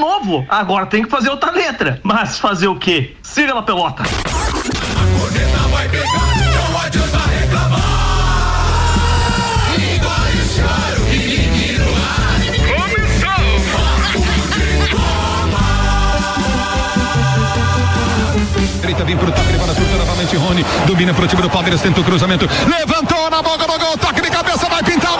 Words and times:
novo. 0.00 0.44
Agora 0.48 0.86
tem 0.86 1.02
que 1.02 1.10
fazer 1.10 1.28
outra 1.30 1.52
letra. 1.52 2.00
Mas 2.02 2.38
fazer 2.38 2.68
o 2.68 2.76
quê? 2.76 3.14
Siga 3.22 3.54
na 3.54 3.62
pelota. 3.62 4.02
A 4.02 5.20
corneta 5.20 5.58
vai 5.70 5.88
pegar, 5.88 6.36
não 6.36 6.72
reclamar. 7.28 7.90
Direita 18.80 19.04
vem 19.04 19.16
pro 19.16 19.30
toque, 19.30 19.52
para 19.58 19.74
surta 19.74 19.96
novamente 19.98 20.36
Rony. 20.36 20.64
Domina 20.86 21.14
pro 21.14 21.28
time 21.28 21.42
do 21.42 21.50
Palmeiras, 21.50 21.80
tenta 21.80 22.00
o 22.00 22.04
cruzamento. 22.04 22.48
Levantou 22.66 23.30
na 23.30 23.42
boca 23.42 23.66
do 23.66 23.78
gol, 23.78 23.96
toque 23.98 24.20
de 24.20 24.30
cabeça, 24.30 24.68
vai 24.68 24.82
pintar 24.82 25.12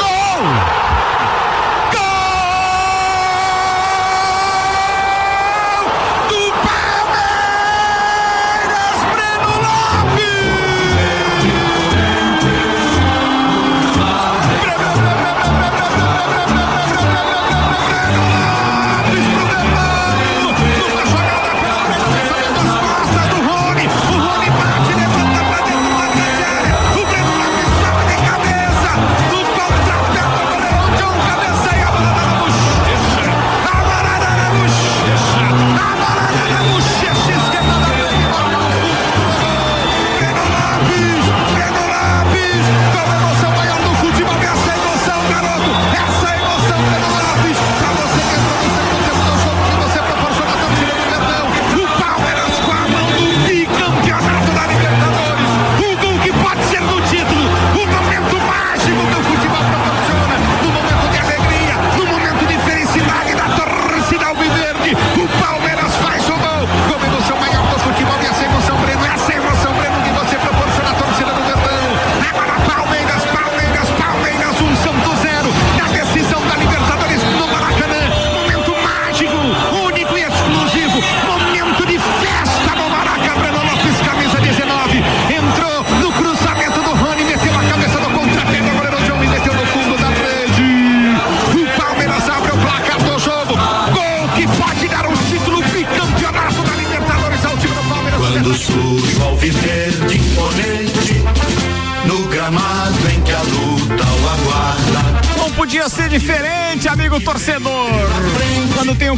o 107.30 107.60
gol! 107.60 108.10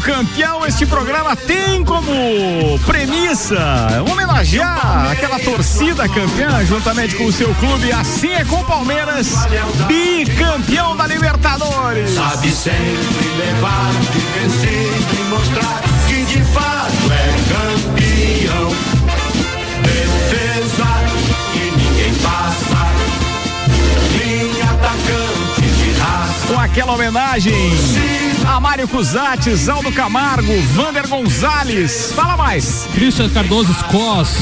campeão, 0.02 0.66
este 0.66 0.84
programa 0.84 1.36
tem 1.36 1.84
como 1.84 2.78
premissa 2.86 4.04
homenagear 4.10 5.10
aquela 5.10 5.38
torcida 5.38 6.08
campeã 6.08 6.64
juntamente 6.66 7.14
com 7.16 7.24
o 7.26 7.32
seu 7.32 7.54
clube. 7.54 7.92
Assim 7.92 8.32
é 8.32 8.44
com 8.44 8.56
o 8.56 8.64
Palmeiras, 8.64 9.28
bicampeão 9.86 10.96
da 10.96 11.06
Libertadores. 11.06 12.10
Sabe 12.10 12.50
sempre 12.50 13.28
levar, 13.38 13.92
vencer 14.34 14.92
e 15.18 15.24
mostrar 15.30 15.82
que 16.08 16.24
de 16.24 16.42
fato 16.52 17.12
é 17.12 17.32
campeão. 17.52 18.68
Defesa 19.82 20.91
Com 26.52 26.60
aquela 26.60 26.92
homenagem 26.92 27.54
a 28.46 28.60
Mário 28.60 28.86
Cusati, 28.86 29.54
Zaldo 29.56 29.90
Camargo, 29.90 30.52
Vander 30.74 31.08
Gonzalez. 31.08 32.12
Fala 32.14 32.36
mais. 32.36 32.86
Christian 32.92 33.30
Cardoso 33.30 33.72
Scos. 33.72 34.36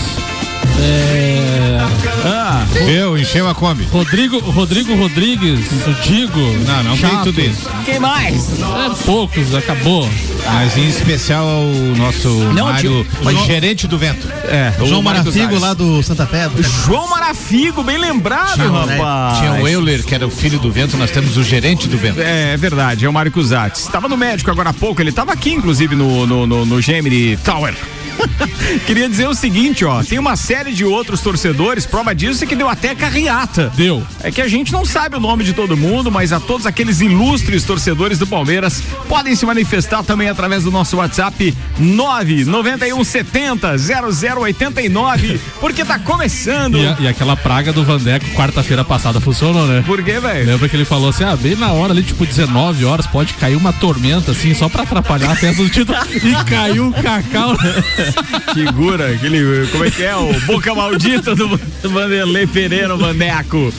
É... 0.81 1.79
Ah, 2.25 2.67
eu, 2.89 3.17
encheu 3.17 3.49
a 3.49 3.55
Kombi. 3.55 3.85
Rodrigo, 3.85 4.41
Rodrigo 4.41 4.93
Rodrigues, 4.97 5.61
o 5.87 5.93
Digo. 6.03 6.41
Não, 6.67 6.83
não 6.83 6.97
Chato. 6.97 7.11
tem 7.11 7.23
tudo 7.23 7.41
isso. 7.43 7.71
Quem 7.85 8.01
mais? 8.01 8.61
É, 8.61 9.05
poucos, 9.05 9.55
acabou. 9.55 10.09
Mas 10.45 10.77
em 10.77 10.89
especial 10.89 11.47
o 11.47 11.97
nosso 11.97 12.29
não, 12.29 12.67
Mário, 12.67 13.07
João, 13.23 13.47
gerente 13.47 13.87
do 13.87 13.99
vento. 13.99 14.29
É, 14.45 14.73
o 14.81 14.87
João 14.87 15.03
Marafigo 15.03 15.59
lá 15.59 15.75
do 15.75 16.03
Santa 16.03 16.27
Fé. 16.27 16.49
João 16.59 17.09
Marafigo, 17.09 17.83
bem 17.83 17.99
lembrado, 17.99 18.55
tinha, 18.55 18.69
né? 18.69 18.97
rapaz. 18.97 19.39
Tinha 19.39 19.53
o 19.53 19.69
Euler, 19.69 20.05
que 20.05 20.15
era 20.15 20.27
o 20.27 20.31
filho 20.31 20.59
do 20.59 20.71
vento, 20.71 20.97
nós 20.97 21.11
temos 21.11 21.37
o 21.37 21.43
gerente 21.43 21.89
do 21.89 21.97
vento. 21.97 22.21
É, 22.21 22.55
é 22.55 22.57
verdade, 22.57 23.05
é 23.05 23.09
o 23.09 23.13
Mário 23.13 23.31
Cusatz. 23.31 23.81
Estava 23.81 24.09
no 24.09 24.17
médico 24.17 24.51
agora 24.51 24.71
há 24.71 24.75
pouco, 24.75 25.01
ele 25.01 25.11
estava 25.11 25.33
aqui, 25.33 25.53
inclusive, 25.53 25.95
no, 25.95 26.27
no, 26.27 26.47
no, 26.47 26.67
no 26.67 26.81
Gemini 26.81 27.37
Tower. 27.39 27.75
Queria 28.87 29.09
dizer 29.09 29.29
o 29.29 29.35
seguinte, 29.35 29.85
ó, 29.85 30.03
tem 30.03 30.19
uma 30.19 30.37
série 30.37 30.73
de 30.73 30.85
outros 30.85 31.21
torcedores, 31.21 31.87
prova 31.87 32.15
disso 32.15 32.45
é 32.45 32.47
que 32.47 32.57
deu 32.57 32.69
até 32.69 32.95
carreata. 32.95 33.73
Deu. 33.77 34.03
É 34.23 34.31
que 34.31 34.41
a 34.41 34.49
gente 34.49 34.73
não 34.73 34.85
sabe 34.85 35.17
o 35.17 35.21
nome 35.21 35.45
de 35.45 35.53
todo 35.53 35.77
mundo, 35.77 36.11
mas 36.11 36.33
a 36.33 36.41
todos 36.41 36.67
aqueles 36.67 37.01
ilustres 37.01 37.65
torcedores 37.65 38.19
do 38.19 38.27
Palmeiras 38.27 38.83
podem 39.09 39.35
se 39.35 39.45
manifestar 39.47 40.03
também 40.03 40.29
através 40.29 40.65
do 40.65 40.71
nosso 40.71 40.97
WhatsApp 40.97 41.55
99170 41.79 43.77
0089, 43.79 45.41
porque 45.61 45.85
tá 45.85 45.99
começando. 45.99 46.79
E, 46.79 46.87
a, 46.87 46.97
e 47.01 47.09
aquela 47.09 47.37
praga 47.37 47.73
do 47.73 47.85
Vandeco 47.85 48.27
quarta-feira 48.35 48.85
passada 48.85 49.21
funcionou, 49.21 49.67
né? 49.67 49.83
Por 49.87 50.03
quê, 50.03 50.19
velho? 50.21 50.47
Lembra 50.47 50.69
que 50.69 50.77
ele 50.77 50.85
falou 50.85 51.11
assim: 51.11 51.25
ah, 51.25 51.37
bem 51.37 51.57
na 51.57 51.73
hora 51.73 51.93
ali, 51.93 52.03
tipo 52.03 52.25
19 52.25 52.85
horas, 52.85 53.07
pode 53.07 53.35
cair 53.35 53.57
uma 53.57 53.73
tormenta 53.73 54.33
assim, 54.33 54.55
só 54.55 54.69
pra 54.69 54.83
atrapalhar 54.83 55.31
a 55.31 55.37
festa 55.37 55.63
do 55.63 55.69
título. 55.69 55.99
e 56.15 56.45
caiu 56.45 56.87
um 56.87 56.93
cacau. 56.93 57.57
Figura, 58.55 59.13
aquele. 59.13 59.67
Como 59.69 59.85
é 59.85 59.91
que 59.91 60.03
é? 60.03 60.17
O 60.17 60.33
boca 60.47 60.75
maldita 60.75 61.35
do 61.35 61.59
Vanderlei 61.83 62.47
Pereira, 62.47 62.95
o 62.95 62.99
Vandeco. 62.99 63.73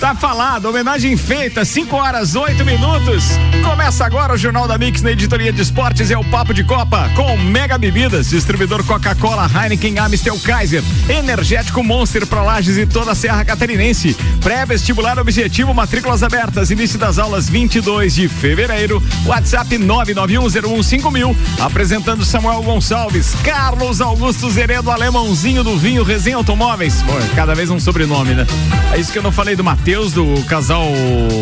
Tá 0.00 0.14
falado, 0.14 0.66
homenagem 0.66 1.16
feita, 1.16 1.64
5 1.64 1.96
horas 1.96 2.36
8 2.36 2.66
minutos. 2.66 3.24
Começa 3.64 4.04
agora 4.04 4.34
o 4.34 4.36
Jornal 4.36 4.68
da 4.68 4.76
Mix 4.76 5.00
na 5.00 5.10
editoria 5.10 5.50
de 5.50 5.62
esportes. 5.62 6.10
É 6.10 6.18
o 6.18 6.24
Papo 6.24 6.52
de 6.52 6.62
Copa 6.62 7.10
com 7.16 7.34
Mega 7.38 7.78
Bebidas, 7.78 8.28
distribuidor 8.28 8.84
Coca-Cola, 8.84 9.50
Heineken, 9.50 9.98
Amistel 9.98 10.38
Kaiser, 10.40 10.82
Energético 11.08 11.82
Monster 11.82 12.26
para 12.26 12.42
Lages 12.42 12.76
e 12.76 12.84
toda 12.84 13.12
a 13.12 13.14
Serra 13.14 13.42
Catarinense. 13.42 14.14
Pré-vestibular 14.42 15.18
objetivo, 15.18 15.72
matrículas 15.72 16.22
abertas. 16.22 16.70
Início 16.70 16.98
das 16.98 17.18
aulas 17.18 17.48
22 17.48 18.14
de 18.14 18.28
fevereiro. 18.28 19.02
WhatsApp 19.24 19.78
991015000. 19.78 21.34
Apresentando 21.58 22.22
Samuel 22.22 22.62
Gonçalves, 22.62 23.34
Carlos 23.42 24.02
Augusto 24.02 24.50
Zeredo, 24.50 24.90
alemãozinho 24.90 25.64
do 25.64 25.78
vinho, 25.78 26.04
Resenha 26.04 26.36
Automóveis. 26.36 27.02
Pô, 27.02 27.12
cada 27.34 27.54
vez 27.54 27.70
um 27.70 27.80
sobrenome, 27.80 28.34
né? 28.34 28.46
É 28.92 29.00
isso 29.00 29.10
que 29.10 29.18
eu 29.18 29.22
não 29.22 29.32
falei 29.32 29.56
do 29.56 29.64
Matheus. 29.64 29.85
Matheus 29.86 30.12
do 30.12 30.42
casal. 30.46 30.84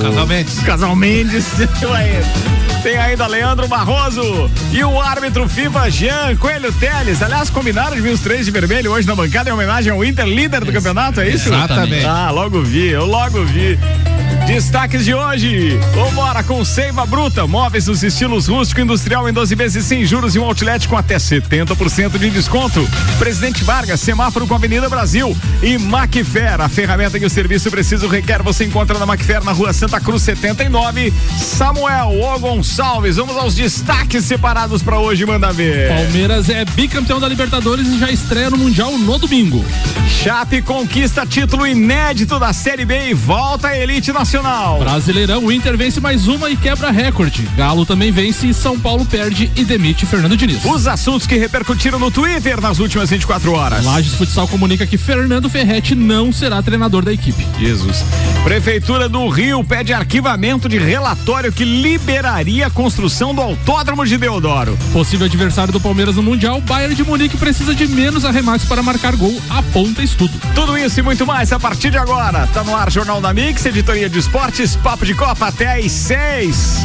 Casal 0.02 0.26
Mendes. 0.26 0.58
Casal 0.58 0.94
Mendes. 0.94 1.46
Tem 2.82 2.98
ainda 2.98 3.26
Leandro 3.26 3.66
Barroso 3.66 4.50
e 4.70 4.84
o 4.84 5.00
árbitro 5.00 5.48
FIFA 5.48 5.90
Jean 5.90 6.36
Coelho 6.36 6.70
Teles. 6.72 7.22
Aliás, 7.22 7.48
combinaram 7.48 7.96
de 7.96 8.02
vir 8.02 8.10
os 8.10 8.20
três 8.20 8.44
de 8.44 8.52
vermelho 8.52 8.92
hoje 8.92 9.08
na 9.08 9.14
bancada 9.14 9.48
em 9.48 9.52
homenagem 9.54 9.90
ao 9.90 10.04
Inter 10.04 10.26
líder 10.26 10.62
do 10.62 10.70
campeonato, 10.74 11.22
é 11.22 11.28
isso? 11.30 11.48
Exatamente. 11.48 12.04
Ah, 12.04 12.30
logo 12.30 12.60
vi, 12.60 12.88
eu 12.88 13.06
logo 13.06 13.42
vi. 13.46 13.78
Destaques 14.46 15.06
de 15.06 15.14
hoje. 15.14 15.78
Vambora 15.94 16.42
com 16.42 16.62
Seiva 16.66 17.06
Bruta. 17.06 17.46
Móveis 17.46 17.86
nos 17.86 18.02
estilos 18.02 18.46
rústico 18.46 18.78
e 18.78 18.84
industrial 18.84 19.26
em 19.26 19.32
12 19.32 19.54
vezes 19.54 19.86
sem 19.86 20.04
juros 20.04 20.36
e 20.36 20.38
um 20.38 20.44
outlet 20.44 20.86
com 20.86 20.98
até 20.98 21.16
70% 21.16 22.18
de 22.18 22.28
desconto. 22.28 22.86
Presidente 23.18 23.64
Vargas, 23.64 24.00
semáforo 24.00 24.46
com 24.46 24.54
Avenida 24.54 24.86
Brasil. 24.86 25.34
E 25.62 25.78
Macfer, 25.78 26.60
a 26.60 26.68
ferramenta 26.68 27.18
que 27.18 27.24
o 27.24 27.30
serviço 27.30 27.70
preciso 27.70 28.06
requer. 28.06 28.42
Você 28.42 28.66
encontra 28.66 28.98
na 28.98 29.06
Macfer 29.06 29.42
na 29.42 29.52
rua 29.52 29.72
Santa 29.72 29.98
Cruz 29.98 30.22
79. 30.22 31.10
Samuel 31.38 32.20
O 32.20 32.38
Gonçalves. 32.38 33.16
Vamos 33.16 33.36
aos 33.38 33.54
destaques 33.54 34.26
separados 34.26 34.82
para 34.82 34.98
hoje, 34.98 35.24
manda 35.24 35.52
ver. 35.54 35.88
Palmeiras 35.88 36.50
é 36.50 36.66
bicampeão 36.66 37.18
da 37.18 37.28
Libertadores 37.28 37.86
e 37.88 37.98
já 37.98 38.10
estreia 38.10 38.50
no 38.50 38.58
Mundial 38.58 38.92
no 38.98 39.18
domingo. 39.18 39.64
Chape 40.22 40.60
conquista 40.60 41.26
título 41.26 41.66
inédito 41.66 42.38
da 42.38 42.52
Série 42.52 42.84
B 42.84 43.08
e 43.08 43.14
volta 43.14 43.68
à 43.68 43.78
elite 43.78 44.12
nacional. 44.12 44.33
Brasileirão, 44.78 45.44
o 45.44 45.52
Inter 45.52 45.76
vence 45.76 46.00
mais 46.00 46.26
uma 46.26 46.50
e 46.50 46.56
quebra 46.56 46.90
recorde. 46.90 47.42
Galo 47.56 47.86
também 47.86 48.10
vence 48.10 48.46
e 48.46 48.54
São 48.54 48.78
Paulo 48.78 49.04
perde 49.06 49.50
e 49.54 49.64
demite 49.64 50.04
Fernando 50.06 50.36
Diniz. 50.36 50.64
Os 50.64 50.86
assuntos 50.86 51.26
que 51.26 51.36
repercutiram 51.36 51.98
no 51.98 52.10
Twitter 52.10 52.60
nas 52.60 52.78
últimas 52.80 53.10
24 53.10 53.52
horas. 53.52 53.84
Lages 53.84 54.14
Futsal 54.14 54.48
comunica 54.48 54.86
que 54.86 54.98
Fernando 54.98 55.48
Ferretti 55.48 55.94
não 55.94 56.32
será 56.32 56.60
treinador 56.62 57.04
da 57.04 57.12
equipe. 57.12 57.46
Jesus. 57.58 58.04
Prefeitura 58.42 59.08
do 59.08 59.28
Rio 59.28 59.62
pede 59.62 59.92
arquivamento 59.92 60.68
de 60.68 60.78
relatório 60.78 61.52
que 61.52 61.64
liberaria 61.64 62.66
a 62.66 62.70
construção 62.70 63.34
do 63.34 63.40
autódromo 63.40 64.04
de 64.04 64.18
Deodoro. 64.18 64.76
Possível 64.92 65.26
adversário 65.26 65.72
do 65.72 65.80
Palmeiras 65.80 66.16
no 66.16 66.22
Mundial, 66.22 66.60
Bayern 66.60 66.94
de 66.94 67.04
Munique 67.04 67.36
precisa 67.36 67.74
de 67.74 67.86
menos 67.86 68.24
arremates 68.24 68.66
para 68.66 68.82
marcar 68.82 69.14
gol, 69.16 69.40
aponta 69.48 70.02
estudo. 70.02 70.32
Tudo 70.54 70.76
isso 70.76 70.98
e 70.98 71.02
muito 71.02 71.24
mais 71.24 71.52
a 71.52 71.60
partir 71.60 71.90
de 71.90 71.98
agora. 71.98 72.46
Tá 72.48 72.64
no 72.64 72.74
ar 72.74 72.90
Jornal 72.90 73.20
da 73.20 73.32
Mix, 73.32 73.64
editoria 73.64 74.08
de 74.08 74.23
esportes, 74.24 74.74
Papo 74.76 75.04
de 75.04 75.14
Copa 75.14 75.48
até 75.48 75.78
às 75.78 75.92
seis. 75.92 76.78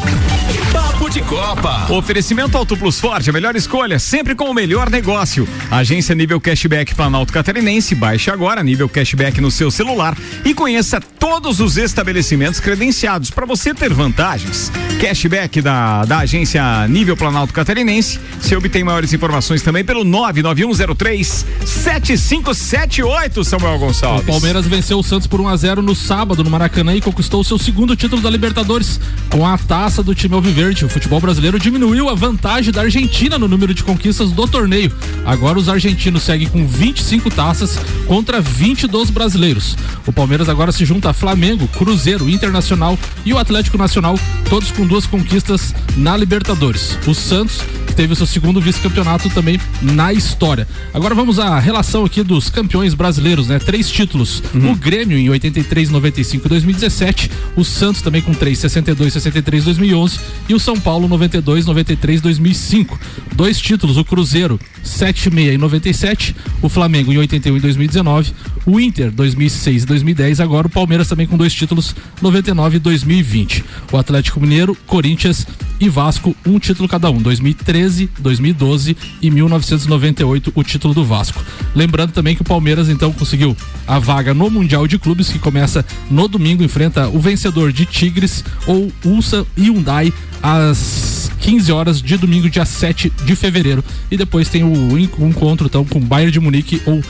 Papo 0.74 1.10
de 1.10 1.22
Copa. 1.22 1.92
Oferecimento 1.92 2.58
Auto 2.58 2.76
Plus 2.76 3.00
Ford, 3.00 3.28
a 3.28 3.32
melhor 3.32 3.56
escolha, 3.56 3.98
sempre 3.98 4.36
com 4.36 4.46
o 4.46 4.54
melhor 4.54 4.90
negócio. 4.90 5.48
Agência 5.72 6.14
Nível 6.14 6.42
Cashback 6.42 6.94
Planalto 6.94 7.32
Catarinense, 7.32 7.96
baixe 7.96 8.30
agora 8.30 8.62
nível 8.64 8.90
cashback 8.90 9.40
no 9.40 9.50
seu 9.50 9.72
celular 9.72 10.18
e 10.44 10.54
conheça 10.54 11.00
todos 11.00 11.60
os 11.60 11.78
estabelecimentos 11.78 12.60
credenciados 12.60 13.30
para 13.32 13.46
você 13.46 13.74
ter 13.74 13.94
vantagens. 13.94 14.72
Cashback 15.00 15.62
da, 15.62 16.04
da 16.06 16.20
agência 16.20 16.88
Nível 16.88 17.16
Planalto 17.16 17.54
Catarinense. 17.54 18.20
Você 18.40 18.56
obtém 18.56 18.84
maiores 18.84 19.14
informações 19.14 19.62
também 19.62 19.84
pelo 19.84 20.04
99103 20.04 21.46
7578, 21.66 23.44
Samuel 23.44 23.80
Gonçalves. 23.80 24.24
O 24.24 24.26
Palmeiras 24.26 24.66
venceu 24.66 25.00
o 25.00 25.04
Santos 25.04 25.28
por 25.28 25.40
1 25.40 25.48
a 25.48 25.56
0 25.56 25.82
no 25.82 25.96
sábado 25.96 26.44
no 26.44 26.50
Maracanã 26.50 26.96
e 26.96 27.02
conquistou 27.02 27.29
seu 27.44 27.58
segundo 27.58 27.96
título 27.96 28.22
da 28.22 28.30
Libertadores 28.30 29.00
com 29.30 29.46
a 29.46 29.58
taça 29.58 30.02
do 30.02 30.16
time 30.16 30.36
Alviverde. 30.36 30.86
O 30.86 30.90
futebol 30.90 31.22
brasileiro 31.22 31.60
diminuiu 31.60 32.10
a 32.10 32.16
vantagem 32.16 32.74
da 32.74 32.82
Argentina 32.82 33.38
no 33.38 33.48
número 33.48 33.74
de 33.74 33.84
conquistas 33.84 34.32
do 34.32 34.48
torneio. 34.48 34.92
Agora 35.26 35.60
os 35.60 35.70
argentinos 35.70 36.24
seguem 36.24 36.48
com 36.48 36.68
25 36.68 37.30
taças 37.30 37.80
contra 38.08 38.42
20 38.42 38.88
dos 38.88 39.10
brasileiros. 39.10 39.78
O 40.06 40.12
Palmeiras 40.12 40.50
agora 40.50 40.72
se 40.72 40.86
junta 40.86 41.12
a 41.12 41.14
Flamengo, 41.14 41.68
Cruzeiro, 41.68 42.30
Internacional 42.30 42.98
e 43.26 43.34
o 43.34 43.38
Atlético 43.38 43.78
Nacional, 43.78 44.20
todos 44.50 44.72
com 44.72 44.86
duas 44.86 45.06
conquistas 45.06 45.74
na 45.96 46.18
Libertadores. 46.18 46.98
O 47.08 47.14
Santos 47.14 47.62
teve 48.00 48.14
o 48.14 48.16
seu 48.16 48.26
segundo 48.26 48.62
vice-campeonato 48.62 49.30
também 49.30 49.60
na 49.82 50.14
história. 50.14 50.66
Agora 50.94 51.14
vamos 51.14 51.38
à 51.38 51.60
relação 51.60 52.06
aqui 52.06 52.24
dos 52.24 52.50
campeões 52.50 52.94
brasileiros, 52.94 53.50
né? 53.50 53.60
Três 53.60 53.90
títulos. 53.90 54.42
Uhum. 54.54 54.72
O 54.72 54.76
Grêmio 54.76 55.18
em 55.18 55.30
83, 55.30 55.90
95 55.90 56.48
e 56.48 56.50
2017. 56.50 57.19
O 57.56 57.64
Santos 57.64 58.02
também 58.02 58.22
com 58.22 58.34
três, 58.34 58.60
62, 58.60 59.14
63, 59.14 59.66
2011. 59.66 60.20
E 60.48 60.54
o 60.54 60.60
São 60.60 60.80
Paulo 60.80 61.08
92, 61.08 61.66
93, 61.66 62.22
2005. 62.22 63.00
Dois 63.36 63.60
títulos. 63.60 63.98
O 63.98 64.06
Cruzeiro 64.06 64.60
76 64.84 65.56
em 65.56 65.58
97. 65.58 66.36
O 66.62 66.70
Flamengo 66.70 67.12
em 67.12 67.18
81 67.18 67.58
e 67.58 67.60
2019. 67.60 68.34
O 68.66 68.80
Inter 68.80 69.12
2006 69.12 69.84
e 69.84 69.86
2010. 69.86 70.40
Agora 70.40 70.68
o 70.68 70.70
Palmeiras 70.70 71.08
também 71.08 71.28
com 71.28 71.38
dois 71.38 71.54
títulos 71.54 71.96
99 72.22 72.78
e 72.78 72.80
2020. 72.80 73.64
O 73.92 73.98
Atlético 73.98 74.40
Mineiro, 74.40 74.76
Corinthians 74.86 75.48
e 75.80 75.90
Vasco 75.90 76.36
um 76.46 76.60
título 76.60 76.88
cada 76.88 77.10
um. 77.10 77.22
2013, 77.22 78.10
2012 78.20 78.98
e 79.22 79.32
1998 79.32 80.52
o 80.54 80.64
título 80.64 80.94
do 80.94 81.04
Vasco. 81.04 81.44
Lembrando 81.76 82.12
também 82.12 82.36
que 82.36 82.42
o 82.42 82.46
Palmeiras 82.46 82.90
então 82.90 83.12
conseguiu 83.12 83.56
a 83.88 84.00
vaga 84.00 84.34
no 84.34 84.50
Mundial 84.50 84.88
de 84.88 85.00
Clubes 85.00 85.30
que 85.30 85.40
começa 85.40 85.86
no 86.10 86.28
domingo 86.28 86.64
enfrenta 86.64 87.09
o 87.14 87.20
vencedor 87.20 87.72
de 87.72 87.86
Tigres 87.86 88.44
ou 88.68 88.92
Ulsa 89.06 89.46
Hyundai 89.58 90.14
às 90.42 91.32
15 91.40 91.72
horas 91.72 92.02
de 92.02 92.18
domingo, 92.18 92.50
dia 92.50 92.66
7 92.66 93.12
de 93.26 93.36
fevereiro. 93.36 93.84
E 94.12 94.18
depois 94.18 94.50
tem 94.50 94.64
o 94.64 94.98
encontro 94.98 95.68
então 95.68 95.86
com 95.86 96.00
Bayern 96.00 96.32
de 96.32 96.40
Munique 96.40 96.82
ou 96.86 97.02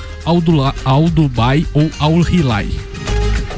Aldubai 0.86 1.66
ou 1.74 1.90
Al 2.00 2.22
Hilal. 2.22 2.89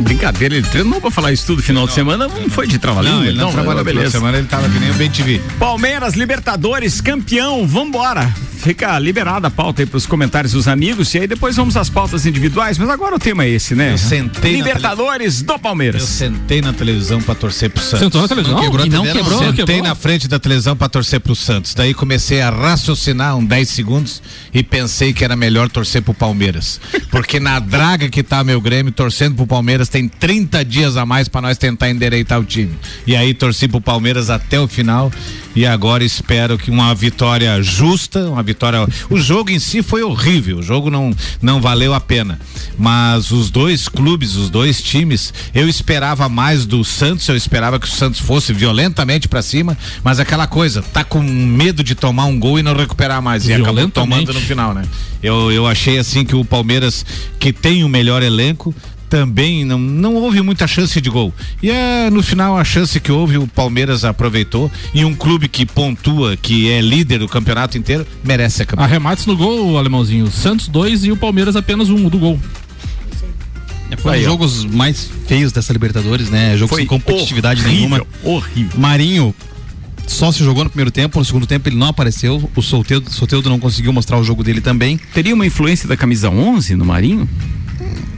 Brincadeira, 0.01 0.55
ele 0.55 0.67
treinou 0.67 0.99
pra 0.99 1.11
falar 1.11 1.31
isso 1.31 1.45
tudo 1.45 1.61
final 1.61 1.87
de 1.87 1.93
semana, 1.93 2.27
não 2.27 2.49
foi 2.49 2.67
de 2.67 2.77
trabalho. 2.77 3.09
Não, 3.09 3.23
ele 3.25 3.37
não, 3.37 3.45
não 3.45 3.51
trabalhou, 3.53 3.83
beleza. 3.83 4.11
semana 4.11 4.37
ele 4.37 4.47
tava 4.47 4.69
que 4.69 4.79
nem 4.79 4.89
o 4.91 4.93
Bem 4.95 5.09
TV. 5.09 5.41
Palmeiras, 5.59 6.13
Libertadores, 6.15 7.01
campeão, 7.01 7.65
vambora. 7.67 8.33
Fica 8.61 8.99
liberada 8.99 9.47
a 9.47 9.51
pauta 9.51 9.81
aí 9.81 9.87
pros 9.87 10.05
comentários 10.05 10.53
dos 10.53 10.67
amigos 10.67 11.11
e 11.15 11.17
aí 11.17 11.25
depois 11.27 11.55
vamos 11.55 11.75
às 11.75 11.89
pautas 11.89 12.27
individuais, 12.27 12.77
mas 12.77 12.89
agora 12.89 13.15
o 13.15 13.19
tema 13.19 13.43
é 13.43 13.49
esse, 13.49 13.73
né? 13.73 13.93
Eu 13.93 13.97
sentei 13.97 14.53
Libertadores 14.57 15.41
do 15.41 15.57
Palmeiras. 15.57 15.99
Eu 16.01 16.07
sentei 16.07 16.61
na 16.61 16.71
televisão 16.71 17.19
pra 17.23 17.33
torcer 17.33 17.71
pro 17.71 17.81
Santos. 17.81 17.99
Sentou 18.01 18.21
na 18.21 18.27
televisão? 18.27 18.55
Não 18.55 18.63
quebrou, 18.63 18.85
e 18.85 18.89
não 18.89 19.03
quebrou, 19.03 19.39
Sentei 19.39 19.65
quebrou. 19.65 19.83
na 19.83 19.95
frente 19.95 20.27
da 20.27 20.37
televisão 20.37 20.75
pra 20.77 20.87
torcer 20.87 21.19
pro 21.19 21.35
Santos. 21.35 21.73
Daí 21.73 21.95
comecei 21.95 22.39
a 22.39 22.51
raciocinar 22.51 23.35
uns 23.35 23.47
10 23.47 23.67
segundos 23.67 24.21
e 24.53 24.61
pensei 24.61 25.11
que 25.11 25.23
era 25.23 25.35
melhor 25.35 25.67
torcer 25.67 26.03
pro 26.03 26.13
Palmeiras. 26.13 26.79
Porque 27.09 27.39
na 27.39 27.57
draga 27.57 28.09
que 28.09 28.21
tá 28.21 28.43
meu 28.43 28.61
Grêmio, 28.61 28.91
torcendo 28.91 29.35
pro 29.35 29.47
Palmeiras, 29.47 29.89
tem 29.91 30.07
30 30.07 30.63
dias 30.63 30.97
a 30.97 31.05
mais 31.05 31.27
para 31.27 31.41
nós 31.41 31.57
tentar 31.57 31.89
endereitar 31.89 32.39
o 32.39 32.45
time. 32.45 32.73
E 33.05 33.15
aí 33.15 33.33
torci 33.33 33.67
pro 33.67 33.81
Palmeiras 33.81 34.29
até 34.29 34.59
o 34.59 34.67
final 34.67 35.11
e 35.53 35.65
agora 35.65 36.03
espero 36.03 36.57
que 36.57 36.71
uma 36.71 36.95
vitória 36.95 37.61
justa, 37.61 38.29
uma 38.29 38.41
vitória. 38.41 38.87
O 39.09 39.19
jogo 39.19 39.51
em 39.51 39.59
si 39.59 39.81
foi 39.83 40.01
horrível, 40.01 40.59
o 40.59 40.63
jogo 40.63 40.89
não, 40.89 41.13
não 41.41 41.59
valeu 41.59 41.93
a 41.93 41.99
pena. 41.99 42.39
Mas 42.77 43.31
os 43.31 43.51
dois 43.51 43.89
clubes, 43.89 44.35
os 44.35 44.49
dois 44.49 44.81
times, 44.81 45.33
eu 45.53 45.67
esperava 45.67 46.29
mais 46.29 46.65
do 46.65 46.83
Santos, 46.83 47.27
eu 47.27 47.35
esperava 47.35 47.79
que 47.79 47.85
o 47.85 47.91
Santos 47.91 48.21
fosse 48.21 48.53
violentamente 48.53 49.27
para 49.27 49.41
cima, 49.41 49.77
mas 50.03 50.19
aquela 50.19 50.47
coisa, 50.47 50.81
tá 50.81 51.03
com 51.03 51.21
medo 51.21 51.83
de 51.83 51.95
tomar 51.95 52.25
um 52.25 52.39
gol 52.39 52.57
e 52.57 52.63
não 52.63 52.73
recuperar 52.73 53.21
mais. 53.21 53.45
E 53.45 53.53
acabou 53.53 53.89
tomando 53.89 54.33
no 54.33 54.41
final, 54.41 54.73
né? 54.73 54.83
Eu, 55.21 55.51
eu 55.51 55.67
achei 55.67 55.99
assim 55.99 56.23
que 56.23 56.35
o 56.35 56.45
Palmeiras, 56.45 57.05
que 57.37 57.51
tem 57.51 57.83
o 57.83 57.89
melhor 57.89 58.23
elenco, 58.23 58.73
também 59.11 59.65
não, 59.65 59.77
não 59.77 60.15
houve 60.15 60.41
muita 60.41 60.65
chance 60.65 61.01
de 61.01 61.09
gol. 61.09 61.33
E 61.61 61.69
é, 61.69 62.09
no 62.09 62.23
final 62.23 62.57
a 62.57 62.63
chance 62.63 62.97
que 62.97 63.11
houve 63.11 63.37
o 63.37 63.45
Palmeiras 63.45 64.05
aproveitou 64.05 64.71
e 64.93 65.03
um 65.03 65.13
clube 65.13 65.49
que 65.49 65.65
pontua, 65.65 66.37
que 66.37 66.71
é 66.71 66.79
líder 66.79 67.19
do 67.19 67.27
campeonato 67.27 67.77
inteiro, 67.77 68.07
merece 68.23 68.57
ser 68.57 68.65
campeão. 68.65 68.85
Arremates 68.85 69.25
no 69.25 69.35
gol, 69.35 69.77
alemãozinho. 69.77 70.31
Santos 70.31 70.69
dois 70.69 71.03
e 71.03 71.11
o 71.11 71.17
Palmeiras 71.17 71.57
apenas 71.57 71.89
um 71.89 72.07
do 72.07 72.17
gol. 72.17 72.39
É, 73.91 73.97
foi 73.97 74.11
um 74.11 74.15
dos 74.15 74.23
jogos 74.23 74.65
mais 74.65 75.09
feios 75.27 75.51
dessa 75.51 75.73
Libertadores, 75.73 76.29
né? 76.29 76.55
Jogo 76.55 76.73
sem 76.73 76.85
competitividade 76.85 77.59
horrível, 77.59 77.89
nenhuma. 77.89 78.07
Horrível. 78.23 78.79
Marinho 78.79 79.35
só 80.07 80.31
se 80.31 80.41
jogou 80.41 80.63
no 80.63 80.69
primeiro 80.69 80.89
tempo, 80.89 81.19
no 81.19 81.25
segundo 81.25 81.45
tempo 81.45 81.67
ele 81.67 81.75
não 81.75 81.87
apareceu. 81.87 82.49
O 82.55 82.61
Solteudo, 82.61 83.11
Solteudo 83.11 83.49
não 83.49 83.59
conseguiu 83.59 83.91
mostrar 83.91 84.17
o 84.17 84.23
jogo 84.23 84.41
dele 84.41 84.61
também. 84.61 84.97
Teria 85.13 85.35
uma 85.35 85.45
influência 85.45 85.85
da 85.89 85.97
camisa 85.97 86.29
11 86.29 86.75
no 86.75 86.85
Marinho? 86.85 87.27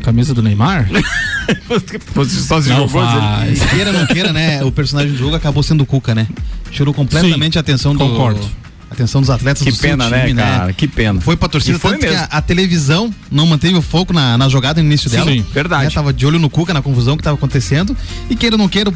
Camisa 0.03 0.33
do 0.33 0.43
Neymar? 0.43 0.88
Só 2.27 2.62
se 2.62 2.69
não 2.69 2.88
jogou. 2.88 3.01
Faz. 3.01 3.63
Queira 3.72 3.91
ou 3.91 4.00
não 4.00 4.05
queira, 4.05 4.31
né? 4.31 4.63
O 4.63 4.72
personagem 4.72 5.13
do 5.13 5.17
jogo 5.17 5.36
acabou 5.36 5.63
sendo 5.63 5.81
o 5.81 5.86
Cuca, 5.86 6.13
né? 6.13 6.27
Tirou 6.69 6.93
completamente 6.93 7.53
Sim, 7.53 7.60
a 7.60 7.62
atenção 7.62 7.93
do. 7.93 8.00
Concordo. 8.00 8.63
Atenção 8.91 9.22
dos 9.22 9.31
atletas 9.31 9.63
que 9.63 9.72
do 9.72 9.77
pena, 9.79 10.07
né, 10.07 10.22
time, 10.22 10.33
né, 10.36 10.43
cara? 10.43 10.65
Né? 10.67 10.74
Que 10.74 10.88
pena. 10.88 11.19
Foi 11.19 11.36
pra 11.36 11.50
torcida, 11.50 11.79
foi 11.79 11.93
tanto 11.93 12.03
mesmo. 12.03 12.15
que 12.15 12.24
a, 12.24 12.38
a, 12.38 12.41
televisão 12.43 13.12
não 13.31 13.48
manteve 13.48 13.75
o 13.75 13.81
foco 13.81 14.13
na, 14.13 14.38
na 14.38 14.48
jogada 14.48 14.79
no 14.79 14.88
início 14.88 15.10
dela. 15.10 15.31
Sim, 15.31 15.43
verdade. 15.51 15.86
Né? 15.86 15.89
Tava 15.89 16.13
de 16.13 16.27
olho 16.27 16.38
no 16.38 16.48
Cuca, 16.48 16.75
na 16.75 16.81
confusão 16.81 17.17
que 17.17 17.24
tava 17.24 17.36
acontecendo. 17.36 17.98
E 18.29 18.36
queira 18.36 18.53
ou 18.53 18.60
não 18.60 18.69
queira, 18.69 18.93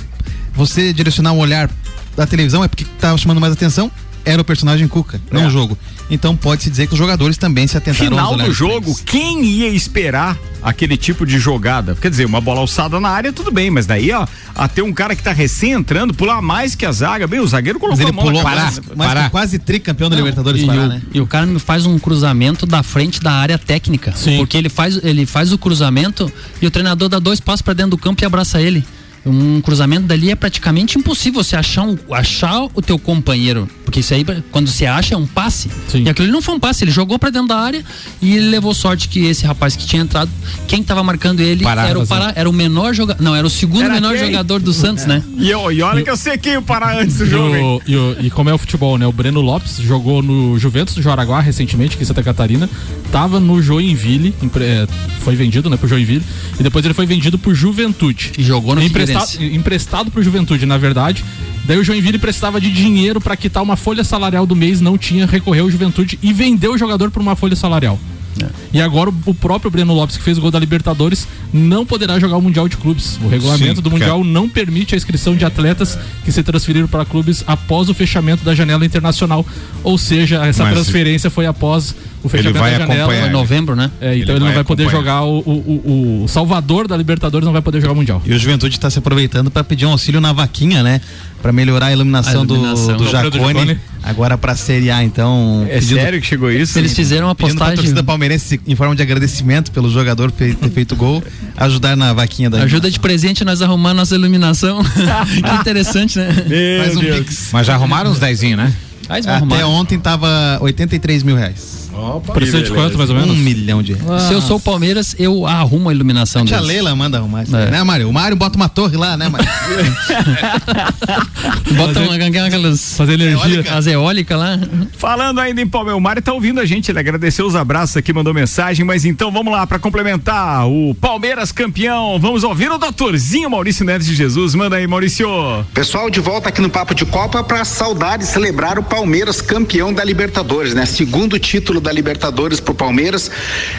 você 0.54 0.94
direcionar 0.94 1.34
o 1.34 1.38
olhar 1.38 1.68
da 2.16 2.28
televisão 2.28 2.64
é 2.64 2.68
porque 2.68 2.86
tava 3.00 3.18
chamando 3.18 3.42
mais 3.42 3.54
atenção 3.54 3.92
era 4.28 4.42
o 4.42 4.46
personagem 4.46 4.88
Cuca, 4.88 5.22
não 5.32 5.44
é. 5.44 5.48
o 5.48 5.50
jogo. 5.50 5.78
Então 6.10 6.36
pode-se 6.36 6.70
dizer 6.70 6.88
que 6.88 6.94
os 6.94 7.00
jogadores 7.00 7.38
também 7.38 7.68
se 7.68 7.78
atentaram 7.78 8.10
Final 8.10 8.38
do 8.38 8.54
jogo, 8.54 8.98
quem 9.06 9.44
ia 9.44 9.70
esperar 9.70 10.38
aquele 10.62 10.98
tipo 10.98 11.26
de 11.26 11.38
jogada? 11.38 11.96
Quer 11.96 12.10
dizer, 12.10 12.26
uma 12.26 12.42
bola 12.42 12.62
alçada 12.62 13.00
na 13.00 13.10
área, 13.10 13.34
tudo 13.34 13.52
bem, 13.52 13.70
mas 13.70 13.86
daí, 13.86 14.12
ó, 14.12 14.26
até 14.56 14.82
um 14.82 14.94
cara 14.94 15.16
que 15.16 15.24
tá 15.24 15.32
recém 15.32 15.72
entrando, 15.72 16.14
pular 16.14 16.42
mais 16.42 16.76
que 16.76 16.86
a 16.86 16.92
zaga, 16.92 17.28
bem, 17.28 17.40
o 17.40 17.48
zagueiro 17.48 17.80
colocou 17.80 17.98
mas 17.98 18.08
ele 18.08 18.12
a 18.12 18.14
mão 18.14 18.26
pulou 18.26 18.44
na 18.44 18.56
cabeça. 18.56 18.82
Mas 18.96 19.08
Pará. 19.08 19.30
quase 19.30 19.60
tricampeão 19.60 20.10
da 20.10 20.16
Libertadores 20.16 20.62
e, 20.62 20.66
Pará, 20.66 20.82
o, 20.82 20.88
né? 20.88 21.02
e 21.14 21.22
o 21.22 21.28
cara 21.28 21.46
me 21.46 21.60
faz 21.60 21.86
um 21.86 22.00
cruzamento 22.00 22.66
da 22.66 22.82
frente 22.84 23.22
da 23.22 23.32
área 23.32 23.58
técnica. 23.58 24.14
Sim. 24.16 24.38
Porque 24.38 24.58
ele 24.58 24.70
faz, 24.70 25.00
ele 25.04 25.26
faz 25.26 25.52
o 25.52 25.58
cruzamento 25.58 26.32
e 26.62 26.68
o 26.68 26.72
treinador 26.72 27.10
dá 27.10 27.20
dois 27.20 27.40
passos 27.40 27.62
para 27.62 27.74
dentro 27.74 27.92
do 27.92 27.98
campo 27.98 28.24
e 28.24 28.26
abraça 28.26 28.62
ele. 28.62 28.86
Um 29.28 29.62
cruzamento 29.62 30.08
dali 30.08 30.32
é 30.32 30.36
praticamente 30.36 30.98
impossível 30.98 31.44
você 31.44 31.56
achar, 31.56 31.84
um, 31.84 31.98
achar 32.12 32.64
o 32.74 32.82
teu 32.82 32.98
companheiro. 32.98 33.68
Porque 33.84 34.02
isso 34.02 34.14
aí, 34.14 34.26
quando 34.52 34.68
você 34.68 34.86
acha, 34.86 35.16
é 35.16 35.18
um 35.18 35.26
passe. 35.26 35.70
Sim. 35.88 36.04
E 36.04 36.10
aquilo 36.10 36.32
não 36.32 36.42
foi 36.42 36.56
um 36.56 36.60
passe, 36.60 36.84
ele 36.84 36.92
jogou 36.92 37.18
para 37.18 37.30
dentro 37.30 37.48
da 37.48 37.58
área 37.58 37.84
e 38.22 38.36
ele 38.36 38.50
levou 38.50 38.74
sorte 38.74 39.08
que 39.08 39.26
esse 39.26 39.46
rapaz 39.46 39.76
que 39.76 39.86
tinha 39.86 40.02
entrado, 40.02 40.30
quem 40.68 40.82
estava 40.82 41.04
marcando 41.04 41.40
ele 41.40 41.64
Pará, 41.64 41.88
era 41.88 42.00
o 42.00 42.06
Pará, 42.06 42.34
era 42.36 42.50
o 42.50 42.54
menor 42.54 42.94
jogador. 42.94 43.22
Não, 43.22 43.36
era 43.36 43.46
o 43.46 43.50
segundo 43.50 43.84
era 43.84 43.94
menor 43.94 44.16
quem? 44.16 44.26
jogador 44.26 44.60
do 44.60 44.74
Santos, 44.74 45.04
é. 45.06 45.08
né? 45.08 45.24
E, 45.38 45.52
eu, 45.52 45.72
e 45.72 45.82
olha 45.82 46.00
e, 46.00 46.04
que 46.04 46.10
eu 46.10 46.18
sei 46.18 46.38
quem 46.38 46.58
o 46.58 46.62
Pará 46.62 47.00
antes 47.00 47.18
do 47.18 47.26
jogo. 47.26 47.82
E, 47.86 47.96
o, 47.96 48.18
e, 48.20 48.30
como 48.30 48.50
é 48.50 48.54
o 48.54 48.58
futebol, 48.58 48.98
né? 48.98 49.06
O 49.06 49.12
Breno 49.12 49.40
Lopes 49.40 49.78
jogou 49.78 50.22
no 50.22 50.58
Juventus 50.58 50.96
do 50.96 51.02
Joaraguá 51.02 51.40
recentemente, 51.40 51.94
aqui 51.94 52.04
em 52.04 52.08
Santa 52.08 52.24
Catarina. 52.24 52.70
Tava 53.12 53.40
no 53.40 53.62
Joinville, 53.62 54.34
é, 54.60 54.88
foi 55.22 55.36
vendido, 55.36 55.70
né, 55.70 55.78
pro 55.78 55.88
Joinville. 55.88 56.24
E 56.60 56.64
depois 56.64 56.84
ele 56.84 56.94
foi 56.94 57.06
vendido 57.06 57.38
pro 57.38 57.54
Juventude. 57.54 58.32
E 58.38 58.44
jogou 58.44 58.76
no 58.76 58.82
emprestado, 59.18 59.56
emprestado 59.56 60.12
pro 60.12 60.24
Juventude, 60.24 60.66
na 60.66 60.78
verdade. 60.78 61.24
Daí 61.66 61.78
o 61.78 61.84
Joinville 61.84 62.18
precisava 62.18 62.62
de 62.62 62.72
dinheiro 62.72 63.20
para 63.20 63.36
quitar 63.36 63.62
uma 63.62 63.76
folha 63.76 64.04
salarial 64.04 64.46
do 64.46 64.56
mês, 64.56 64.80
não 64.80 64.98
tinha, 64.98 65.26
recorreu 65.26 65.66
ao 65.66 65.72
Juventude 65.72 66.18
e 66.24 66.32
vendeu 66.32 66.74
o 66.74 66.78
jogador 66.78 67.12
por 67.12 67.22
uma 67.22 67.36
folha 67.36 67.56
salarial. 67.56 68.00
É. 68.44 68.50
E 68.74 68.82
agora 68.82 69.12
o 69.26 69.34
próprio 69.34 69.72
Breno 69.72 69.94
Lopes, 69.94 70.18
que 70.18 70.24
fez 70.24 70.38
o 70.38 70.42
gol 70.42 70.52
da 70.52 70.60
Libertadores, 70.60 71.28
não 71.54 71.86
poderá 71.86 72.20
jogar 72.20 72.38
o 72.38 72.42
Mundial 72.42 72.68
de 72.68 72.78
Clubes. 72.78 73.18
O 73.22 73.28
regulamento 73.28 73.78
Sim, 73.78 73.82
do 73.82 73.92
Mundial 73.92 74.24
não 74.24 74.48
permite 74.50 74.96
a 74.96 74.98
inscrição 74.98 75.36
de 75.36 75.46
atletas 75.46 75.98
que 76.24 76.32
se 76.32 76.44
transferiram 76.44 76.88
para 76.88 77.06
clubes 77.06 77.44
após 77.48 77.90
o 77.90 77.94
fechamento 77.94 78.44
da 78.44 78.54
janela 78.54 78.86
internacional. 78.86 79.46
Ou 79.84 79.98
seja, 79.98 80.46
essa 80.46 80.64
Mas 80.64 80.74
transferência 80.74 81.30
foi 81.30 81.46
após 81.46 81.96
o 82.24 82.30
fechamento 82.30 82.60
da 82.60 82.78
janela 82.78 83.28
em 83.28 83.32
novembro, 83.32 83.76
né? 83.76 83.92
É, 84.02 84.18
então 84.18 84.36
ele, 84.36 84.44
ele 84.44 84.46
não 84.46 84.54
vai, 84.54 84.64
poder 84.64 84.90
jogar 84.90 85.24
o, 85.24 85.40
o, 85.40 86.24
o, 86.24 86.28
Salvador 86.28 86.88
da 86.88 86.98
Libertadores 86.98 87.46
não 87.46 87.54
vai 87.54 87.62
poder 87.62 87.80
jogar 87.80 87.94
o 87.94 87.96
Mundial. 87.96 88.22
E 88.26 88.34
o 88.34 88.40
Juventude 88.40 88.76
está 88.76 88.90
se 88.90 89.00
aproveitando 89.00 89.50
para 89.50 89.64
pedir 89.64 89.86
um 89.86 89.92
auxílio 89.92 90.20
na 90.20 90.34
vaquinha, 90.34 90.84
né? 90.84 91.02
Para 91.42 91.52
melhorar 91.52 91.88
a 91.88 91.92
iluminação, 91.92 92.42
a 92.42 92.44
iluminação. 92.46 92.98
do, 92.98 93.06
do 93.06 93.10
Jacone. 93.12 93.80
Agora 94.04 94.38
para 94.38 94.56
Série 94.56 94.90
A, 94.90 95.04
então. 95.04 95.66
É 95.70 95.80
pedindo, 95.80 96.00
sério 96.00 96.22
que 96.22 96.28
chegou 96.28 96.50
isso? 96.50 96.80
Eles 96.80 96.94
fizeram 96.94 97.28
uma 97.28 97.36
postagem. 97.36 97.74
A 97.74 97.76
torcida 97.76 98.04
palmeirense, 98.04 98.60
em 98.66 98.76
forma 98.76 98.96
de 98.96 99.02
agradecimento 99.02 99.72
pelo 99.72 99.90
jogador 99.90 100.32
ter 100.32 100.56
feito 100.74 100.96
gol, 100.96 101.22
ajudar 101.58 101.96
na 101.98 102.14
vaquinha 102.14 102.50
da. 102.50 102.64
Ajuda 102.64 102.90
de 102.90 103.00
presente 103.00 103.44
nós 103.44 103.62
arrumando 103.62 103.98
nossa 103.98 104.16
iluminação. 104.16 104.82
que 104.86 105.56
interessante, 105.60 106.18
né? 106.18 106.30
Meu 106.48 106.80
Mais 106.80 106.96
um 106.96 107.00
Deus. 107.02 107.18
Pix. 107.20 107.50
Mas 107.52 107.68
já 107.68 107.74
arrumaram 107.74 108.12
uns 108.12 108.20
dezinho, 108.20 108.56
né? 108.56 108.74
Até 109.10 109.66
ontem 109.66 110.00
tava 110.00 110.58
83 110.62 111.24
mil 111.24 111.36
reais. 111.36 111.87
Opa, 111.98 112.34
Precisa 112.34 112.62
de 112.62 112.72
quanto, 112.72 112.98
mais 112.98 113.10
ou 113.10 113.16
menos? 113.16 113.32
Um 113.32 113.40
milhão 113.40 113.82
de 113.82 113.94
reais. 113.94 114.24
Se 114.24 114.34
eu 114.34 114.42
sou 114.42 114.58
o 114.58 114.60
Palmeiras, 114.60 115.16
eu 115.18 115.46
arrumo 115.46 115.90
a 115.90 115.94
iluminação 115.94 116.44
A 116.52 116.60
Leila 116.60 116.96
manda 116.96 117.18
arrumar 117.18 117.44
isso, 117.44 117.56
é. 117.56 117.72
né, 117.72 117.84
Mário? 117.84 118.10
O 118.10 118.14
Mário 118.14 118.36
bota 118.36 118.56
uma 118.56 118.70
torre 118.70 118.98
lá, 118.98 119.18
né, 119.18 119.30
Mário? 119.30 119.48
bota 121.76 122.00
uma, 122.00 122.16
aquelas 122.16 122.96
fazer 122.96 123.14
energia, 123.14 123.64
as 123.74 123.88
eólicas 123.88 124.38
lá. 124.38 124.60
Falando 124.98 125.40
ainda 125.40 125.62
em 125.62 125.68
Palmeiras, 125.68 125.98
o 125.98 126.02
Mário 126.02 126.22
tá 126.22 126.34
ouvindo 126.34 126.60
a 126.60 126.66
gente, 126.66 126.92
ele 126.92 127.00
agradeceu 127.00 127.46
os 127.46 127.56
abraços 127.56 127.98
aqui, 127.98 128.14
mandou 128.14 128.34
mensagem, 128.34 128.86
mas 128.86 129.06
então 129.06 129.32
vamos 129.32 129.52
lá 129.52 129.66
para 129.66 129.80
complementar 129.80 130.68
o 130.68 130.96
Palmeiras 130.96 131.52
campeão. 131.52 132.20
Vamos 132.20 132.44
ouvir 132.44 132.72
o 132.72 132.78
doutorzinho 132.78 133.50
Maurício 133.50 133.86
Neves 133.86 134.08
de 134.08 134.16
Jesus. 134.16 134.56
Manda 134.56 134.76
aí, 134.76 134.88
Maurício. 134.88 135.28
Pessoal, 135.74 136.10
de 136.10 136.20
volta 136.20 136.50
aqui 136.50 136.62
no 136.62 136.70
Papo 136.70 136.94
de 136.94 137.06
Copa 137.06 137.44
para 137.44 137.64
saudar 137.66 138.22
e 138.22 138.26
celebrar 138.26 138.80
o 138.80 138.84
Palmeiras 138.84 139.42
campeão 139.42 139.94
da 139.94 140.04
Libertadores, 140.04 140.74
né? 140.74 140.86
Segundo 140.86 141.40
título 141.40 141.80
da 141.88 141.94
Libertadores 141.94 142.60
para 142.60 142.74
o 142.74 142.76
Palmeiras 142.76 143.32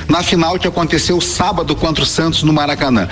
na 0.09 0.23
final 0.23 0.59
que 0.59 0.67
aconteceu 0.67 1.21
sábado 1.21 1.77
contra 1.77 2.03
o 2.03 2.07
Santos 2.07 2.43
no 2.43 2.55
Maracanã. 2.55 3.07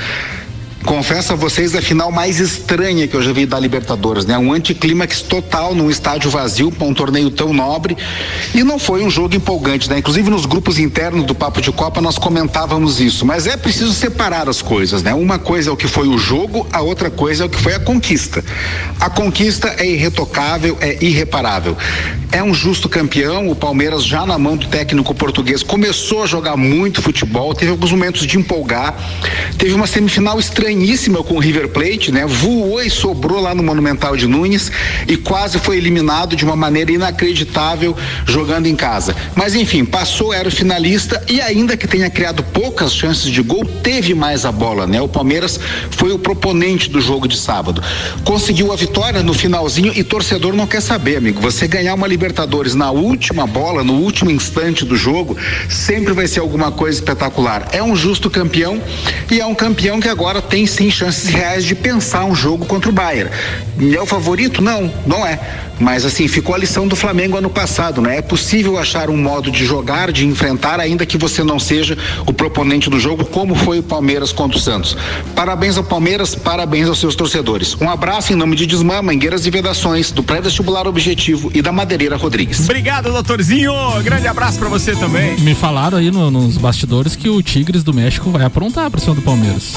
Confesso 0.86 1.32
a 1.32 1.36
vocês 1.36 1.74
a 1.74 1.82
final 1.82 2.12
mais 2.12 2.38
estranha 2.38 3.08
que 3.08 3.16
eu 3.16 3.20
já 3.20 3.32
vi 3.32 3.44
da 3.44 3.58
Libertadores, 3.58 4.24
né? 4.24 4.38
Um 4.38 4.52
anticlímax 4.52 5.20
total 5.20 5.74
num 5.74 5.90
estádio 5.90 6.30
vazio 6.30 6.70
para 6.70 6.86
um 6.86 6.94
torneio 6.94 7.28
tão 7.28 7.52
nobre 7.52 7.96
e 8.54 8.62
não 8.62 8.78
foi 8.78 9.02
um 9.02 9.10
jogo 9.10 9.34
empolgante, 9.34 9.90
né? 9.90 9.98
Inclusive 9.98 10.30
nos 10.30 10.46
grupos 10.46 10.78
internos 10.78 11.24
do 11.24 11.34
Papo 11.34 11.60
de 11.60 11.72
Copa 11.72 12.00
nós 12.00 12.16
comentávamos 12.18 13.00
isso, 13.00 13.26
mas 13.26 13.48
é 13.48 13.56
preciso 13.56 13.92
separar 13.92 14.48
as 14.48 14.62
coisas, 14.62 15.02
né? 15.02 15.12
Uma 15.12 15.40
coisa 15.40 15.70
é 15.70 15.72
o 15.72 15.76
que 15.76 15.88
foi 15.88 16.06
o 16.06 16.16
jogo, 16.16 16.64
a 16.72 16.80
outra 16.80 17.10
coisa 17.10 17.42
é 17.42 17.46
o 17.46 17.50
que 17.50 17.60
foi 17.60 17.74
a 17.74 17.80
conquista. 17.80 18.44
A 19.00 19.10
conquista 19.10 19.74
é 19.78 19.86
irretocável, 19.86 20.78
é 20.80 21.04
irreparável. 21.04 21.76
É 22.30 22.42
um 22.42 22.54
justo 22.54 22.88
campeão, 22.88 23.48
o 23.48 23.56
Palmeiras 23.56 24.04
já 24.04 24.24
na 24.24 24.38
mão 24.38 24.56
do 24.56 24.68
técnico 24.68 25.12
português 25.14 25.64
começou 25.64 26.22
a 26.22 26.26
jogar 26.26 26.56
muito 26.56 27.02
futebol, 27.02 27.54
teve 27.54 27.72
alguns 27.72 27.90
momentos 27.90 28.24
de 28.24 28.38
empolgar, 28.38 28.94
teve 29.58 29.74
uma 29.74 29.86
semifinal 29.86 30.38
estranha 30.38 30.75
estranhíssima 30.76 31.22
com 31.22 31.34
o 31.34 31.38
River 31.38 31.68
Plate, 31.68 32.12
né? 32.12 32.26
Voou 32.26 32.82
e 32.82 32.90
sobrou 32.90 33.40
lá 33.40 33.54
no 33.54 33.62
Monumental 33.62 34.14
de 34.14 34.26
Nunes 34.26 34.70
e 35.08 35.16
quase 35.16 35.58
foi 35.58 35.78
eliminado 35.78 36.36
de 36.36 36.44
uma 36.44 36.54
maneira 36.54 36.92
inacreditável 36.92 37.96
jogando 38.26 38.66
em 38.66 38.76
casa. 38.76 39.16
Mas 39.34 39.54
enfim, 39.54 39.84
passou, 39.84 40.34
era 40.34 40.48
o 40.48 40.50
finalista 40.50 41.24
e 41.28 41.40
ainda 41.40 41.76
que 41.76 41.88
tenha 41.88 42.10
criado 42.10 42.42
poucas 42.42 42.94
chances 42.94 43.30
de 43.30 43.40
gol, 43.42 43.64
teve 43.64 44.14
mais 44.14 44.44
a 44.44 44.52
bola, 44.52 44.86
né? 44.86 45.00
O 45.00 45.08
Palmeiras 45.08 45.58
foi 45.92 46.12
o 46.12 46.18
proponente 46.18 46.90
do 46.90 47.00
jogo 47.00 47.26
de 47.26 47.38
sábado. 47.38 47.82
Conseguiu 48.22 48.70
a 48.70 48.76
vitória 48.76 49.22
no 49.22 49.32
finalzinho 49.32 49.92
e 49.96 50.04
torcedor 50.04 50.54
não 50.54 50.66
quer 50.66 50.82
saber, 50.82 51.16
amigo. 51.16 51.40
Você 51.40 51.66
ganhar 51.66 51.94
uma 51.94 52.06
Libertadores 52.06 52.74
na 52.74 52.90
última 52.90 53.46
bola, 53.46 53.82
no 53.82 53.94
último 53.94 54.30
instante 54.30 54.84
do 54.84 54.96
jogo, 54.96 55.36
sempre 55.68 56.12
vai 56.12 56.26
ser 56.26 56.40
alguma 56.40 56.70
coisa 56.70 56.98
espetacular. 56.98 57.68
É 57.72 57.82
um 57.82 57.96
justo 57.96 58.28
campeão 58.28 58.80
e 59.30 59.40
é 59.40 59.46
um 59.46 59.54
campeão 59.54 60.00
que 60.00 60.08
agora 60.08 60.42
tem 60.42 60.65
sim 60.66 60.90
chances 60.90 61.28
reais 61.28 61.64
de 61.64 61.74
pensar 61.74 62.24
um 62.24 62.34
jogo 62.34 62.66
contra 62.66 62.90
o 62.90 62.92
Bayern. 62.92 63.30
É 63.94 64.00
o 64.00 64.06
favorito? 64.06 64.62
Não, 64.62 64.90
não 65.06 65.26
é. 65.26 65.38
Mas 65.78 66.04
assim, 66.04 66.26
ficou 66.26 66.54
a 66.54 66.58
lição 66.58 66.88
do 66.88 66.96
Flamengo 66.96 67.36
ano 67.36 67.50
passado, 67.50 68.00
né? 68.00 68.16
É 68.16 68.22
possível 68.22 68.78
achar 68.78 69.10
um 69.10 69.16
modo 69.16 69.50
de 69.50 69.64
jogar, 69.64 70.10
de 70.10 70.26
enfrentar, 70.26 70.80
ainda 70.80 71.04
que 71.04 71.18
você 71.18 71.44
não 71.44 71.58
seja 71.58 71.98
o 72.26 72.32
proponente 72.32 72.88
do 72.88 72.98
jogo, 72.98 73.24
como 73.24 73.54
foi 73.54 73.78
o 73.78 73.82
Palmeiras 73.82 74.32
contra 74.32 74.56
o 74.56 74.60
Santos. 74.60 74.96
Parabéns 75.34 75.76
ao 75.76 75.84
Palmeiras, 75.84 76.34
parabéns 76.34 76.88
aos 76.88 76.98
seus 76.98 77.14
torcedores. 77.14 77.76
Um 77.80 77.90
abraço 77.90 78.32
em 78.32 78.36
nome 78.36 78.56
de 78.56 78.66
Desmã, 78.66 79.02
Mangueiras 79.02 79.46
e 79.46 79.50
Vedações, 79.50 80.10
do 80.10 80.22
Pré-Vestibular 80.22 80.86
Objetivo 80.86 81.50
e 81.54 81.60
da 81.60 81.72
Madeireira 81.72 82.16
Rodrigues. 82.16 82.60
Obrigado, 82.60 83.12
doutorzinho. 83.12 83.72
Grande 84.02 84.26
abraço 84.26 84.58
para 84.58 84.68
você 84.68 84.94
também. 84.96 85.38
Me 85.40 85.54
falaram 85.54 85.98
aí 85.98 86.10
no, 86.10 86.30
nos 86.30 86.56
bastidores 86.56 87.14
que 87.14 87.28
o 87.28 87.42
Tigres 87.42 87.82
do 87.82 87.92
México 87.92 88.30
vai 88.30 88.44
aprontar 88.44 88.90
pra 88.90 89.00
cima 89.00 89.14
do 89.14 89.22
Palmeiras. 89.22 89.74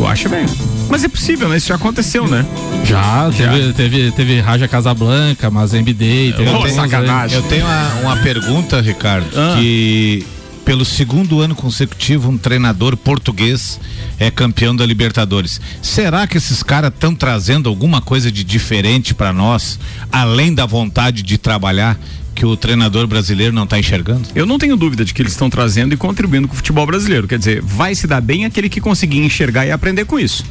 Tu 0.00 0.06
acha 0.06 0.28
bem? 0.30 0.46
Mas 0.88 1.04
é 1.04 1.08
possível, 1.08 1.46
né? 1.46 1.58
Isso 1.58 1.68
já 1.68 1.74
aconteceu, 1.74 2.26
né? 2.26 2.46
Já, 2.84 3.30
já. 3.30 3.52
teve, 3.52 3.72
teve, 3.74 4.10
teve 4.12 4.40
Raja 4.40 4.66
Casablanca, 4.66 5.50
Mazembe 5.50 5.92
Day, 5.92 6.32
teve 6.32 6.50
eu, 6.50 6.68
sacanagem. 6.70 7.36
Eu 7.36 7.42
tenho 7.42 7.66
uma, 7.66 7.94
uma 7.96 8.16
pergunta, 8.16 8.80
Ricardo, 8.80 9.26
ah. 9.36 9.56
que 9.58 10.24
pelo 10.70 10.84
segundo 10.84 11.40
ano 11.40 11.52
consecutivo 11.52 12.30
um 12.30 12.38
treinador 12.38 12.96
português 12.96 13.80
é 14.20 14.30
campeão 14.30 14.76
da 14.76 14.86
Libertadores. 14.86 15.60
Será 15.82 16.28
que 16.28 16.36
esses 16.36 16.62
caras 16.62 16.92
estão 16.94 17.12
trazendo 17.12 17.68
alguma 17.68 18.00
coisa 18.00 18.30
de 18.30 18.44
diferente 18.44 19.12
para 19.12 19.32
nós, 19.32 19.80
além 20.12 20.54
da 20.54 20.66
vontade 20.66 21.24
de 21.24 21.36
trabalhar? 21.36 21.98
que 22.32 22.46
o 22.46 22.56
treinador 22.56 23.08
brasileiro 23.08 23.52
não 23.52 23.64
está 23.64 23.80
enxergando? 23.80 24.28
Eu 24.34 24.46
não 24.46 24.58
tenho 24.58 24.76
dúvida 24.76 25.04
de 25.04 25.12
que 25.12 25.20
eles 25.20 25.32
estão 25.32 25.50
trazendo 25.50 25.92
e 25.92 25.96
contribuindo 25.96 26.46
com 26.46 26.54
o 26.54 26.56
futebol 26.56 26.86
brasileiro. 26.86 27.26
Quer 27.26 27.38
dizer, 27.38 27.60
vai 27.60 27.92
se 27.94 28.06
dar 28.06 28.20
bem 28.20 28.44
aquele 28.44 28.68
que 28.68 28.80
conseguir 28.80 29.18
enxergar 29.18 29.66
e 29.66 29.72
aprender 29.72 30.04
com 30.06 30.18
isso 30.18 30.44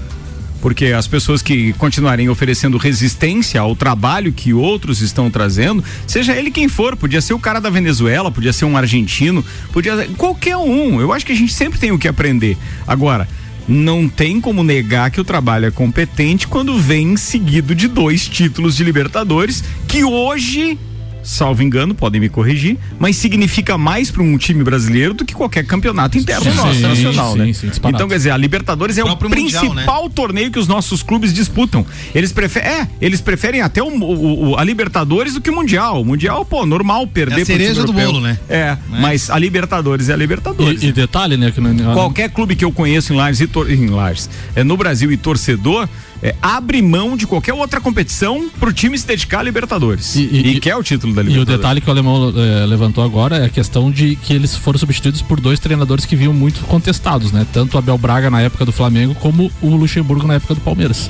porque 0.62 0.88
as 0.88 1.08
pessoas 1.08 1.42
que 1.42 1.74
continuarem 1.74 2.30
oferecendo 2.30 2.78
resistência 2.78 3.62
ao 3.62 3.76
trabalho 3.76 4.34
que 4.34 4.54
outros 4.54 5.02
estão 5.02 5.30
trazendo, 5.30 5.84
seja 6.06 6.36
ele 6.36 6.52
quem 6.52 6.68
for, 6.68 6.96
podia 6.96 7.22
ser 7.22 7.34
o 7.34 7.40
cara 7.40 7.60
da 7.60 7.70
Venezuela, 7.70 8.32
podia 8.32 8.54
ser 8.54 8.66
um 8.66 8.78
argentino, 8.78 9.44
podia 9.72 10.08
qualquer 10.18 10.58
um. 10.58 11.00
Eu 11.00 11.14
acho 11.14 11.26
que 11.26 11.32
a 11.32 11.36
gente 11.36 11.54
sempre 11.54 11.80
tem 11.80 11.92
o 11.92 12.00
que 12.00 12.08
aprender. 12.08 12.58
Agora, 12.88 13.28
não 13.68 14.10
tem 14.10 14.42
como 14.42 14.64
negar 14.64 15.12
que 15.12 15.22
o 15.22 15.24
trabalho 15.24 15.68
é 15.68 15.72
competente 15.72 16.48
quando 16.48 16.78
vem 16.80 17.16
seguido 17.16 17.76
de 17.76 17.88
dois 17.88 18.28
títulos 18.28 18.76
de 18.76 18.84
Libertadores 18.84 19.64
que 19.88 20.04
hoje 20.04 20.78
salvo 21.24 21.62
engano, 21.64 21.94
podem 21.94 22.20
me 22.20 22.30
corrigir, 22.30 22.78
mas 22.98 23.16
significa 23.16 23.78
mais 23.78 24.10
para 24.12 24.24
um 24.24 24.38
time 24.38 24.64
brasileiro 24.64 25.14
do 25.14 25.26
que 25.26 25.34
qualquer 25.34 25.66
campeonato 25.66 26.18
interno 26.18 26.44
sim, 26.52 26.58
nosso, 26.58 26.80
nacional, 26.82 27.34
sim, 27.34 27.40
né? 27.40 27.54
Sim, 27.54 27.72
então, 27.86 28.08
quer 28.08 28.18
dizer, 28.18 28.32
a 28.32 28.38
Libertadores 28.38 28.98
é 28.98 29.04
o, 29.04 29.08
o 29.08 29.18
principal 29.18 29.66
mundial, 29.66 30.04
né? 30.04 30.10
torneio 30.14 30.52
que 30.52 30.60
os 30.60 30.68
nossos 30.68 31.04
clubes 31.04 31.34
disputam. 31.34 31.86
Eles 32.14 32.32
preferem, 32.32 32.70
é, 32.70 32.88
eles 33.02 33.22
preferem 33.22 33.62
até 33.62 33.82
o, 33.82 33.88
o, 33.88 34.58
a 34.58 34.64
Libertadores 34.64 35.34
do 35.34 35.42
que 35.42 35.50
o 35.50 35.56
Mundial. 35.56 36.02
O 36.02 36.06
Mundial, 36.06 36.46
pô, 36.46 36.66
normal 36.66 37.08
perder 37.08 37.40
é 37.40 37.42
a 37.42 37.46
cereja 37.46 37.84
do 37.84 37.94
bolo, 37.94 38.20
né? 38.22 38.38
É, 38.48 38.66
né? 38.66 38.80
mas 38.90 39.30
a 39.30 39.38
Libertadores 39.38 40.10
é 40.10 40.14
a 40.14 40.18
Libertadores. 40.18 40.84
E, 40.84 40.88
e 40.88 40.92
detalhe, 40.92 41.38
né, 41.38 41.52
que 41.52 41.62
qualquer 41.94 42.30
clube 42.30 42.56
que 42.56 42.66
eu 42.66 42.72
conheço 42.72 43.14
em 43.14 43.16
Lares 43.16 43.40
e 43.42 43.48
tor 43.48 43.70
em 43.70 43.88
Lares, 43.88 44.30
é 44.56 44.64
no 44.64 44.76
Brasil 44.78 45.12
e 45.12 45.18
torcedor 45.18 45.88
é, 46.22 46.36
abre 46.42 46.82
mão 46.82 47.16
de 47.16 47.26
qualquer 47.26 47.54
outra 47.54 47.80
competição 47.80 48.50
pro 48.60 48.74
time 48.74 48.98
se 48.98 49.08
dedicar 49.08 49.40
à 49.40 49.44
Libertadores. 49.44 50.16
E, 50.16 50.22
e, 50.22 50.48
e 50.52 50.60
quer 50.60 50.76
o 50.76 50.84
título 50.84 51.14
da 51.14 51.22
Libertadores. 51.22 51.50
E 51.50 51.56
o 51.56 51.58
detalhe 51.58 51.82
que 51.82 51.88
o 51.88 51.92
alemão 51.92 52.34
é, 52.36 52.66
levantou 52.66 53.04
agora 53.04 53.38
é 53.38 53.46
a 53.46 53.50
questão 53.50 53.90
de 53.90 54.16
que 54.16 54.34
eles 54.34 54.56
foram 54.56 54.78
substituídos 54.78 55.22
por 55.22 55.40
dois 55.40 55.60
treinadores 55.60 56.06
que 56.06 56.16
vinham 56.16 56.34
muito 56.34 56.62
contestados, 56.66 57.32
né? 57.32 57.46
Tanto 57.54 57.76
o 57.76 57.78
Abel 57.78 57.98
Braga 57.98 58.30
na 58.30 58.42
época 58.42 58.66
do 58.66 58.72
Flamengo 58.72 59.16
como 59.16 59.52
o 59.62 59.76
Luxemburgo 59.76 60.28
na 60.28 60.36
época 60.36 60.56
do 60.56 60.62
Palmeiras. 60.62 61.08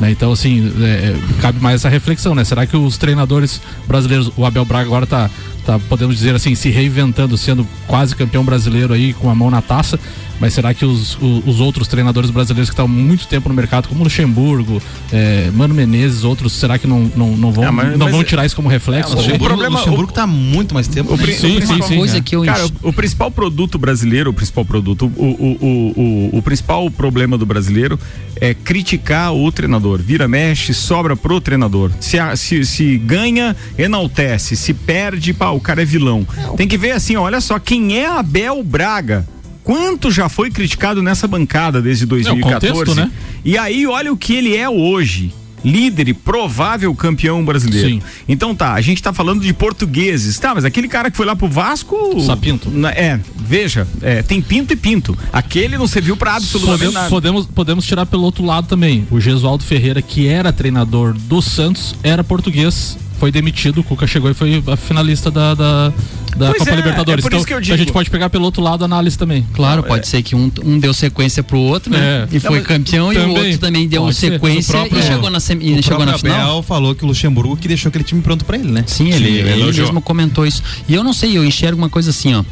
Né? 0.00 0.10
Então, 0.10 0.32
assim, 0.32 0.72
é, 0.80 1.14
cabe 1.40 1.60
mais 1.60 1.76
essa 1.76 1.88
reflexão, 1.88 2.34
né? 2.34 2.44
Será 2.44 2.66
que 2.66 2.76
os 2.76 2.96
treinadores 2.96 3.60
brasileiros, 3.86 4.30
o 4.36 4.44
Abel 4.44 4.64
Braga 4.64 4.86
agora 4.86 5.06
tá, 5.06 5.30
tá 5.64 5.78
podemos 5.78 6.16
dizer 6.16 6.34
assim, 6.34 6.54
se 6.54 6.70
reinventando, 6.70 7.36
sendo 7.36 7.66
quase 7.86 8.14
campeão 8.14 8.44
brasileiro 8.44 8.92
aí 8.92 9.12
com 9.12 9.30
a 9.30 9.34
mão 9.34 9.50
na 9.50 9.62
taça, 9.62 9.98
mas 10.40 10.52
será 10.52 10.74
que 10.74 10.84
os, 10.84 11.16
os, 11.20 11.46
os 11.46 11.60
outros 11.60 11.88
treinadores 11.88 12.30
brasileiros 12.30 12.68
que 12.68 12.74
estão 12.74 12.88
muito 12.88 13.26
tempo 13.26 13.48
no 13.48 13.54
mercado, 13.54 13.88
como 13.88 14.04
Luxemburgo, 14.04 14.82
é, 15.12 15.50
Mano 15.52 15.74
Menezes, 15.74 16.24
outros, 16.24 16.52
será 16.52 16.78
que 16.78 16.86
não, 16.86 17.10
não, 17.16 17.36
não 17.36 17.52
vão, 17.52 17.64
é, 17.64 17.70
mas, 17.70 17.98
não 17.98 18.06
mas, 18.06 18.14
vão 18.14 18.24
tirar 18.24 18.44
isso 18.44 18.56
como 18.56 18.68
reflexo? 18.68 19.12
É, 19.12 19.14
o, 19.14 19.16
Luxemburgo, 19.16 19.44
o 19.44 19.48
problema, 19.48 19.78
Luxemburgo 19.78 20.10
está 20.10 20.26
muito 20.26 20.74
mais 20.74 20.88
tempo. 20.88 21.14
O, 21.14 21.18
sim, 21.18 21.60
sim, 21.60 21.82
sim, 21.82 21.96
coisa 21.96 22.20
que 22.20 22.36
eu 22.36 22.44
Cara, 22.44 22.66
o, 22.82 22.92
principal 22.92 23.30
produto 23.30 23.78
brasileiro, 23.78 24.30
o 24.30 24.34
principal 24.34 24.64
produto, 24.64 25.10
o, 25.16 25.24
o, 25.24 26.32
o, 26.32 26.38
o 26.38 26.42
principal 26.42 26.90
problema 26.90 27.38
do 27.38 27.46
brasileiro 27.46 27.98
é 28.40 28.54
criticar 28.54 29.32
o 29.32 29.50
treinador. 29.52 30.00
Vira, 30.00 30.26
mexe, 30.26 30.74
sobra 30.74 31.16
pro 31.16 31.40
treinador. 31.40 31.90
Se, 32.00 32.18
se, 32.36 32.64
se 32.64 32.98
ganha, 32.98 33.56
enaltece. 33.78 34.56
Se 34.56 34.74
perde, 34.74 35.32
pá, 35.32 35.50
o 35.50 35.60
cara 35.60 35.82
é 35.82 35.84
vilão. 35.84 36.26
Tem 36.56 36.66
que 36.66 36.76
ver 36.76 36.92
assim, 36.92 37.16
olha 37.16 37.40
só, 37.40 37.58
quem 37.58 37.98
é 37.98 38.06
Abel 38.06 38.62
Braga? 38.62 39.26
Quanto 39.64 40.10
já 40.10 40.28
foi 40.28 40.50
criticado 40.50 41.02
nessa 41.02 41.26
bancada 41.26 41.80
desde 41.80 42.06
2014? 42.06 42.66
É, 42.66 42.70
contexto, 42.70 42.94
né? 42.94 43.10
E 43.44 43.58
aí, 43.58 43.86
olha 43.86 44.12
o 44.12 44.16
que 44.16 44.34
ele 44.34 44.54
é 44.54 44.68
hoje 44.68 45.32
líder 45.64 46.08
e 46.08 46.14
provável 46.14 46.94
campeão 46.94 47.42
brasileiro. 47.42 47.88
Sim. 47.88 48.02
Então 48.28 48.54
tá, 48.54 48.74
a 48.74 48.80
gente 48.80 49.02
tá 49.02 49.12
falando 49.12 49.40
de 49.40 49.52
portugueses, 49.54 50.38
tá, 50.38 50.54
mas 50.54 50.64
aquele 50.64 50.86
cara 50.86 51.10
que 51.10 51.16
foi 51.16 51.24
lá 51.24 51.34
pro 51.34 51.48
Vasco. 51.48 52.20
Sapinto. 52.20 52.70
É, 52.94 53.18
veja, 53.34 53.88
é, 54.02 54.22
tem 54.22 54.42
pinto 54.42 54.74
e 54.74 54.76
pinto. 54.76 55.16
Aquele 55.32 55.78
não 55.78 55.86
serviu 55.86 56.16
pra 56.16 56.36
absolutamente 56.36 56.78
podemos, 56.78 56.94
nada. 56.94 57.08
Podemos, 57.08 57.46
podemos 57.46 57.86
tirar 57.86 58.04
pelo 58.04 58.24
outro 58.24 58.44
lado 58.44 58.66
também. 58.66 59.06
O 59.10 59.18
Gesualdo 59.18 59.64
Ferreira, 59.64 60.02
que 60.02 60.28
era 60.28 60.52
treinador 60.52 61.14
do 61.14 61.40
Santos, 61.40 61.94
era 62.02 62.22
português 62.22 62.98
foi 63.18 63.30
demitido, 63.30 63.80
o 63.80 63.84
Cuca 63.84 64.06
chegou 64.06 64.30
e 64.30 64.34
foi 64.34 64.62
a 64.66 64.76
finalista 64.76 65.30
da, 65.30 65.54
da, 65.54 65.92
da 66.36 66.52
Copa 66.54 66.70
é, 66.70 66.76
Libertadores. 66.76 67.24
É 67.24 67.28
então 67.28 67.58
a 67.58 67.76
gente 67.76 67.92
pode 67.92 68.10
pegar 68.10 68.30
pelo 68.30 68.44
outro 68.44 68.62
lado 68.62 68.82
a 68.82 68.84
análise 68.84 69.16
também. 69.16 69.46
Claro, 69.52 69.82
não, 69.82 69.88
pode 69.88 70.06
é. 70.06 70.08
ser 70.08 70.22
que 70.22 70.34
um, 70.34 70.50
um 70.64 70.78
deu 70.78 70.92
sequência 70.92 71.42
pro 71.42 71.58
outro, 71.58 71.92
né? 71.92 72.28
É. 72.30 72.36
E 72.36 72.40
foi 72.40 72.58
não, 72.58 72.64
campeão 72.64 73.12
também, 73.12 73.22
e 73.22 73.30
o 73.30 73.38
outro 73.38 73.58
também 73.58 73.88
deu 73.88 74.12
sequência 74.12 74.72
próprio, 74.72 74.98
e 74.98 75.02
chegou 75.02 75.30
na, 75.30 75.40
sem, 75.40 75.58
e 75.62 75.82
chegou 75.82 76.04
na 76.04 76.18
final. 76.18 76.50
Abel 76.50 76.62
falou 76.62 76.94
que 76.94 77.04
o 77.04 77.06
Luxemburgo 77.06 77.56
que 77.56 77.68
deixou 77.68 77.88
aquele 77.88 78.04
time 78.04 78.20
pronto 78.22 78.44
para 78.44 78.56
ele, 78.56 78.70
né? 78.70 78.84
Sim, 78.86 79.10
ele, 79.10 79.26
Sim, 79.26 79.34
ele, 79.34 79.50
ele 79.50 79.72
mesmo 79.72 80.00
comentou 80.00 80.46
isso. 80.46 80.62
E 80.88 80.94
eu 80.94 81.04
não 81.04 81.12
sei, 81.12 81.36
eu 81.36 81.44
enxergo 81.44 81.78
uma 81.78 81.90
coisa 81.90 82.10
assim, 82.10 82.34
ó. 82.34 82.44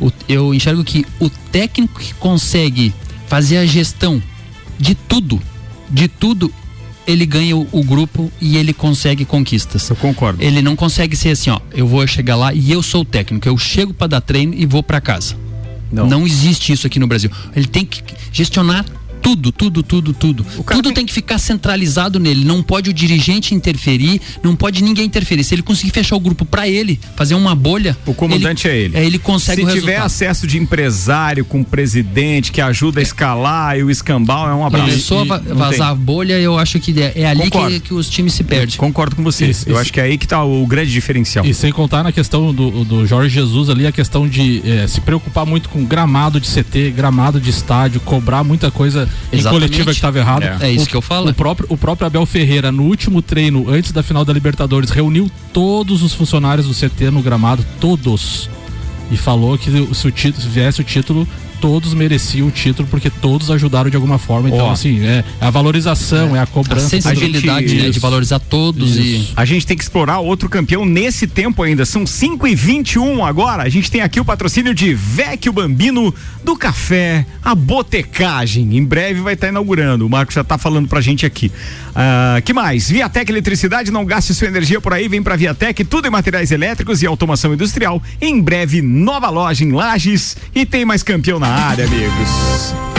O, 0.00 0.12
eu 0.28 0.54
enxergo 0.54 0.84
que 0.84 1.04
o 1.18 1.28
técnico 1.28 2.00
que 2.00 2.14
consegue 2.14 2.94
fazer 3.26 3.58
a 3.58 3.66
gestão 3.66 4.22
de 4.78 4.94
tudo, 4.94 5.40
de 5.90 6.06
tudo, 6.06 6.52
ele 7.08 7.24
ganha 7.24 7.56
o, 7.56 7.66
o, 7.72 7.82
grupo 7.82 8.30
e 8.38 8.58
ele 8.58 8.74
consegue 8.74 9.24
conquistas. 9.24 9.88
Eu 9.88 9.96
concordo. 9.96 10.44
Ele 10.44 10.60
não 10.60 10.76
consegue 10.76 11.16
ser 11.16 11.30
assim, 11.30 11.48
ó, 11.48 11.58
eu 11.72 11.86
vou 11.86 12.06
chegar 12.06 12.36
lá 12.36 12.52
e 12.52 12.70
eu 12.70 12.82
sou 12.82 13.00
o 13.00 13.04
técnico, 13.04 13.48
eu 13.48 13.56
chego 13.56 13.94
para 13.94 14.08
dar 14.08 14.20
treino 14.20 14.52
e 14.54 14.66
vou 14.66 14.82
para 14.82 15.00
casa. 15.00 15.34
Não. 15.90 16.06
não 16.06 16.26
existe 16.26 16.70
isso 16.70 16.86
aqui 16.86 16.98
no 16.98 17.06
Brasil. 17.06 17.30
Ele 17.56 17.66
tem 17.66 17.82
que 17.82 18.02
gestionar 18.30 18.84
tudo, 19.20 19.52
tudo, 19.52 19.82
tudo, 19.82 20.12
tudo. 20.12 20.44
Tudo 20.44 20.82
tem... 20.82 20.92
tem... 20.92 21.06
que 21.06 21.12
ficar 21.12 21.38
centralizado 21.38 22.18
nele. 22.18 22.44
Não 22.44 22.62
pode 22.62 22.90
o 22.90 22.92
dirigente 22.92 23.54
interferir, 23.54 24.20
não 24.42 24.54
pode 24.54 24.82
ninguém 24.82 25.04
interferir. 25.04 25.44
Se 25.44 25.54
ele 25.54 25.62
conseguir 25.62 25.90
fechar 25.90 26.16
o 26.16 26.20
grupo 26.20 26.44
para 26.44 26.68
ele, 26.68 26.98
fazer 27.16 27.34
uma 27.34 27.54
bolha. 27.54 27.96
O 28.06 28.14
comandante 28.14 28.66
ele, 28.68 28.76
é 28.76 28.80
ele. 28.84 28.96
É, 28.96 29.06
ele 29.06 29.18
consegue 29.18 29.64
Se 29.64 29.72
tiver 29.72 29.96
acesso 29.96 30.46
de 30.46 30.58
empresário 30.58 31.44
com 31.44 31.62
presidente 31.62 32.52
que 32.52 32.60
ajuda 32.60 33.00
a 33.00 33.02
escalar 33.02 33.78
e 33.78 33.82
o 33.82 33.90
escambau 33.90 34.48
é 34.48 34.54
um 34.54 34.64
abraço. 34.64 34.88
Começou 34.88 35.32
a 35.32 35.38
vazar 35.54 35.88
a 35.88 35.94
bolha, 35.94 36.38
eu 36.38 36.58
acho 36.58 36.78
que 36.78 36.94
é, 37.00 37.12
é 37.22 37.26
ali 37.26 37.50
que, 37.50 37.80
que, 37.80 37.94
os 37.94 38.08
times 38.08 38.32
se 38.34 38.44
perdem. 38.44 38.76
Concordo 38.76 39.16
com 39.16 39.22
vocês. 39.22 39.58
Isso, 39.58 39.68
eu 39.68 39.72
isso. 39.72 39.80
acho 39.80 39.92
que 39.92 40.00
é 40.00 40.04
aí 40.04 40.18
que 40.18 40.26
tá 40.26 40.42
o 40.44 40.66
grande 40.66 40.90
diferencial. 40.90 41.44
E 41.44 41.54
sem 41.54 41.72
contar 41.72 42.02
na 42.02 42.12
questão 42.12 42.52
do, 42.52 42.84
do 42.84 43.06
Jorge 43.06 43.34
Jesus 43.34 43.68
ali, 43.70 43.86
a 43.86 43.92
questão 43.92 44.28
de 44.28 44.62
é, 44.64 44.86
se 44.86 45.00
preocupar 45.00 45.46
muito 45.46 45.68
com 45.68 45.84
gramado 45.84 46.40
de 46.40 46.48
CT, 46.48 46.92
gramado 46.94 47.40
de 47.40 47.50
estádio, 47.50 48.00
cobrar 48.00 48.44
muita 48.44 48.70
coisa 48.70 49.07
em 49.32 49.42
coletiva 49.42 49.86
que 49.86 49.90
estava 49.90 50.18
errado. 50.18 50.42
É. 50.42 50.68
é. 50.68 50.70
isso 50.70 50.84
o, 50.84 50.88
que 50.88 50.96
eu 50.96 51.02
falo. 51.02 51.30
O 51.30 51.34
próprio, 51.34 51.66
o 51.70 51.76
próprio 51.76 52.06
Abel 52.06 52.24
Ferreira, 52.26 52.72
no 52.72 52.84
último 52.84 53.22
treino, 53.22 53.68
antes 53.68 53.92
da 53.92 54.02
final 54.02 54.24
da 54.24 54.32
Libertadores, 54.32 54.90
reuniu 54.90 55.30
todos 55.52 56.02
os 56.02 56.14
funcionários 56.14 56.66
do 56.66 56.74
CT 56.74 57.10
no 57.10 57.22
gramado, 57.22 57.64
todos. 57.80 58.48
E 59.10 59.16
falou 59.16 59.56
que 59.56 59.70
se, 59.94 60.06
o 60.06 60.10
título, 60.10 60.42
se 60.42 60.48
viesse 60.48 60.80
o 60.80 60.84
título, 60.84 61.26
todos 61.60 61.94
mereciam 61.94 62.48
o 62.48 62.50
título 62.50 62.88
porque 62.88 63.10
todos 63.10 63.50
ajudaram 63.50 63.90
de 63.90 63.96
alguma 63.96 64.18
forma. 64.18 64.48
Então, 64.48 64.66
oh. 64.66 64.70
assim, 64.70 65.04
é, 65.04 65.24
a 65.40 65.50
valorização, 65.50 66.34
é, 66.34 66.38
é 66.38 66.42
a 66.42 66.46
cobrança. 66.46 66.86
A 66.86 67.00
sensibilidade, 67.00 67.74
né, 67.74 67.90
de 67.90 67.98
valorizar 67.98 68.38
todos 68.38 68.96
Isso. 68.96 69.00
e. 69.00 69.28
A 69.36 69.44
gente 69.44 69.66
tem 69.66 69.76
que 69.76 69.82
explorar 69.82 70.18
outro 70.18 70.48
campeão 70.48 70.84
nesse 70.84 71.26
tempo 71.26 71.62
ainda. 71.62 71.84
São 71.84 72.06
5 72.06 72.46
e 72.46 72.54
21 72.54 73.24
agora. 73.24 73.62
A 73.62 73.68
gente 73.68 73.90
tem 73.90 74.00
aqui 74.00 74.20
o 74.20 74.24
patrocínio 74.24 74.74
de 74.74 74.94
Vecchio 74.94 75.52
Bambino 75.52 76.14
do 76.44 76.56
Café, 76.56 77.26
a 77.44 77.54
Botecagem. 77.54 78.76
Em 78.76 78.84
breve 78.84 79.20
vai 79.20 79.34
estar 79.34 79.46
tá 79.46 79.50
inaugurando. 79.50 80.06
O 80.06 80.10
Marco 80.10 80.32
já 80.32 80.42
está 80.42 80.56
falando 80.56 80.88
pra 80.88 81.00
gente 81.00 81.26
aqui. 81.26 81.50
Uh, 81.90 82.40
que 82.42 82.52
mais? 82.52 82.88
Viatec 82.88 83.30
Eletricidade, 83.30 83.90
não 83.90 84.04
gaste 84.04 84.32
sua 84.32 84.46
energia 84.46 84.80
por 84.80 84.92
aí, 84.92 85.08
vem 85.08 85.22
pra 85.22 85.34
Viatec, 85.34 85.84
tudo 85.84 86.06
em 86.06 86.10
materiais 86.10 86.52
elétricos 86.52 87.02
e 87.02 87.06
automação 87.06 87.52
industrial. 87.52 88.00
Em 88.20 88.40
breve, 88.40 88.80
nova 88.80 89.28
loja 89.28 89.64
em 89.64 89.72
Lages 89.72 90.36
e 90.54 90.64
tem 90.64 90.84
mais 90.84 91.02
campeão 91.02 91.38
na 91.38 91.47
na 91.48 91.68
área, 91.70 91.86
amigos. 91.86 92.97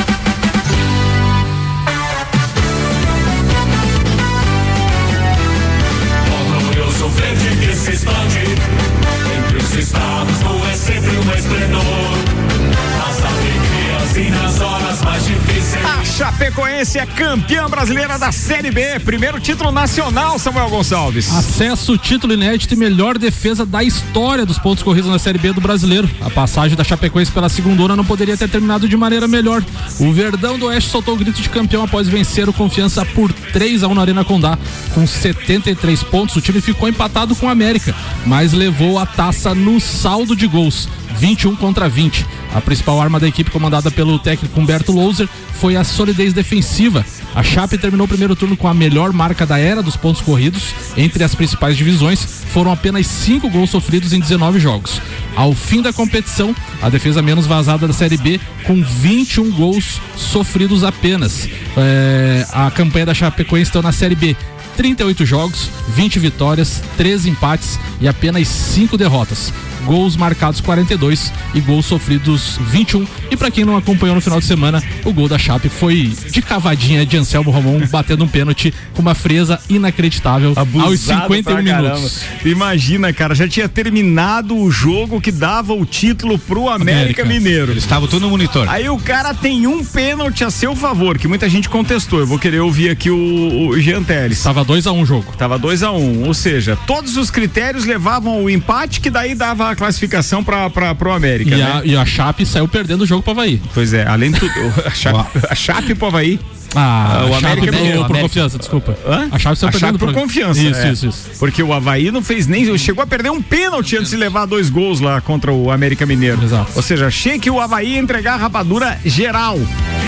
Chapecoense 16.19 16.99
é 16.99 17.05
campeã 17.05 17.69
brasileira 17.69 18.19
da 18.19 18.29
Série 18.29 18.69
B. 18.71 18.99
Primeiro 18.99 19.39
título 19.39 19.71
nacional, 19.71 20.37
Samuel 20.37 20.69
Gonçalves. 20.69 21.33
Acesso, 21.33 21.97
título 21.97 22.33
inédito 22.33 22.73
e 22.73 22.77
melhor 22.77 23.17
defesa 23.17 23.65
da 23.65 23.81
história 23.85 24.45
dos 24.45 24.59
pontos 24.59 24.83
corridos 24.83 25.09
na 25.09 25.17
Série 25.17 25.39
B 25.39 25.53
do 25.53 25.61
brasileiro. 25.61 26.09
A 26.19 26.29
passagem 26.29 26.75
da 26.75 26.83
Chapecoense 26.83 27.31
pela 27.31 27.47
segunda 27.47 27.95
não 27.95 28.03
poderia 28.03 28.35
ter 28.35 28.49
terminado 28.49 28.85
de 28.85 28.97
maneira 28.97 29.29
melhor. 29.29 29.63
O 29.97 30.11
Verdão 30.11 30.59
do 30.59 30.65
Oeste 30.65 30.89
soltou 30.89 31.13
o 31.13 31.17
grito 31.17 31.41
de 31.41 31.47
campeão 31.47 31.85
após 31.85 32.09
vencer 32.09 32.49
o 32.49 32.53
Confiança 32.53 33.05
por 33.05 33.31
3 33.31 33.83
a 33.83 33.87
1 33.87 33.95
na 33.95 34.01
Arena 34.01 34.25
Condá. 34.25 34.57
Com 34.93 35.07
73 35.07 36.03
pontos, 36.03 36.35
o 36.35 36.41
time 36.41 36.59
ficou 36.59 36.89
empatado 36.89 37.33
com 37.33 37.45
o 37.45 37.49
América, 37.49 37.95
mas 38.25 38.51
levou 38.51 38.99
a 38.99 39.05
taça 39.05 39.55
no 39.55 39.79
saldo 39.79 40.35
de 40.35 40.47
gols. 40.47 40.89
21 41.17 41.55
contra 41.55 41.89
20. 41.89 42.25
A 42.53 42.61
principal 42.61 43.01
arma 43.01 43.19
da 43.19 43.27
equipe, 43.27 43.51
comandada 43.51 43.91
pelo 43.91 44.17
técnico 44.19 44.59
Humberto 44.59 44.91
Louser, 44.91 45.27
foi 45.53 45.75
a 45.75 45.83
solidez 45.83 46.33
defensiva. 46.33 47.05
A 47.35 47.43
Chape 47.43 47.77
terminou 47.77 48.05
o 48.05 48.07
primeiro 48.07 48.35
turno 48.35 48.57
com 48.57 48.67
a 48.67 48.73
melhor 48.73 49.13
marca 49.13 49.45
da 49.45 49.59
era 49.59 49.83
dos 49.83 49.95
pontos 49.95 50.21
corridos. 50.21 50.73
Entre 50.97 51.23
as 51.23 51.35
principais 51.35 51.77
divisões, 51.77 52.23
foram 52.51 52.71
apenas 52.71 53.05
5 53.07 53.49
gols 53.49 53.69
sofridos 53.69 54.13
em 54.13 54.19
19 54.19 54.59
jogos. 54.59 55.01
Ao 55.35 55.53
fim 55.53 55.81
da 55.81 55.93
competição, 55.93 56.55
a 56.81 56.89
defesa 56.89 57.21
menos 57.21 57.45
vazada 57.45 57.87
da 57.87 57.93
Série 57.93 58.17
B, 58.17 58.39
com 58.65 58.83
21 58.83 59.51
gols 59.51 60.01
sofridos 60.15 60.83
apenas. 60.83 61.47
É, 61.77 62.45
a 62.51 62.71
campanha 62.71 63.07
da 63.07 63.13
Chapecoense 63.13 63.69
está 63.69 63.81
na 63.81 63.91
Série 63.91 64.15
B 64.15 64.35
38 64.79 65.25
jogos, 65.25 65.69
20 65.89 66.19
vitórias, 66.19 66.81
13 66.95 67.29
empates 67.29 67.77
e 67.99 68.07
apenas 68.07 68.47
5 68.47 68.97
derrotas. 68.97 69.51
Gols 69.85 70.15
marcados 70.15 70.61
42 70.61 71.31
e 71.53 71.61
gols 71.61 71.85
sofridos 71.85 72.59
21. 72.67 73.05
E 73.31 73.37
para 73.37 73.51
quem 73.51 73.65
não 73.65 73.77
acompanhou 73.77 74.15
no 74.15 74.21
final 74.21 74.39
de 74.39 74.45
semana, 74.45 74.83
o 75.05 75.13
gol 75.13 75.27
da 75.27 75.37
Chape 75.37 75.69
foi 75.69 76.13
de 76.31 76.41
cavadinha 76.41 77.05
de 77.05 77.17
Anselmo 77.17 77.51
Romão 77.51 77.81
batendo 77.91 78.23
um 78.23 78.27
pênalti 78.27 78.73
com 78.93 79.01
uma 79.01 79.15
fresa 79.15 79.59
inacreditável 79.69 80.53
Abusado 80.55 80.91
aos 80.91 80.99
51 80.99 81.63
minutos. 81.63 82.21
Imagina, 82.45 83.11
cara, 83.13 83.33
já 83.35 83.47
tinha 83.47 83.67
terminado 83.67 84.55
o 84.55 84.71
jogo 84.71 85.21
que 85.21 85.31
dava 85.31 85.73
o 85.73 85.85
título 85.85 86.37
pro 86.37 86.69
América, 86.69 87.21
América. 87.21 87.25
Mineiro. 87.25 87.71
Eles 87.71 87.83
estavam 87.83 88.07
tudo 88.07 88.23
no 88.23 88.29
monitor. 88.29 88.67
Aí 88.69 88.89
o 88.89 88.97
cara 88.97 89.33
tem 89.33 89.67
um 89.67 89.83
pênalti 89.83 90.43
a 90.43 90.51
seu 90.51 90.75
favor, 90.75 91.17
que 91.17 91.27
muita 91.27 91.49
gente 91.49 91.69
contestou. 91.69 92.19
Eu 92.19 92.27
vou 92.27 92.39
querer 92.39 92.59
ouvir 92.59 92.89
aqui 92.89 93.09
o, 93.09 93.69
o 93.69 93.79
Jean 93.79 94.03
Teles. 94.03 94.37
Estava 94.37 94.63
2 94.63 94.87
a 94.87 94.91
1 94.91 94.97
um 94.97 95.01
o 95.01 95.05
jogo. 95.05 95.33
Tava 95.37 95.57
2 95.57 95.83
a 95.83 95.91
1 95.91 95.97
um, 95.97 96.27
ou 96.27 96.33
seja, 96.33 96.77
todos 96.87 97.17
os 97.17 97.31
critérios 97.31 97.85
levavam 97.85 98.43
o 98.43 98.49
empate 98.49 98.99
que 98.99 99.09
daí 99.09 99.35
dava 99.35 99.69
a 99.69 99.75
classificação 99.79 100.43
para 100.43 100.69
pro 100.93 101.11
América. 101.11 101.55
E, 101.55 101.57
né? 101.57 101.63
a, 101.63 101.81
e 101.85 101.95
a 101.95 102.05
Chape 102.05 102.45
saiu 102.45 102.67
perdendo 102.67 103.01
o 103.01 103.05
jogo 103.05 103.23
pro 103.23 103.31
Havaí. 103.31 103.61
Pois 103.73 103.93
é, 103.93 104.05
além 104.05 104.31
de 104.31 104.39
tudo, 104.39 104.53
a 104.85 104.91
Chape, 104.91 105.39
a 105.49 105.55
Chape 105.55 105.95
pro 105.95 106.07
Havaí 106.07 106.39
Ah, 106.75 107.27
o 107.29 107.35
América 107.35 107.71
perdeu 107.71 108.05
por 108.05 108.19
confiança, 108.19 108.57
desculpa. 108.57 108.97
Hã? 109.05 109.27
A 109.31 109.39
Chave 109.39 109.55
saiu 109.55 109.71
perdendo 109.71 109.99
por 109.99 110.13
confiança. 110.13 110.61
Isso, 110.61 110.79
é. 110.79 110.91
isso, 110.91 111.07
isso. 111.07 111.29
Porque 111.39 111.63
o 111.63 111.73
Havaí 111.73 112.11
não 112.11 112.21
fez 112.21 112.47
nem. 112.47 112.77
Chegou 112.77 113.03
a 113.03 113.07
perder 113.07 113.31
um 113.31 113.41
pênalti 113.41 113.97
antes 113.97 114.11
de 114.11 114.17
levar 114.17 114.45
dois 114.45 114.69
gols 114.69 114.99
lá 114.99 115.19
contra 115.21 115.51
o 115.51 115.71
América 115.71 116.05
Mineiro. 116.05 116.43
Exato. 116.43 116.71
Ou 116.75 116.81
seja, 116.81 117.07
achei 117.07 117.39
que 117.39 117.49
o 117.49 117.59
Havaí 117.59 117.93
ia 117.93 117.99
entregar 117.99 118.35
a 118.35 118.37
rapadura 118.37 118.99
geral. 119.03 119.57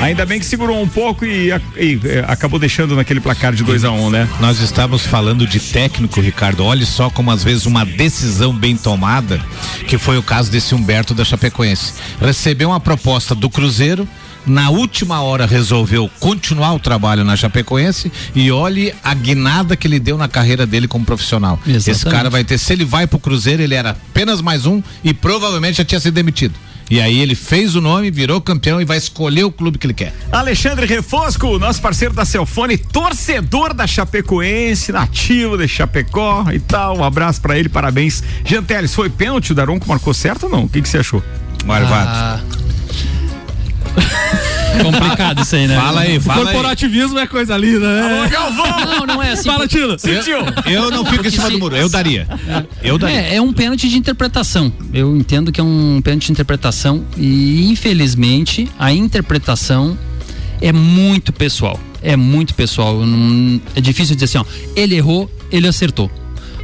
Ainda 0.02 0.26
bem 0.26 0.39
que 0.39 0.45
segurou 0.45 0.82
um 0.82 0.88
pouco 0.88 1.26
e, 1.26 1.50
e, 1.50 1.54
e 1.78 2.00
acabou 2.28 2.60
deixando 2.60 2.95
naquele 2.95 3.19
placar 3.19 3.54
de 3.54 3.63
2 3.63 3.84
a 3.84 3.91
1 3.91 4.06
um, 4.06 4.10
né? 4.10 4.28
Nós 4.39 4.60
estávamos 4.60 5.06
falando 5.06 5.47
de 5.47 5.60
técnico, 5.60 6.21
Ricardo. 6.21 6.63
Olhe 6.63 6.86
só 6.86 7.10
como 7.10 7.32
às 7.32 7.43
vezes 7.43 7.65
uma 7.65 7.86
decisão 7.86 8.54
bem 8.54 8.76
tomada, 8.76 9.39
que 9.88 9.97
foi 9.97 10.17
o 10.17 10.24
caso 10.24 10.52
desse 10.52 10.76
Humberto 10.76 11.13
da 11.13 11.24
Chapecoense. 11.24 11.93
Recebeu 12.19 12.69
uma 12.69 12.80
proposta 12.80 13.34
do 13.34 13.50
Cruzeiro, 13.50 14.08
na 14.46 14.70
última 14.70 15.22
hora 15.22 15.46
resolveu 15.46 16.10
continuar 16.20 16.74
o 16.74 16.80
trabalho 16.80 17.24
na 17.24 17.36
Chapecoense 17.36 18.12
e 18.36 18.52
olhe 18.52 18.94
a 19.04 19.14
guinada 19.14 19.76
que 19.76 19.88
ele 19.88 20.00
deu 20.00 20.18
na 20.18 20.28
carreira 20.28 20.66
dele 20.66 20.88
como 20.88 21.06
profissional. 21.06 21.60
Exatamente. 21.66 21.90
Esse 21.92 22.06
cara 22.06 22.30
vai 22.30 22.44
ter, 22.44 22.58
se 22.58 22.74
ele 22.74 22.86
vai 22.86 23.08
pro 23.08 23.20
Cruzeiro, 23.20 23.62
ele 23.62 23.76
era 23.76 23.92
apenas 23.92 24.42
mais 24.42 24.66
um 24.66 24.82
e 25.04 25.14
provavelmente 25.14 25.78
já 25.78 25.86
tinha 25.86 26.00
sido 26.00 26.14
demitido. 26.14 26.56
E 26.92 27.00
aí 27.00 27.20
ele 27.20 27.36
fez 27.36 27.74
o 27.74 27.80
nome, 27.80 28.12
virou 28.12 28.42
campeão 28.42 28.82
e 28.82 28.84
vai 28.84 28.98
escolher 28.98 29.46
o 29.46 29.52
clube 29.52 29.78
que 29.78 29.88
ele 29.88 29.94
quer. 29.94 30.14
Alexandre 30.30 30.86
Refosco, 30.86 31.58
nosso 31.58 31.82
parceiro 31.82 32.14
da 32.14 32.26
Celfone, 32.26 32.78
torcedor 32.78 33.74
da 33.74 33.88
Chapecoense, 33.88 34.92
nativo 34.92 35.58
de 35.58 35.70
Chapecó 35.70 36.48
e 36.52 36.60
tal. 36.60 36.98
Um 36.98 37.04
abraço 37.06 37.40
pra 37.40 37.58
ele, 37.58 37.70
parabéns. 37.70 38.22
Janteles, 38.44 38.94
foi 38.94 39.10
pênalti? 39.10 39.54
O 39.54 39.56
Daronco 39.56 39.88
marcou 39.88 40.14
certo 40.14 40.48
ou 40.48 40.50
não? 40.50 40.64
O 40.66 40.70
que 40.70 40.82
que 40.82 40.90
você 40.90 40.98
achou? 40.98 41.24
Marvado. 41.66 42.10
Ah. 42.10 42.61
Complicado 44.84 45.42
isso 45.42 45.56
aí, 45.56 45.68
né? 45.68 45.76
Fala 45.76 46.02
aí, 46.02 46.20
fala 46.20 46.40
aí. 46.40 46.46
Corporativismo 46.54 47.20
é 47.20 47.28
coisa 47.28 47.58
linda, 47.58 47.80
né? 48.02 48.32
Não, 48.98 49.06
não 49.06 49.22
é 49.24 49.32
assim. 49.34 49.50
Fala, 49.50 49.68
Tila. 49.68 49.98
Sentiu? 50.00 50.38
Eu 50.66 50.90
não 50.90 51.06
fico 51.06 51.28
em 51.28 51.30
cima 51.30 51.46
se- 51.48 51.52
do 51.52 51.60
muro, 51.60 51.76
eu 51.76 51.90
daria. 51.90 52.28
Eu 52.82 52.98
daria. 52.98 53.18
É, 53.22 53.36
é 53.36 53.42
um 53.42 53.52
pênalti 53.54 53.90
de 53.90 53.98
interpretação. 53.98 54.72
Eu 54.94 55.16
entendo 55.16 55.52
que 55.52 55.60
é 55.60 55.64
um 55.64 56.02
pênalti 56.04 56.28
de 56.28 56.32
interpretação 56.32 57.04
e 57.18 57.70
infelizmente 57.70 58.70
a 58.80 58.92
interpretação 58.94 59.98
é 60.62 60.72
muito 60.72 61.34
pessoal. 61.34 61.80
É 62.02 62.16
muito 62.16 62.56
pessoal. 62.56 62.98
É 63.76 63.82
difícil 63.82 64.16
dizer 64.16 64.26
assim, 64.26 64.38
ó, 64.40 64.46
ele 64.76 64.96
errou, 64.96 65.30
ele 65.52 65.68
acertou. 65.68 66.10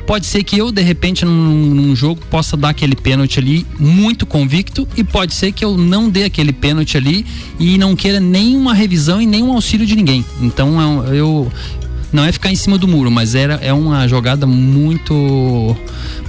Pode 0.08 0.26
ser 0.26 0.42
que 0.44 0.58
eu, 0.58 0.72
de 0.72 0.82
repente, 0.82 1.26
num, 1.26 1.66
num 1.76 1.94
jogo, 1.96 2.22
possa 2.30 2.56
dar 2.56 2.70
aquele 2.70 2.96
pênalti 2.96 3.40
ali 3.40 3.68
muito 3.78 4.26
convicto, 4.26 4.88
e 4.96 5.04
pode 5.04 5.34
ser 5.36 5.52
que 5.52 5.64
eu 5.66 5.78
não 5.78 6.10
dê 6.10 6.24
aquele 6.24 6.54
pênalti 6.54 6.96
ali 6.96 7.26
e 7.60 7.78
não 7.78 7.94
queira 7.96 8.20
nenhuma 8.20 8.74
revisão 8.74 9.22
e 9.22 9.26
nenhum 9.26 9.52
auxílio 9.52 9.86
de 9.86 9.96
ninguém. 9.96 10.24
Então 10.42 10.80
é 11.12 11.16
eu. 11.20 11.52
Não 12.14 12.24
é 12.24 12.32
ficar 12.32 12.50
em 12.50 12.56
cima 12.56 12.78
do 12.78 12.88
muro, 12.88 13.12
mas 13.12 13.36
era, 13.36 13.56
é 13.56 13.74
uma 13.74 14.08
jogada 14.08 14.48
muito. 14.48 15.76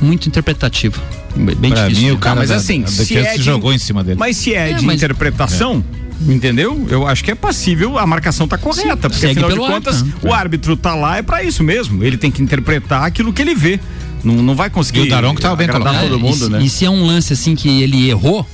muito 0.03 0.27
interpretativa. 0.29 1.01
Bem 1.37 1.71
Pra 1.71 1.87
difícil. 1.87 2.09
mim, 2.09 2.15
o 2.15 2.19
cara 2.19 2.35
mas 2.41 2.49
da- 2.49 2.57
assim, 2.57 2.83
a 2.83 2.89
se 2.89 2.99
defesa 2.99 3.29
é 3.29 3.33
se 3.33 3.39
de- 3.39 3.45
jogou 3.45 3.73
em 3.73 3.79
cima 3.79 4.03
dele. 4.03 4.19
Mas 4.19 4.37
se 4.37 4.55
é, 4.55 4.71
É, 4.71 4.75
de 4.75 4.85
mas- 4.85 4.97
interpretação, 4.97 5.85
entendeu? 6.21 6.87
Eu 6.91 7.07
acho 7.07 7.23
que 7.25 7.31
é 7.31 7.35
passível, 7.35 7.99
a 7.99 8.07
marcação 8.07 8.47
tá 8.49 8.59
correta, 8.59 9.09
porque 9.09 9.15
segue 9.27 9.41
afinal 9.41 9.51
de 9.51 9.57
contas, 9.73 9.97
árbitro, 10.03 10.29
o 10.29 10.33
árbitro 10.33 10.77
tá 10.77 10.95
lá 10.95 11.17
é 11.19 11.23
pra 11.23 11.43
isso 11.43 11.63
mesmo. 11.63 12.03
Ele 12.03 12.17
tem 12.17 12.31
que 12.31 12.43
interpretar 12.43 13.05
aquilo 13.05 13.33
que 13.33 13.43
ele 13.43 13.55
vê. 13.55 13.79
Não, 14.25 14.35
não 14.43 14.55
vai 14.55 14.69
conseguir 14.69 15.01
E 15.01 15.03
o 15.03 15.09
Daronco 15.09 15.41
tava 15.41 15.55
bem 15.57 15.69
colocado. 15.69 16.01
todo 16.03 16.15
É, 16.17 16.19
mundo, 16.19 16.47
e, 16.47 16.51
né? 16.51 16.63
e 16.63 16.69
se 16.69 16.85
é 16.85 16.91
um 16.91 17.07
lance 17.07 17.33
assim 17.33 17.55
que 17.55 17.83
ele 17.83 18.09
errou, 18.11 18.45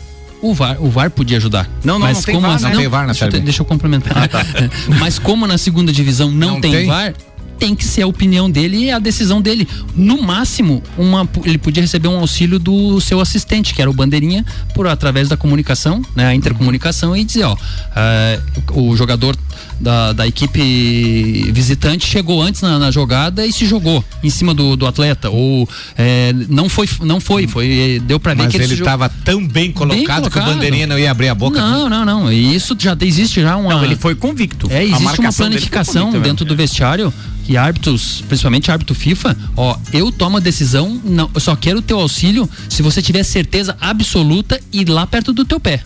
o 0.42 0.52
VAR, 0.52 0.76
o 0.78 0.90
VAR 0.90 1.10
podia 1.10 1.38
ajudar. 1.38 1.66
Não, 1.82 1.94
não, 1.98 2.06
Mas 2.06 2.18
não 2.18 2.24
tem 2.24 2.34
como 2.34 2.46
VAR, 2.46 2.56
assim- 2.56 2.64
né? 2.66 2.70
Não 2.72 2.78
tem 2.80 2.88
VAR 2.88 3.06
na 3.06 3.12
deixa, 3.12 3.24
eu 3.24 3.40
deixa 3.40 3.62
eu 3.62 3.66
complementar. 3.66 4.28
Mas 5.00 5.18
como 5.18 5.46
na 5.46 5.56
segunda 5.56 5.90
divisão 5.90 6.30
não, 6.30 6.54
Não 6.54 6.60
tem, 6.60 6.70
tem? 6.72 6.86
VAR, 6.86 7.14
tem 7.58 7.74
que 7.74 7.84
ser 7.84 8.02
a 8.02 8.06
opinião 8.06 8.50
dele 8.50 8.84
e 8.84 8.90
a 8.90 8.98
decisão 8.98 9.40
dele. 9.40 9.68
No 9.94 10.22
máximo, 10.22 10.82
uma, 10.96 11.28
ele 11.44 11.58
podia 11.58 11.82
receber 11.82 12.08
um 12.08 12.18
auxílio 12.18 12.58
do 12.58 13.00
seu 13.00 13.20
assistente, 13.20 13.74
que 13.74 13.80
era 13.80 13.90
o 13.90 13.94
bandeirinha, 13.94 14.44
por 14.74 14.86
através 14.86 15.28
da 15.28 15.36
comunicação, 15.36 16.02
né, 16.14 16.26
a 16.26 16.34
intercomunicação 16.34 17.16
e 17.16 17.24
dizer, 17.24 17.44
ó, 17.44 17.56
eh, 17.96 18.40
o 18.72 18.96
jogador 18.96 19.36
da, 19.80 20.12
da 20.12 20.26
equipe 20.26 21.50
visitante 21.52 22.06
chegou 22.06 22.42
antes 22.42 22.60
na, 22.62 22.78
na 22.78 22.90
jogada 22.90 23.44
e 23.46 23.52
se 23.52 23.66
jogou 23.66 24.04
em 24.22 24.30
cima 24.30 24.54
do, 24.54 24.76
do 24.76 24.86
atleta 24.86 25.30
ou 25.30 25.68
eh, 25.96 26.32
não 26.48 26.68
foi 26.68 26.88
não 27.02 27.20
foi 27.20 27.46
foi 27.46 28.00
deu 28.06 28.18
pra 28.20 28.34
ver 28.34 28.44
Mas 28.44 28.50
que 28.50 28.56
ele, 28.56 28.64
ele 28.64 28.70
se 28.70 28.76
jo- 28.76 28.82
estava 28.84 29.08
tão 29.08 29.46
bem 29.46 29.72
colocado, 29.72 30.22
que 30.22 30.28
o 30.28 30.30
colocado. 30.32 30.54
bandeirinha 30.54 30.86
não 30.86 30.98
ia 30.98 31.10
abrir 31.10 31.28
a 31.28 31.34
boca. 31.34 31.60
não 31.60 31.88
não 31.88 32.04
não 32.04 32.32
e 32.32 32.54
isso 32.54 32.76
já 32.78 32.96
existe 33.00 33.40
já 33.40 33.56
uma 33.56 33.74
Não, 33.74 33.84
ele 33.84 33.96
foi 33.96 34.14
convicto. 34.14 34.68
é, 34.70 34.78
A 34.78 34.82
existe 34.84 35.20
uma 35.20 35.32
planificação 35.32 36.10
dentro 36.20 36.44
do 36.44 36.54
vestiário 36.56 37.12
que 37.44 37.58
árbitros, 37.58 38.24
principalmente 38.26 38.70
árbitro 38.70 38.94
FIFA, 38.94 39.36
ó, 39.54 39.76
eu 39.92 40.10
tomo 40.10 40.38
a 40.38 40.40
decisão, 40.40 40.98
não, 41.04 41.30
eu 41.34 41.40
só 41.40 41.54
quero 41.54 41.80
o 41.80 41.82
teu 41.82 42.00
auxílio 42.00 42.48
se 42.70 42.80
você 42.80 43.02
tiver 43.02 43.22
certeza 43.22 43.76
absoluta 43.78 44.58
e 44.72 44.82
lá 44.86 45.06
perto 45.06 45.30
do 45.30 45.44
teu 45.44 45.60
pé. 45.60 45.82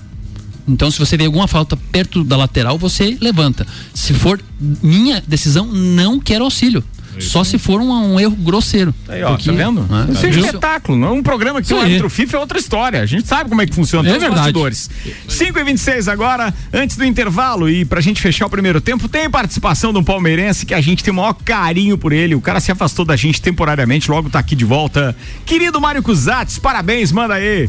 Então, 0.68 0.90
se 0.90 0.98
você 0.98 1.16
vê 1.16 1.24
alguma 1.24 1.48
falta 1.48 1.76
perto 1.76 2.22
da 2.22 2.36
lateral, 2.36 2.78
você 2.78 3.16
levanta. 3.20 3.66
Se 3.94 4.12
for 4.12 4.40
minha 4.60 5.22
decisão, 5.26 5.66
não 5.66 6.20
quero 6.20 6.44
auxílio. 6.44 6.84
Só 7.20 7.44
se 7.44 7.58
for 7.58 7.80
um, 7.80 8.14
um 8.14 8.20
erro 8.20 8.36
grosseiro. 8.36 8.94
Aí, 9.08 9.22
ó, 9.22 9.30
Porque, 9.30 9.50
tá 9.50 9.56
vendo? 9.56 9.82
né, 9.82 10.08
Isso 10.12 10.26
é 10.26 10.28
um 10.28 10.32
espetáculo, 10.32 10.98
não 10.98 11.08
é 11.08 11.10
um 11.12 11.22
programa 11.22 11.60
que 11.60 11.68
tem 11.68 11.76
um 11.76 11.80
aí. 11.80 11.86
árbitro 11.86 12.08
FIFA, 12.10 12.36
é 12.36 12.40
outra 12.40 12.58
história. 12.58 13.00
A 13.02 13.06
gente 13.06 13.26
sabe 13.26 13.48
como 13.48 13.60
é 13.62 13.66
que 13.66 13.74
funciona, 13.74 14.08
É 14.08 14.18
tem 14.18 14.28
os 14.28 14.34
bastidores. 14.34 14.90
5 15.28 15.58
e 15.58 15.64
26 15.64 16.08
agora, 16.08 16.52
antes 16.72 16.96
do 16.96 17.04
intervalo 17.04 17.68
e 17.68 17.84
pra 17.84 18.00
gente 18.00 18.20
fechar 18.20 18.46
o 18.46 18.50
primeiro 18.50 18.80
tempo, 18.80 19.08
tem 19.08 19.28
participação 19.28 19.92
de 19.92 19.98
um 19.98 20.04
palmeirense 20.04 20.64
que 20.66 20.74
a 20.74 20.80
gente 20.80 21.02
tem 21.02 21.12
o 21.12 21.16
maior 21.16 21.34
carinho 21.34 21.96
por 21.98 22.12
ele. 22.12 22.34
O 22.34 22.40
cara 22.40 22.60
se 22.60 22.70
afastou 22.70 23.04
da 23.04 23.16
gente 23.16 23.40
temporariamente, 23.42 24.10
logo 24.10 24.30
tá 24.30 24.38
aqui 24.38 24.54
de 24.54 24.64
volta. 24.64 25.14
Querido 25.44 25.80
Mário 25.80 26.02
Cusatz, 26.02 26.58
parabéns, 26.58 27.12
manda 27.12 27.34
aí. 27.34 27.68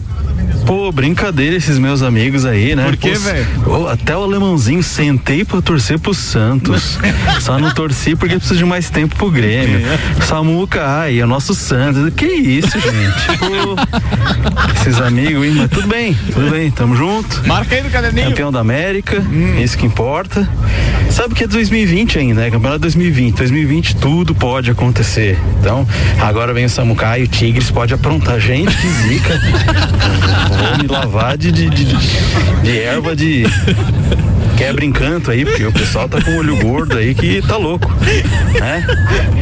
Pô, 0.65 0.91
brincadeira 0.91 1.55
esses 1.55 1.79
meus 1.79 2.01
amigos 2.01 2.45
aí, 2.45 2.75
né? 2.75 2.83
Por 2.85 2.97
quê, 2.97 3.11
Pô, 3.13 3.19
velho? 3.19 3.87
Até 3.87 4.15
o 4.15 4.23
alemãozinho 4.23 4.83
sentei 4.83 5.43
pra 5.43 5.61
torcer 5.61 5.97
pro 5.99 6.13
Santos. 6.13 6.97
Só 7.41 7.57
não 7.59 7.73
torci 7.73 8.15
porque 8.15 8.35
preciso 8.35 8.57
de 8.59 8.65
mais 8.65 8.89
tempo 8.89 9.15
pro 9.15 9.31
Grêmio. 9.41 9.81
Samuca, 10.27 10.85
ai, 10.85 11.19
é 11.19 11.23
o 11.23 11.27
nosso 11.27 11.55
Santos. 11.55 12.13
Que 12.13 12.25
isso, 12.25 12.79
gente? 12.79 13.37
Pô, 13.39 13.75
esses 14.75 14.99
amigos, 15.01 15.45
hein? 15.45 15.53
Mas 15.55 15.69
tudo 15.69 15.87
bem, 15.87 16.13
tudo 16.33 16.51
bem, 16.51 16.71
tamo 16.71 16.95
junto. 16.95 17.47
Marca 17.47 17.75
aí 17.75 17.81
no 17.81 17.89
caderninho. 17.89 18.29
Campeão 18.29 18.51
da 18.51 18.59
América, 18.59 19.23
isso 19.61 19.77
que 19.77 19.85
importa. 19.85 20.47
Sabe 21.09 21.33
que 21.33 21.43
é 21.43 21.47
2020 21.47 22.19
ainda, 22.19 22.41
né? 22.41 22.51
Campeonato 22.51 22.81
2020. 22.81 23.35
2020 23.35 23.95
tudo 23.95 24.35
pode 24.35 24.69
acontecer. 24.69 25.37
Então, 25.59 25.87
agora 26.19 26.53
vem 26.53 26.65
o 26.65 26.69
Samucai, 26.69 27.23
o 27.23 27.27
Tigres 27.27 27.71
pode 27.71 27.93
aprontar. 27.93 28.39
Gente, 28.39 28.75
que 28.75 28.87
zica. 28.87 29.39
Vou 30.59 30.77
me 30.77 30.87
lavar 30.87 31.37
de, 31.37 31.51
de, 31.51 31.69
de, 31.69 31.85
de 32.63 32.79
erva 32.79 33.15
de 33.15 33.45
quebra 34.59 34.83
encanto 34.83 35.31
aí, 35.31 35.45
porque 35.45 35.63
o 35.63 35.71
pessoal 35.71 36.09
tá 36.09 36.21
com 36.21 36.31
o 36.31 36.37
olho 36.39 36.57
gordo 36.57 36.97
aí 36.97 37.15
que 37.15 37.41
tá 37.41 37.55
louco, 37.55 37.89
né? 38.59 38.85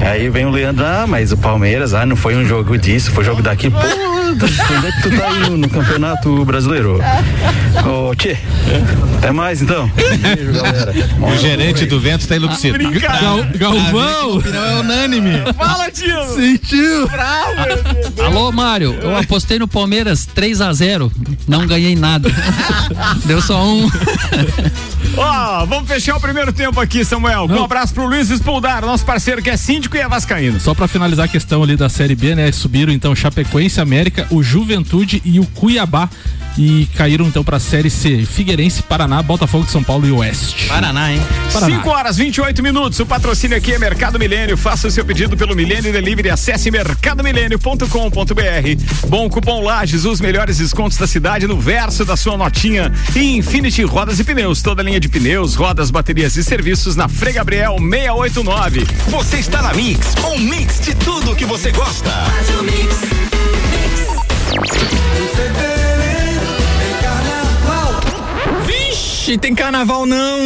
Aí 0.08 0.30
vem 0.30 0.46
o 0.46 0.52
Leandro, 0.52 0.86
ah, 0.86 1.06
mas 1.08 1.32
o 1.32 1.38
Palmeiras, 1.38 1.96
ah, 1.96 2.06
não 2.06 2.16
foi 2.16 2.36
um 2.36 2.46
jogo 2.46 2.78
disso, 2.78 3.10
foi 3.10 3.24
jogo 3.24 3.42
daqui. 3.42 3.68
Pô, 3.68 3.80
onde 3.80 4.88
é 4.88 4.92
que 4.92 5.02
tu 5.02 5.18
tá 5.18 5.28
aí 5.28 5.50
no, 5.50 5.68
Campeonato 5.68 6.46
Brasileiro? 6.46 7.00
Ô, 7.84 8.14
Tchê, 8.14 8.38
até 9.18 9.32
mais 9.32 9.60
então. 9.60 9.92
Beijo, 9.96 10.54
galera. 10.54 10.94
O 11.20 11.38
gerente 11.38 11.88
do 11.88 12.00
vento 12.00 12.28
tá 12.28 12.36
enlouquecido. 12.36 12.78
Gal, 13.00 13.44
Galvão! 13.56 14.40
Não 14.46 14.66
é 14.66 14.80
unânime. 14.82 15.32
Fala, 15.58 15.90
tio. 15.90 16.24
Sentiu! 16.36 17.10
Alô, 18.24 18.52
Mário, 18.52 18.96
eu 19.02 19.18
apostei 19.18 19.58
no 19.58 19.68
Palmeiras 19.68 20.28
3 20.28 20.62
a 20.62 20.72
0 20.72 21.12
não 21.48 21.66
ganhei 21.66 21.96
nada. 21.96 22.30
Deu 23.26 23.42
só 23.42 23.64
um. 23.66 23.90
Ó, 25.18 25.66
vamos 25.66 25.88
fechar 25.90 26.16
o 26.16 26.20
primeiro 26.20 26.54
tempo 26.54 26.80
aqui, 26.80 27.04
Samuel. 27.04 27.48
Com 27.48 27.56
um 27.56 27.64
abraço 27.64 27.94
pro 27.94 28.06
Luiz 28.06 28.30
Espoldar, 28.30 28.86
nosso 28.86 29.04
parceiro 29.04 29.42
que 29.42 29.50
é 29.50 29.58
síndico 29.58 29.98
e 29.98 30.00
é 30.00 30.08
vascaíno. 30.08 30.60
Só 30.60 30.76
pra 30.76 30.88
finalizar 30.88 31.26
a 31.26 31.28
questão 31.28 31.64
ali 31.64 31.76
da 31.76 31.90
Série 31.90 32.16
B, 32.16 32.36
né? 32.36 32.52
Subiram 32.52 32.94
então 32.94 33.16
Chapecoense, 33.16 33.82
América, 33.82 34.28
o 34.30 34.44
Juventude 34.44 35.22
e 35.26 35.40
o 35.40 35.46
Cuiabá. 35.48 36.08
E 36.58 36.88
caíram 36.96 37.28
então 37.28 37.44
pra 37.44 37.60
Série 37.60 37.90
C. 37.90 38.26
Figueirense, 38.26 38.82
Paraná, 38.82 39.22
Botafogo 39.22 39.66
de 39.66 39.72
São 39.72 39.84
Paulo 39.84 40.08
e 40.08 40.12
Oeste. 40.12 40.68
Paraná, 40.68 41.14
hein? 41.14 41.22
Paraná. 41.54 41.78
5 41.78 41.90
horas 41.90 42.18
28 42.18 42.64
minutos. 42.64 43.00
O 43.00 43.06
patrocínio 43.06 43.56
aqui 43.56 43.74
é 43.74 43.80
Mercado 43.80 44.18
Milênio. 44.18 44.58
Faça 44.58 44.88
o 44.88 44.92
seu 44.92 45.06
pedido 45.06 45.38
pelo 45.38 45.56
Milênio 45.56 45.94
Delivery. 45.94 46.32
Acesse 46.32 46.72
mercadomilênio.com.br. 46.72 49.08
Bom 49.08 49.30
cupom 49.30 49.62
Lages, 49.62 50.06
os 50.06 50.20
melhores 50.20 50.58
descontos 50.58 50.98
da 50.98 51.06
cidade 51.06 51.46
no 51.46 51.60
verso 51.60 52.04
da 52.04 52.18
sua 52.18 52.36
notinha. 52.36 52.92
E 53.16 53.38
Infinity 53.38 53.84
Rodas 53.84 54.20
e 54.20 54.24
Pneus. 54.24 54.62
Toda 54.62 54.82
linha 54.82 55.00
de 55.00 55.08
pneus, 55.08 55.56
rodas, 55.56 55.92
baterias 55.92 56.36
e 56.38 56.44
serviços 56.44 56.96
na 56.96 57.08
Frei 57.08 57.34
Gabriel 57.34 57.76
689. 57.78 58.88
Você 59.10 59.38
está 59.38 59.62
na 59.62 59.74
Mix, 59.74 60.16
um 60.26 60.40
mix 60.40 60.80
de 60.80 60.96
tudo 60.96 61.36
que 61.36 61.46
você 61.46 61.72
gosta. 61.72 62.12
Vixe, 69.28 69.38
tem 69.38 69.54
carnaval 69.54 70.06
não. 70.06 70.40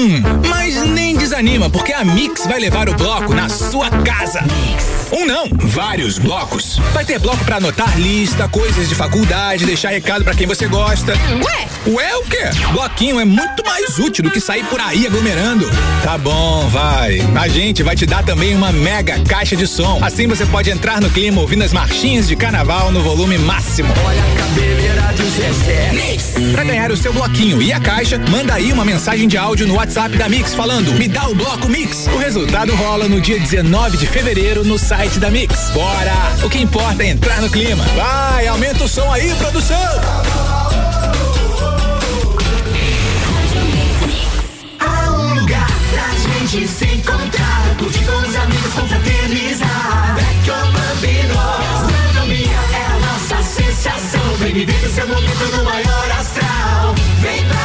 Mas 0.49 0.75
nem 0.87 1.15
desanima, 1.15 1.69
porque 1.69 1.93
a 1.93 2.03
Mix 2.03 2.47
vai 2.47 2.59
levar 2.59 2.89
o 2.89 2.95
bloco 2.95 3.31
na 3.31 3.47
sua 3.47 3.89
casa. 3.89 4.43
Um 5.11 5.25
não, 5.25 5.47
vários 5.51 6.17
blocos. 6.17 6.79
Vai 6.93 7.05
ter 7.05 7.19
bloco 7.19 7.43
para 7.43 7.57
anotar 7.57 7.99
lista, 7.99 8.47
coisas 8.47 8.89
de 8.89 8.95
faculdade, 8.95 9.65
deixar 9.65 9.89
recado 9.89 10.23
para 10.23 10.33
quem 10.33 10.47
você 10.47 10.67
gosta. 10.67 11.13
Ué? 11.13 11.67
Ué 11.87 12.15
o 12.17 12.23
quê? 12.23 12.49
Bloquinho 12.71 13.19
é 13.19 13.25
muito 13.25 13.63
mais 13.65 13.99
útil 13.99 14.23
do 14.23 14.31
que 14.31 14.39
sair 14.39 14.63
por 14.65 14.79
aí 14.79 15.05
aglomerando. 15.05 15.69
Tá 16.03 16.17
bom, 16.17 16.67
vai. 16.69 17.19
A 17.39 17.47
gente 17.47 17.83
vai 17.83 17.95
te 17.95 18.05
dar 18.05 18.23
também 18.23 18.55
uma 18.55 18.71
mega 18.71 19.19
caixa 19.25 19.55
de 19.55 19.67
som. 19.67 19.99
Assim 20.01 20.27
você 20.27 20.45
pode 20.45 20.69
entrar 20.69 21.01
no 21.01 21.09
clima 21.09 21.41
ouvindo 21.41 21.63
as 21.63 21.73
marchinhas 21.73 22.27
de 22.27 22.35
carnaval 22.35 22.91
no 22.91 23.01
volume 23.03 23.37
máximo. 23.37 23.93
Olha 24.05 24.21
a 24.21 24.35
cabeleira 24.37 25.13
do 25.17 25.29
Zezé. 25.29 25.91
Mix. 25.91 26.33
Pra 26.53 26.63
ganhar 26.63 26.89
o 26.89 26.97
seu 26.97 27.11
bloquinho 27.11 27.61
e 27.61 27.73
a 27.73 27.79
caixa, 27.79 28.17
manda 28.29 28.53
aí 28.53 28.70
uma 28.73 28.85
mensagem 28.85 29.27
de 29.27 29.37
áudio 29.37 29.67
no 29.67 29.75
WhatsApp 29.75 30.17
da 30.17 30.27
Mix 30.29 30.53
falando: 30.53 30.93
"Me 30.93 31.07
dá 31.07 31.27
o 31.27 31.35
bloco 31.35 31.67
Mix". 31.69 32.07
O 32.07 32.17
resultado 32.17 32.73
rola 32.75 33.07
no 33.07 33.19
dia 33.21 33.39
19 33.39 33.97
de 33.97 34.07
fevereiro 34.07 34.63
no 34.63 34.77
site 34.77 35.19
da 35.19 35.29
Mix. 35.29 35.69
Bora! 35.73 36.13
O 36.43 36.49
que 36.49 36.59
importa 36.59 37.03
é 37.03 37.07
entrar 37.09 37.41
no 37.41 37.49
clima. 37.49 37.83
Vai, 37.95 38.47
aumenta 38.47 38.83
o 38.83 38.87
som 38.87 39.11
aí, 39.11 39.33
produção. 39.35 39.77
Há 44.79 45.11
um 45.11 45.33
lugar 45.39 45.67
pra 45.91 46.09
gente 46.51 46.67
se 46.67 46.85
encontrar, 46.85 47.75
curtir 47.77 48.03
com 48.05 48.17
os 48.27 48.35
amigos, 48.35 48.73
confraternizar. 48.73 50.15
Vecchio 50.15 50.53
Bambino, 50.71 51.35
gastronomia 51.35 52.59
é 52.73 52.85
a 52.85 52.99
nossa 52.99 53.43
sensação. 53.43 54.35
Vem 54.39 54.53
viver 54.53 54.85
o 54.85 54.89
seu 54.93 55.07
momento 55.07 55.57
no 55.57 55.63
maior 55.63 56.11
astral. 56.19 56.95
Vem 57.21 57.45
pra 57.45 57.60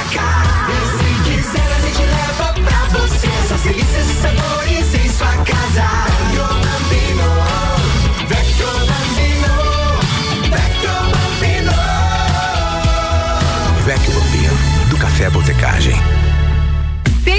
Botecagem. 15.31 16.36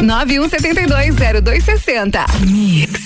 91720260. 0.00 2.24
Mix. 2.52 3.05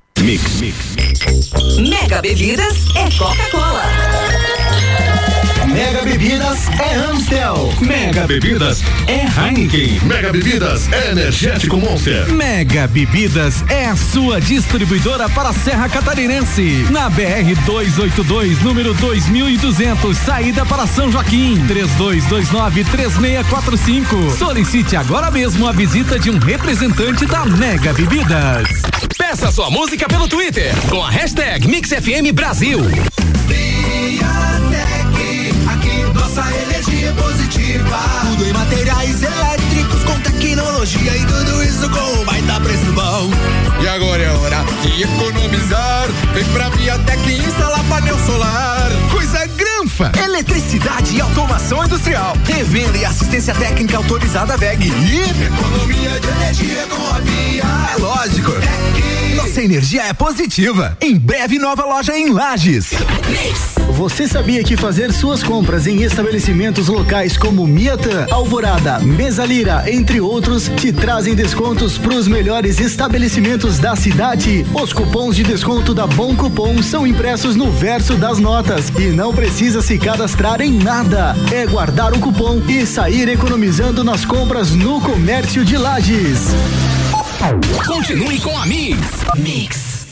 Mix, 0.19 0.61
mix. 0.61 0.75
Mega 1.79 2.21
Bebidas 2.21 2.75
é 2.95 3.09
Coca-Cola. 3.17 5.10
Mega 5.71 6.03
Bebidas 6.03 6.67
é 6.79 6.95
Amstel. 6.95 7.73
Mega 7.79 8.27
Bebidas 8.27 8.83
é 9.07 9.25
Heineken. 9.25 10.01
Mega 10.03 10.31
Bebidas 10.31 10.91
é 10.91 11.11
Energético 11.11 11.77
Monster. 11.77 12.29
Mega 12.33 12.87
Bebidas 12.87 13.63
é 13.69 13.85
a 13.85 13.95
sua 13.95 14.41
distribuidora 14.41 15.29
para 15.29 15.49
a 15.49 15.53
Serra 15.53 15.87
Catarinense. 15.87 16.85
Na 16.89 17.09
BR 17.09 17.55
282, 17.65 18.61
número 18.61 18.93
2200, 18.95 20.17
saída 20.17 20.65
para 20.65 20.85
São 20.85 21.09
Joaquim. 21.09 21.65
3229-3645. 21.67 24.37
Solicite 24.37 24.97
agora 24.97 25.31
mesmo 25.31 25.65
a 25.67 25.71
visita 25.71 26.19
de 26.19 26.29
um 26.29 26.37
representante 26.37 27.25
da 27.25 27.45
Mega 27.45 27.93
Bebidas. 27.93 28.67
Peça 29.17 29.49
sua 29.51 29.69
música 29.69 30.05
pelo 30.07 30.27
Twitter 30.27 30.75
com 30.89 31.01
a 31.01 31.09
hashtag 31.09 31.65
MixFM 31.67 32.33
Brasil. 32.33 32.81
Nossa 36.31 36.49
energia 36.61 37.09
é 37.09 37.13
positiva. 37.13 37.99
Tudo 38.21 38.45
em 38.45 38.53
materiais 38.53 39.21
elétricos 39.21 40.03
com 40.03 40.17
tecnologia 40.21 41.17
e 41.17 41.25
tudo 41.25 41.63
isso 41.63 41.89
com 41.89 42.21
um 42.21 42.23
baita 42.23 42.59
preço 42.61 42.85
bom. 42.93 43.29
E 43.81 43.87
agora 43.87 44.23
é 44.23 44.31
hora 44.31 44.63
de 44.81 45.03
economizar. 45.03 46.07
Vem 46.33 46.45
pra 46.45 46.69
Viatec 46.69 47.33
instalar 47.33 47.83
painel 47.83 48.17
solar. 48.25 48.89
Coisa 49.11 49.45
granfa! 49.45 50.11
Eletricidade 50.23 51.17
e 51.17 51.19
automação 51.19 51.83
industrial. 51.83 52.37
Revenda 52.45 52.97
e 52.97 53.03
assistência 53.03 53.53
técnica 53.53 53.97
autorizada 53.97 54.55
VEG. 54.55 54.87
E 54.87 55.43
economia 55.47 56.17
de 56.17 56.27
energia 56.29 56.87
com 56.87 57.13
a 57.13 57.19
Via. 57.19 57.63
É 57.93 57.97
lógico. 57.99 58.51
Nossa 59.35 59.61
energia 59.61 60.03
é 60.03 60.13
positiva. 60.13 60.97
Em 60.99 61.17
breve, 61.17 61.57
nova 61.57 61.85
loja 61.85 62.17
em 62.17 62.29
Lages. 62.29 62.91
Você 63.91 64.27
sabia 64.27 64.63
que 64.63 64.75
fazer 64.75 65.13
suas 65.13 65.41
compras 65.41 65.87
em 65.87 66.01
estabelecimentos 66.03 66.87
locais 66.87 67.37
como 67.37 67.65
Miatã, 67.65 68.25
Alvorada, 68.29 68.99
Mesalira, 68.99 69.83
entre 69.91 70.19
outros, 70.19 70.69
te 70.75 70.91
trazem 70.91 71.33
descontos 71.33 71.97
para 71.97 72.15
os 72.15 72.27
melhores 72.27 72.79
estabelecimentos 72.79 73.79
da 73.79 73.95
cidade? 73.95 74.65
Os 74.73 74.91
cupons 74.91 75.35
de 75.35 75.43
desconto 75.43 75.93
da 75.93 76.07
Bom 76.07 76.35
Cupom 76.35 76.81
são 76.81 77.05
impressos 77.07 77.55
no 77.55 77.71
verso 77.71 78.15
das 78.15 78.39
notas 78.39 78.89
e 78.97 79.07
não 79.07 79.33
precisa 79.33 79.81
se 79.81 79.97
cadastrar 79.97 80.61
em 80.61 80.71
nada. 80.71 81.35
É 81.51 81.65
guardar 81.65 82.13
o 82.13 82.19
cupom 82.19 82.61
e 82.67 82.85
sair 82.85 83.29
economizando 83.29 84.03
nas 84.03 84.25
compras 84.25 84.71
no 84.71 84.99
comércio 84.99 85.63
de 85.63 85.77
Lages. 85.77 86.49
Continue 87.87 88.39
com 88.39 88.55
a 88.55 88.67
Mix. 88.67 88.99
Mix. 89.35 90.05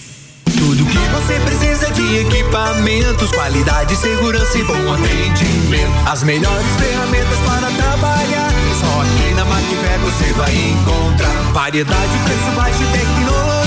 Tudo 0.45 0.83
que 0.83 0.97
você 0.97 1.39
precisa 1.41 1.91
de 1.91 2.17
equipamentos, 2.21 3.29
qualidade, 3.29 3.95
segurança 3.95 4.57
e 4.57 4.63
bom 4.63 4.93
atendimento. 4.93 6.09
As 6.09 6.23
melhores 6.23 6.65
ferramentas 6.79 7.37
para 7.45 7.67
trabalhar. 7.67 8.49
Só 8.79 9.01
aqui 9.01 9.33
na 9.35 9.45
Macfer 9.45 9.99
você 9.99 10.33
vai 10.33 10.55
encontrar 10.55 11.51
variedade, 11.53 12.17
preço 12.25 12.51
baixo 12.55 12.81
e 12.81 12.97
tecnologia. 12.97 13.58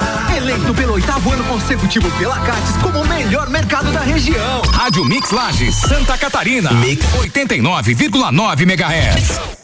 Eleito 0.44 0.74
pelo 0.74 0.92
oitavo 0.92 1.32
ano 1.32 1.42
consecutivo 1.44 2.10
pela 2.18 2.38
Cates 2.40 2.76
como 2.82 3.00
o 3.00 3.08
melhor 3.08 3.48
mercado 3.48 3.90
da 3.90 4.00
região. 4.00 4.60
Rádio 4.72 5.02
Mix 5.02 5.30
Lages, 5.30 5.74
Santa 5.74 6.18
Catarina. 6.18 6.70
Mix 6.70 7.02
89,9 7.14 8.60
MHz. 8.60 9.63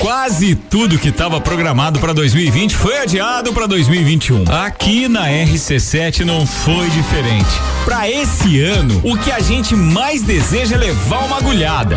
Quase 0.00 0.54
tudo 0.54 0.98
que 0.98 1.10
estava 1.10 1.38
programado 1.42 2.00
para 2.00 2.14
2020 2.14 2.74
foi 2.74 2.96
adiado 2.96 3.52
para 3.52 3.66
2021. 3.66 4.44
Aqui 4.50 5.06
na 5.06 5.28
RC7 5.28 6.24
não 6.24 6.46
foi 6.46 6.88
diferente. 6.88 7.50
Para 7.84 8.08
esse 8.08 8.62
ano, 8.62 8.98
o 9.04 9.14
que 9.18 9.30
a 9.30 9.40
gente 9.40 9.76
mais 9.76 10.22
deseja 10.22 10.76
é 10.76 10.78
levar 10.78 11.26
uma 11.26 11.36
agulhada. 11.36 11.96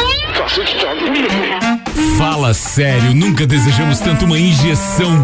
Fala 2.17 2.53
sério, 2.53 3.15
nunca 3.15 3.47
desejamos 3.47 3.99
tanto 3.99 4.25
uma 4.25 4.37
injeção. 4.37 5.23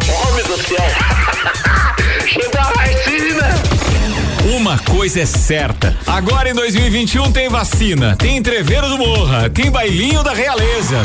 Uma 4.56 4.78
coisa 4.80 5.20
é 5.20 5.26
certa. 5.26 5.98
Agora 6.08 6.50
em 6.50 6.54
2021 6.54 7.30
tem 7.34 7.50
vacina, 7.50 8.16
tem 8.16 8.38
entreveiro 8.38 8.88
do 8.88 8.98
Morra, 8.98 9.50
tem 9.50 9.70
bailinho 9.70 10.24
da 10.24 10.34
realeza. 10.34 11.04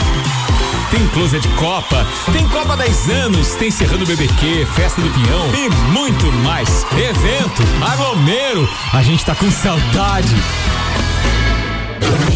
Tem 0.90 1.06
closet 1.08 1.40
de 1.40 1.54
Copa, 1.56 2.06
tem 2.32 2.46
Copa 2.48 2.76
10 2.76 3.10
anos, 3.10 3.54
tem 3.54 3.70
Serrano 3.70 4.06
BBQ, 4.06 4.66
Festa 4.74 5.00
do 5.00 5.10
Pinhão 5.10 5.50
e 5.54 5.68
muito 5.90 6.30
mais. 6.44 6.86
Evento, 6.92 7.62
aglomero, 7.82 8.68
a 8.92 9.02
gente 9.02 9.24
tá 9.24 9.34
com 9.34 9.50
saudade. 9.50 10.34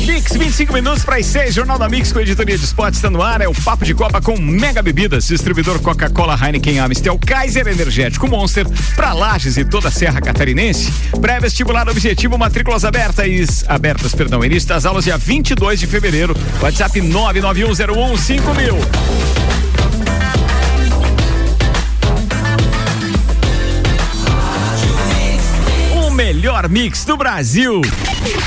Mix, 0.08 0.32
25 0.32 0.72
minutos 0.72 1.04
para 1.04 1.18
as 1.18 1.26
6, 1.26 1.54
Jornal 1.54 1.78
da 1.78 1.86
Mix 1.86 2.10
com 2.10 2.18
editoria 2.18 2.56
de 2.56 2.64
esportes 2.64 2.98
está 2.98 3.10
no 3.10 3.22
ar. 3.22 3.42
É 3.42 3.48
o 3.48 3.52
Papo 3.52 3.84
de 3.84 3.94
Copa 3.94 4.22
com 4.22 4.38
Mega 4.38 4.80
Bebidas, 4.80 5.26
distribuidor 5.26 5.78
Coca-Cola, 5.80 6.34
Heineken, 6.34 6.80
Amistel, 6.80 7.18
Kaiser 7.18 7.68
Energético 7.68 8.26
Monster, 8.26 8.66
para 8.96 9.12
Lages 9.12 9.58
e 9.58 9.66
toda 9.66 9.88
a 9.88 9.90
Serra 9.90 10.22
Catarinense. 10.22 10.90
Pré-vestibular 11.20 11.86
objetivo, 11.90 12.38
matrículas 12.38 12.86
abertas, 12.86 13.66
abertas, 13.68 14.14
perdão, 14.14 14.42
início 14.42 14.70
das 14.70 14.86
aulas 14.86 15.04
dia 15.04 15.18
22 15.18 15.78
de 15.78 15.86
fevereiro. 15.86 16.34
WhatsApp 16.62 17.02
991015000. 17.02 19.67
Melhor 26.38 26.68
mix 26.68 27.04
do 27.04 27.16
Brasil. 27.16 27.82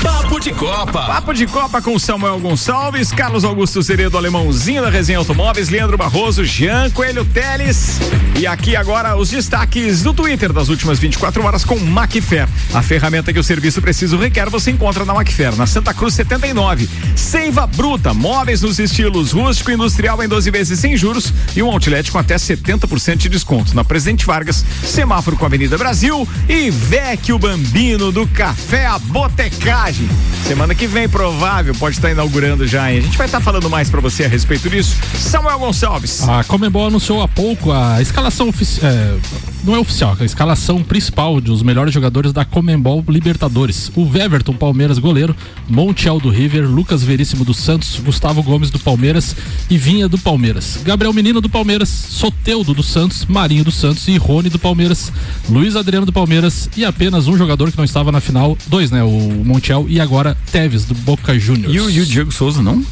Papo 0.02 0.40
de 0.40 0.50
Copa. 0.52 1.02
Papo 1.02 1.34
de 1.34 1.46
Copa 1.46 1.82
com 1.82 1.98
Samuel 1.98 2.40
Gonçalves, 2.40 3.12
Carlos 3.12 3.44
Augusto 3.44 3.82
Ceredo, 3.82 4.16
alemãozinho 4.16 4.80
da 4.80 4.88
Resenha 4.88 5.18
Automóveis, 5.18 5.68
Leandro 5.68 5.98
Barroso, 5.98 6.42
Jean 6.42 6.88
Coelho 6.88 7.22
Teles. 7.22 8.00
E 8.38 8.46
aqui 8.46 8.74
agora 8.74 9.14
os 9.14 9.28
destaques 9.28 10.02
do 10.02 10.14
Twitter 10.14 10.54
das 10.54 10.70
últimas 10.70 10.98
24 10.98 11.44
horas 11.44 11.66
com 11.66 11.78
Macfer. 11.78 12.48
A 12.72 12.80
ferramenta 12.80 13.30
que 13.30 13.38
o 13.38 13.44
serviço 13.44 13.82
preciso 13.82 14.16
requer 14.16 14.48
você 14.48 14.70
encontra 14.70 15.04
na 15.04 15.12
Macfer, 15.12 15.54
na 15.54 15.66
Santa 15.66 15.92
Cruz 15.92 16.14
79. 16.14 16.88
Seiva 17.14 17.66
Bruta, 17.66 18.14
móveis 18.14 18.62
nos 18.62 18.78
estilos 18.78 19.32
rústico 19.32 19.70
e 19.70 19.74
industrial 19.74 20.22
em 20.22 20.28
12 20.28 20.50
vezes 20.50 20.78
sem 20.80 20.96
juros 20.96 21.32
e 21.54 21.62
um 21.62 21.70
outlet 21.70 22.10
com 22.10 22.18
até 22.18 22.36
70% 22.36 23.16
de 23.16 23.28
desconto. 23.28 23.76
Na 23.76 23.84
Presidente 23.84 24.24
Vargas, 24.24 24.64
semáforo 24.82 25.36
com 25.36 25.44
a 25.44 25.48
Avenida 25.48 25.76
Brasil 25.76 26.26
e 26.48 26.70
Vecchio 26.70 27.38
Bambino 27.82 28.12
do 28.12 28.28
Café 28.28 28.86
a 28.86 28.96
Botecagem. 28.96 30.08
Semana 30.46 30.72
que 30.72 30.86
vem, 30.86 31.08
provável, 31.08 31.74
pode 31.74 31.96
estar 31.96 32.12
inaugurando 32.12 32.64
já, 32.64 32.92
hein? 32.92 32.98
A 32.98 33.00
gente 33.00 33.18
vai 33.18 33.26
estar 33.26 33.40
falando 33.40 33.68
mais 33.68 33.90
para 33.90 34.00
você 34.00 34.24
a 34.24 34.28
respeito 34.28 34.70
disso. 34.70 34.96
Samuel 35.16 35.58
Gonçalves. 35.58 36.22
A 36.28 36.44
Comembol 36.44 36.86
anunciou 36.86 37.20
há 37.20 37.26
pouco 37.26 37.72
a 37.72 38.00
escalação 38.00 38.48
oficial. 38.48 38.88
É, 38.88 39.16
não 39.64 39.76
é 39.76 39.78
oficial, 39.78 40.16
a 40.18 40.24
escalação 40.24 40.82
principal 40.82 41.40
dos 41.40 41.62
melhores 41.62 41.94
jogadores 41.94 42.32
da 42.32 42.44
Comembol 42.44 43.04
Libertadores. 43.08 43.90
O 43.94 44.04
Weverton, 44.04 44.54
Palmeiras, 44.54 44.98
goleiro, 44.98 45.36
Montiel 45.68 46.18
do 46.18 46.30
River, 46.30 46.68
Lucas 46.68 47.02
Veríssimo 47.02 47.44
do 47.44 47.54
Santos, 47.54 48.00
Gustavo 48.00 48.42
Gomes 48.42 48.70
do 48.70 48.78
Palmeiras 48.78 49.36
e 49.70 49.78
Vinha 49.78 50.08
do 50.08 50.18
Palmeiras. 50.18 50.80
Gabriel 50.84 51.12
Menino 51.12 51.40
do 51.40 51.48
Palmeiras, 51.48 51.88
Soteudo 51.88 52.74
do 52.74 52.82
Santos, 52.82 53.24
Marinho 53.26 53.64
do 53.64 53.70
Santos 53.70 54.08
e 54.08 54.16
Rony 54.16 54.48
do 54.48 54.58
Palmeiras, 54.58 55.12
Luiz 55.48 55.76
Adriano 55.76 56.06
do 56.06 56.12
Palmeiras 56.12 56.68
e 56.76 56.84
apenas 56.84 57.28
um 57.28 57.36
jogador 57.36 57.70
que 57.70 57.76
não 57.76 57.84
estava 57.84 58.10
na 58.10 58.20
final, 58.20 58.56
dois, 58.66 58.90
né? 58.90 59.02
O 59.02 59.44
Montiel 59.44 59.86
e 59.88 60.00
agora 60.00 60.36
Teves 60.50 60.84
do 60.84 60.94
Boca 60.94 61.38
Juniors. 61.38 61.74
E 61.74 61.80
o, 61.80 61.90
e 61.90 62.00
o 62.00 62.06
Diego 62.06 62.32
Souza, 62.32 62.62
não? 62.62 62.82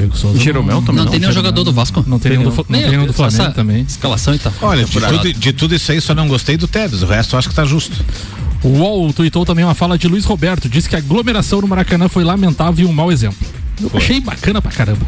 Diego 0.00 0.16
Souza. 0.16 0.38
Jeromel 0.38 0.80
também 0.80 0.96
Não, 0.96 1.04
não. 1.04 1.10
tem 1.10 1.20
nenhum 1.20 1.32
jogador 1.32 1.62
do 1.64 1.72
Vasco. 1.72 2.04
Não 2.06 2.18
tem 2.18 2.32
nenhum 2.32 2.44
do, 2.50 2.56
não 2.56 2.64
tem 2.64 2.90
nenhum 2.90 3.06
do 3.06 3.12
Flamengo 3.12 3.52
também. 3.52 3.82
Escalação 3.82 4.34
e 4.34 4.38
tal. 4.38 4.52
Olha, 4.62 4.84
de 4.84 4.92
tudo, 5.00 5.32
de 5.32 5.52
tudo 5.52 5.74
isso 5.74 5.92
aí 5.92 6.00
só 6.00 6.14
não 6.14 6.26
gostei 6.28 6.56
do 6.56 6.66
Tevez, 6.66 7.02
o 7.02 7.06
resto 7.06 7.34
eu 7.34 7.38
acho 7.38 7.48
que 7.48 7.54
tá 7.54 7.64
justo. 7.64 7.96
O 8.62 8.68
UOL 8.68 9.12
tweetou 9.12 9.44
também 9.46 9.64
uma 9.64 9.74
fala 9.74 9.96
de 9.96 10.06
Luiz 10.06 10.24
Roberto, 10.24 10.68
disse 10.68 10.88
que 10.88 10.94
a 10.94 10.98
aglomeração 10.98 11.60
no 11.60 11.68
Maracanã 11.68 12.08
foi 12.08 12.24
lamentável 12.24 12.86
e 12.86 12.88
um 12.88 12.92
mau 12.92 13.10
exemplo. 13.10 13.38
Eu 13.82 13.90
achei 13.94 14.20
bacana 14.20 14.60
pra 14.60 14.70
caramba. 14.70 15.06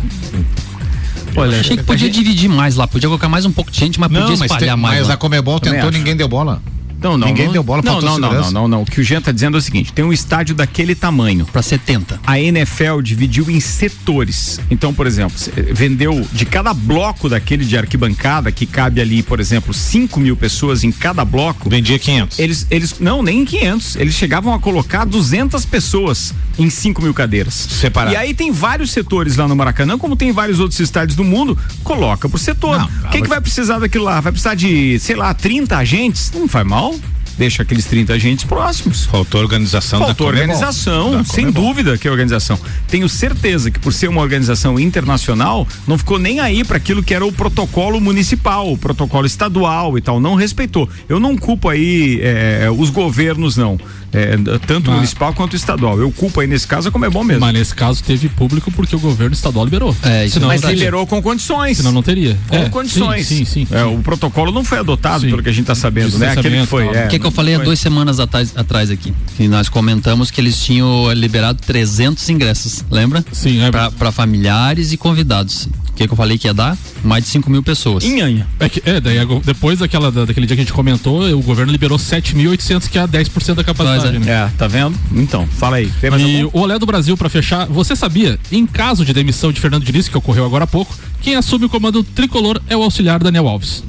Olha, 1.36 1.60
achei 1.60 1.76
que 1.76 1.82
podia 1.82 2.10
dividir 2.10 2.48
mais 2.48 2.76
lá, 2.76 2.86
podia 2.86 3.08
colocar 3.08 3.28
mais 3.28 3.44
um 3.46 3.52
pouco 3.52 3.70
de 3.70 3.78
gente, 3.78 3.98
mas 3.98 4.08
podia 4.08 4.22
Não, 4.22 4.30
mas, 4.36 4.40
espalhar 4.42 4.74
tem- 4.74 4.82
mais. 4.82 4.98
mas 5.00 5.08
lá. 5.08 5.14
a 5.14 5.16
Comebol 5.16 5.58
Também 5.60 5.78
tentou, 5.78 5.88
acho. 5.90 5.98
ninguém 5.98 6.14
deu 6.16 6.28
bola. 6.28 6.62
Não, 7.02 7.18
não. 7.18 7.26
Ninguém 7.28 7.46
não, 7.46 7.52
deu 7.52 7.62
bola, 7.62 7.82
não, 7.84 8.00
não, 8.00 8.18
não, 8.18 8.32
não, 8.32 8.50
não, 8.50 8.68
não. 8.68 8.82
O 8.82 8.86
que 8.86 9.00
o 9.00 9.04
Jean 9.04 9.20
tá 9.20 9.32
dizendo 9.32 9.56
é 9.56 9.58
o 9.58 9.62
seguinte: 9.62 9.92
tem 9.92 10.04
um 10.04 10.12
estádio 10.12 10.54
daquele 10.54 10.94
tamanho. 10.94 11.44
Para 11.46 11.62
70. 11.62 12.20
A 12.26 12.38
NFL 12.40 13.00
dividiu 13.02 13.50
em 13.50 13.60
setores. 13.60 14.60
Então, 14.70 14.92
por 14.94 15.06
exemplo, 15.06 15.38
cê- 15.38 15.50
vendeu 15.72 16.26
de 16.32 16.44
cada 16.44 16.72
bloco 16.72 17.28
daquele 17.28 17.64
de 17.64 17.76
arquibancada, 17.76 18.50
que 18.52 18.66
cabe 18.66 19.00
ali, 19.00 19.22
por 19.22 19.40
exemplo, 19.40 19.72
5 19.74 20.18
mil 20.20 20.36
pessoas 20.36 20.84
em 20.84 20.92
cada 20.92 21.24
bloco. 21.24 21.68
Vendia 21.68 21.98
500. 21.98 22.38
Eles, 22.38 22.66
eles, 22.70 22.98
não, 23.00 23.22
nem 23.22 23.40
em 23.40 23.44
500. 23.44 23.96
Eles 23.96 24.14
chegavam 24.14 24.52
a 24.54 24.58
colocar 24.58 25.04
200 25.04 25.64
pessoas 25.66 26.34
em 26.58 26.68
5 26.70 27.02
mil 27.02 27.14
cadeiras. 27.14 27.54
Separado. 27.54 28.14
E 28.14 28.16
aí 28.16 28.34
tem 28.34 28.50
vários 28.52 28.90
setores 28.92 29.36
lá 29.36 29.46
no 29.48 29.56
Maracanã, 29.56 29.98
como 29.98 30.16
tem 30.16 30.32
vários 30.32 30.60
outros 30.60 30.78
estádios 30.80 31.16
do 31.16 31.24
mundo, 31.24 31.58
coloca 31.82 32.28
por 32.28 32.38
setor. 32.38 32.78
Não, 32.78 33.10
Quem 33.10 33.22
que 33.22 33.28
vai 33.28 33.40
precisar 33.40 33.78
daquilo 33.78 34.04
lá? 34.04 34.20
Vai 34.20 34.32
precisar 34.32 34.54
de, 34.54 34.98
sei 34.98 35.16
lá, 35.16 35.32
30 35.34 35.76
agentes? 35.76 36.30
Não 36.34 36.46
faz 36.48 36.66
mal. 36.66 36.91
Deixa 37.38 37.62
aqueles 37.62 37.86
30 37.86 38.12
agentes 38.12 38.44
próximos. 38.44 39.06
Faltou 39.06 39.40
organização 39.40 40.00
Faltou 40.00 40.26
da 40.26 40.32
Comebol. 40.32 40.40
organização, 40.54 41.10
Da 41.12 41.24
sem 41.24 41.46
Comebol. 41.46 41.64
dúvida 41.64 41.96
que 41.98 42.06
é 42.06 42.10
organização. 42.10 42.58
Tenho 42.88 43.08
certeza 43.08 43.70
que 43.70 43.78
por 43.78 43.92
ser 43.92 44.08
uma 44.08 44.20
organização 44.20 44.78
internacional, 44.78 45.66
não 45.86 45.96
ficou 45.96 46.18
nem 46.18 46.40
aí 46.40 46.62
para 46.62 46.76
aquilo 46.76 47.02
que 47.02 47.14
era 47.14 47.24
o 47.24 47.32
protocolo 47.32 48.00
municipal, 48.00 48.70
o 48.70 48.76
protocolo 48.76 49.26
estadual 49.26 49.96
e 49.96 50.02
tal, 50.02 50.20
não 50.20 50.34
respeitou. 50.34 50.88
Eu 51.08 51.18
não 51.18 51.36
culpo 51.36 51.70
aí 51.70 52.20
eh, 52.22 52.68
os 52.76 52.90
governos 52.90 53.56
não, 53.56 53.80
Eh, 54.12 54.36
tanto 54.66 54.88
Mas- 54.90 54.96
municipal 54.96 55.32
quanto 55.32 55.56
estadual. 55.56 55.98
Eu 55.98 56.10
culpo 56.10 56.40
aí 56.40 56.46
nesse 56.46 56.66
caso 56.66 56.90
como 56.92 57.04
é 57.04 57.10
bom 57.10 57.24
mesmo. 57.24 57.40
Mas 57.40 57.54
nesse 57.54 57.74
caso 57.74 58.02
teve 58.04 58.28
público 58.28 58.70
porque 58.70 58.94
o 58.94 58.98
governo 58.98 59.32
estadual 59.34 59.64
liberou. 59.64 59.96
É, 60.02 60.24
isso 60.26 60.34
Senão 60.34 60.48
Mas 60.48 60.60
teria. 60.60 60.76
liberou 60.76 61.06
com 61.06 61.22
condições. 61.22 61.76
Senão 61.78 61.92
não 61.92 62.02
teria. 62.02 62.36
Com 62.48 62.56
É, 62.56 62.68
condições. 62.68 63.26
Sim, 63.26 63.44
sim, 63.44 63.64
sim. 63.64 63.68
É, 63.70 63.84
o 63.84 63.98
protocolo 63.98 64.52
não 64.52 64.64
foi 64.64 64.78
adotado, 64.78 65.22
Sim. 65.22 65.30
pelo 65.30 65.42
que 65.42 65.48
a 65.48 65.52
gente 65.52 65.62
está 65.62 65.74
sabendo, 65.74 66.18
né? 66.18 66.32
Aquele 66.32 66.60
que 66.60 66.66
foi. 66.66 66.86
É, 66.88 67.06
O 67.06 67.08
que, 67.08 67.18
que 67.18 67.26
eu 67.26 67.30
falei 67.30 67.54
há 67.54 67.58
foi. 67.58 67.64
duas 67.66 67.78
semanas 67.80 68.20
atrás, 68.20 68.52
atrás 68.56 68.90
aqui? 68.90 69.12
Que 69.36 69.48
nós 69.48 69.68
comentamos 69.68 70.30
que 70.30 70.40
eles 70.40 70.62
tinham 70.62 71.10
eh, 71.10 71.14
liberado 71.14 71.60
300 71.64 72.28
ingressos, 72.28 72.84
lembra? 72.90 73.24
Sim, 73.32 73.62
é. 73.62 73.70
Pra 73.70 74.12
familiares 74.12 74.92
e 74.92 74.96
convidados. 74.96 75.68
O 75.88 75.94
que, 75.94 76.06
que 76.06 76.12
eu 76.12 76.16
falei 76.16 76.38
que 76.38 76.46
ia 76.48 76.54
dar? 76.54 76.76
Mais 77.04 77.22
de 77.24 77.30
5 77.30 77.50
mil 77.50 77.62
pessoas. 77.62 78.02
Inhanha. 78.02 78.46
É, 78.58 78.68
que, 78.68 78.82
é 78.84 78.98
daí 78.98 79.18
depois 79.44 79.78
daquela, 79.78 80.10
da- 80.10 80.24
daquele 80.24 80.46
dia 80.46 80.56
que 80.56 80.62
a 80.62 80.64
gente 80.64 80.72
comentou, 80.72 81.22
o 81.30 81.42
governo 81.42 81.70
liberou 81.70 81.98
7.800, 81.98 82.88
que 82.88 82.98
é 82.98 83.06
10% 83.06 83.54
da 83.56 83.62
capacidade 83.64 84.01
né? 84.10 84.20
É, 84.30 84.50
tá 84.56 84.66
vendo? 84.66 84.98
Então, 85.12 85.46
fala 85.46 85.76
aí. 85.76 85.90
E 86.18 86.44
o 86.44 86.50
Olé 86.60 86.78
do 86.78 86.86
Brasil, 86.86 87.16
pra 87.16 87.28
fechar, 87.28 87.66
você 87.66 87.94
sabia, 87.94 88.38
em 88.50 88.66
caso 88.66 89.04
de 89.04 89.12
demissão 89.12 89.52
de 89.52 89.60
Fernando 89.60 89.84
Diniz, 89.84 90.08
que 90.08 90.16
ocorreu 90.16 90.44
agora 90.44 90.64
há 90.64 90.66
pouco, 90.66 90.94
quem 91.20 91.36
assume 91.36 91.66
o 91.66 91.68
comando 91.68 92.02
tricolor 92.02 92.60
é 92.68 92.76
o 92.76 92.82
auxiliar 92.82 93.22
Daniel 93.22 93.48
Alves. 93.48 93.84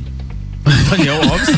Daniel 0.89 1.21
Alves. 1.23 1.49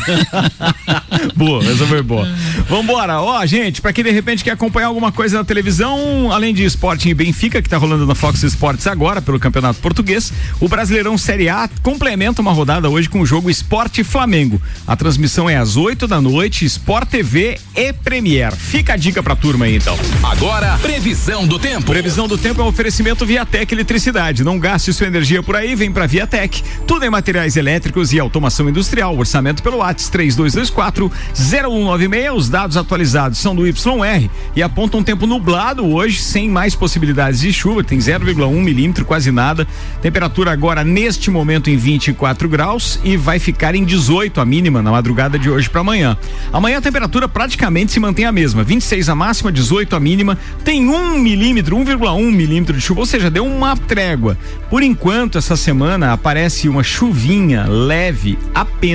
boa, 1.36 1.64
essa 1.64 1.86
foi 1.86 2.02
boa. 2.02 2.28
Vambora. 2.68 3.20
Ó, 3.20 3.44
gente, 3.46 3.80
pra 3.80 3.92
quem 3.92 4.04
de 4.04 4.10
repente 4.10 4.42
quer 4.42 4.52
acompanhar 4.52 4.88
alguma 4.88 5.12
coisa 5.12 5.38
na 5.38 5.44
televisão, 5.44 6.30
além 6.32 6.52
de 6.52 6.64
Sporting 6.64 7.10
e 7.10 7.14
Benfica, 7.14 7.62
que 7.62 7.68
tá 7.68 7.76
rolando 7.76 8.06
na 8.06 8.14
Fox 8.14 8.42
Sports 8.42 8.86
agora, 8.86 9.22
pelo 9.22 9.38
Campeonato 9.38 9.80
Português, 9.80 10.32
o 10.60 10.68
Brasileirão 10.68 11.16
Série 11.16 11.48
A 11.48 11.68
complementa 11.82 12.40
uma 12.42 12.52
rodada 12.52 12.88
hoje 12.88 13.08
com 13.08 13.20
o 13.20 13.26
jogo 13.26 13.50
Esporte 13.50 14.02
Flamengo. 14.02 14.60
A 14.86 14.96
transmissão 14.96 15.48
é 15.48 15.56
às 15.56 15.76
8 15.76 16.06
da 16.06 16.20
noite, 16.20 16.64
Sport 16.64 17.08
TV 17.08 17.58
e 17.74 17.92
Premier. 17.92 18.54
Fica 18.54 18.94
a 18.94 18.96
dica 18.96 19.22
pra 19.22 19.36
turma 19.36 19.66
aí, 19.66 19.76
então. 19.76 19.96
Agora, 20.22 20.76
previsão 20.78 21.46
do 21.46 21.58
tempo. 21.58 21.86
Previsão 21.86 22.26
do 22.26 22.36
tempo 22.36 22.60
é 22.60 22.64
um 22.64 22.68
oferecimento 22.68 23.24
Viatec 23.24 23.72
Eletricidade. 23.72 24.42
Não 24.42 24.58
gaste 24.58 24.92
sua 24.92 25.06
energia 25.06 25.42
por 25.42 25.54
aí, 25.54 25.74
vem 25.74 25.92
pra 25.92 26.06
Viatec. 26.06 26.62
Tudo 26.86 27.04
em 27.04 27.10
materiais 27.10 27.56
elétricos 27.56 28.12
e 28.12 28.18
automação 28.18 28.68
industrial. 28.68 28.95
Orçamento 29.04 29.62
pelo 29.62 29.78
WhatsApp 29.78 30.10
3224 30.12 31.12
0196. 31.34 32.32
Os 32.34 32.48
dados 32.48 32.76
atualizados 32.76 33.38
são 33.38 33.54
do 33.54 33.66
YR 33.66 34.30
e 34.54 34.62
apontam 34.62 35.00
um 35.00 35.02
tempo 35.02 35.26
nublado 35.26 35.86
hoje, 35.86 36.20
sem 36.20 36.48
mais 36.48 36.74
possibilidades 36.74 37.40
de 37.40 37.52
chuva. 37.52 37.84
Tem 37.84 37.98
0,1 37.98 38.50
milímetro, 38.62 39.04
quase 39.04 39.30
nada. 39.30 39.66
Temperatura 40.00 40.52
agora 40.52 40.82
neste 40.82 41.30
momento 41.30 41.68
em 41.68 41.76
24 41.76 42.48
graus 42.48 42.98
e 43.04 43.16
vai 43.16 43.38
ficar 43.38 43.74
em 43.74 43.84
18 43.84 44.40
a 44.40 44.44
mínima 44.44 44.80
na 44.80 44.90
madrugada 44.90 45.38
de 45.38 45.50
hoje 45.50 45.68
para 45.68 45.82
amanhã. 45.82 46.16
Amanhã 46.52 46.78
a 46.78 46.82
temperatura 46.82 47.28
praticamente 47.28 47.92
se 47.92 48.00
mantém 48.00 48.24
a 48.24 48.32
mesma, 48.32 48.64
26 48.64 49.08
a 49.08 49.14
máxima, 49.14 49.52
18 49.52 49.94
a 49.94 50.00
mínima. 50.00 50.38
Tem 50.64 50.88
1 50.88 51.18
milímetro, 51.18 51.76
1,1 51.76 52.32
milímetro 52.32 52.74
de 52.74 52.80
chuva, 52.80 53.00
ou 53.00 53.06
seja, 53.06 53.30
deu 53.30 53.44
uma 53.44 53.76
trégua. 53.76 54.38
Por 54.70 54.82
enquanto, 54.82 55.38
essa 55.38 55.56
semana 55.56 56.12
aparece 56.12 56.68
uma 56.68 56.82
chuvinha 56.82 57.66
leve 57.66 58.38
apenas 58.54 58.85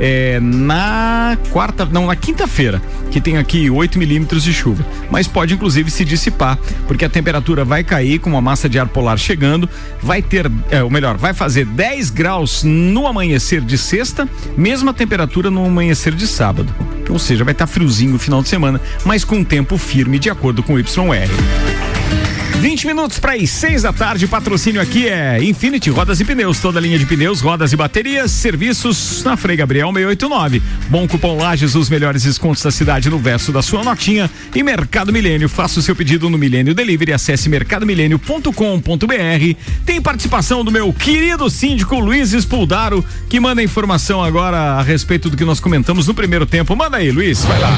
é, 0.00 0.38
na 0.40 1.36
quarta, 1.50 1.84
não, 1.84 2.06
na 2.06 2.16
quinta-feira, 2.16 2.80
que 3.10 3.20
tem 3.20 3.36
aqui 3.36 3.68
8 3.68 3.98
milímetros 3.98 4.42
de 4.42 4.52
chuva. 4.52 4.84
Mas 5.10 5.26
pode 5.26 5.54
inclusive 5.54 5.90
se 5.90 6.04
dissipar, 6.04 6.58
porque 6.86 7.04
a 7.04 7.08
temperatura 7.08 7.64
vai 7.64 7.82
cair 7.82 8.18
com 8.18 8.30
uma 8.30 8.40
massa 8.40 8.68
de 8.68 8.78
ar 8.78 8.88
polar 8.88 9.18
chegando, 9.18 9.68
vai 10.00 10.22
ter, 10.22 10.50
é, 10.70 10.82
ou 10.82 10.90
melhor, 10.90 11.16
vai 11.16 11.34
fazer 11.34 11.64
10 11.64 12.10
graus 12.10 12.62
no 12.62 13.06
amanhecer 13.06 13.60
de 13.60 13.76
sexta, 13.76 14.28
mesma 14.56 14.94
temperatura 14.94 15.50
no 15.50 15.64
amanhecer 15.64 16.14
de 16.14 16.26
sábado. 16.26 16.72
Ou 17.08 17.18
seja, 17.18 17.44
vai 17.44 17.52
estar 17.52 17.66
friozinho 17.66 18.12
no 18.12 18.18
final 18.18 18.42
de 18.42 18.48
semana, 18.48 18.80
mas 19.04 19.24
com 19.24 19.42
tempo 19.42 19.76
firme, 19.78 20.18
de 20.18 20.30
acordo 20.30 20.62
com 20.62 20.74
o 20.74 20.78
YR. 20.78 21.28
20 22.60 22.88
minutos 22.88 23.20
para 23.20 23.34
as 23.34 23.50
6 23.50 23.82
da 23.82 23.92
tarde. 23.92 24.26
Patrocínio 24.26 24.80
aqui 24.80 25.06
é 25.06 25.40
Infinity 25.42 25.90
Rodas 25.90 26.18
e 26.18 26.24
Pneus. 26.24 26.58
Toda 26.58 26.80
linha 26.80 26.98
de 26.98 27.06
pneus, 27.06 27.40
rodas 27.40 27.72
e 27.72 27.76
baterias. 27.76 28.32
Serviços 28.32 29.22
na 29.22 29.36
Frei 29.36 29.56
Gabriel 29.56 29.92
689. 29.92 30.60
Bom 30.88 31.06
cupom 31.06 31.36
Lages, 31.36 31.76
os 31.76 31.88
melhores 31.88 32.24
descontos 32.24 32.60
da 32.62 32.72
cidade 32.72 33.08
no 33.08 33.18
verso 33.18 33.52
da 33.52 33.62
sua 33.62 33.84
notinha. 33.84 34.28
E 34.54 34.62
Mercado 34.64 35.12
Milênio. 35.12 35.48
Faça 35.48 35.78
o 35.78 35.82
seu 35.82 35.94
pedido 35.94 36.28
no 36.28 36.36
Milênio 36.36 36.74
Delivery. 36.74 37.12
Acesse 37.12 37.48
mercadomilênio.com.br. 37.48 39.56
Tem 39.86 40.02
participação 40.02 40.64
do 40.64 40.72
meu 40.72 40.92
querido 40.92 41.48
síndico 41.48 42.00
Luiz 42.00 42.32
Espuldaro, 42.32 43.04
que 43.28 43.38
manda 43.38 43.62
informação 43.62 44.22
agora 44.22 44.56
a 44.56 44.82
respeito 44.82 45.30
do 45.30 45.36
que 45.36 45.44
nós 45.44 45.60
comentamos 45.60 46.08
no 46.08 46.14
primeiro 46.14 46.44
tempo. 46.44 46.74
Manda 46.74 46.96
aí, 46.96 47.12
Luiz. 47.12 47.44
Vai 47.44 47.60
lá. 47.60 47.70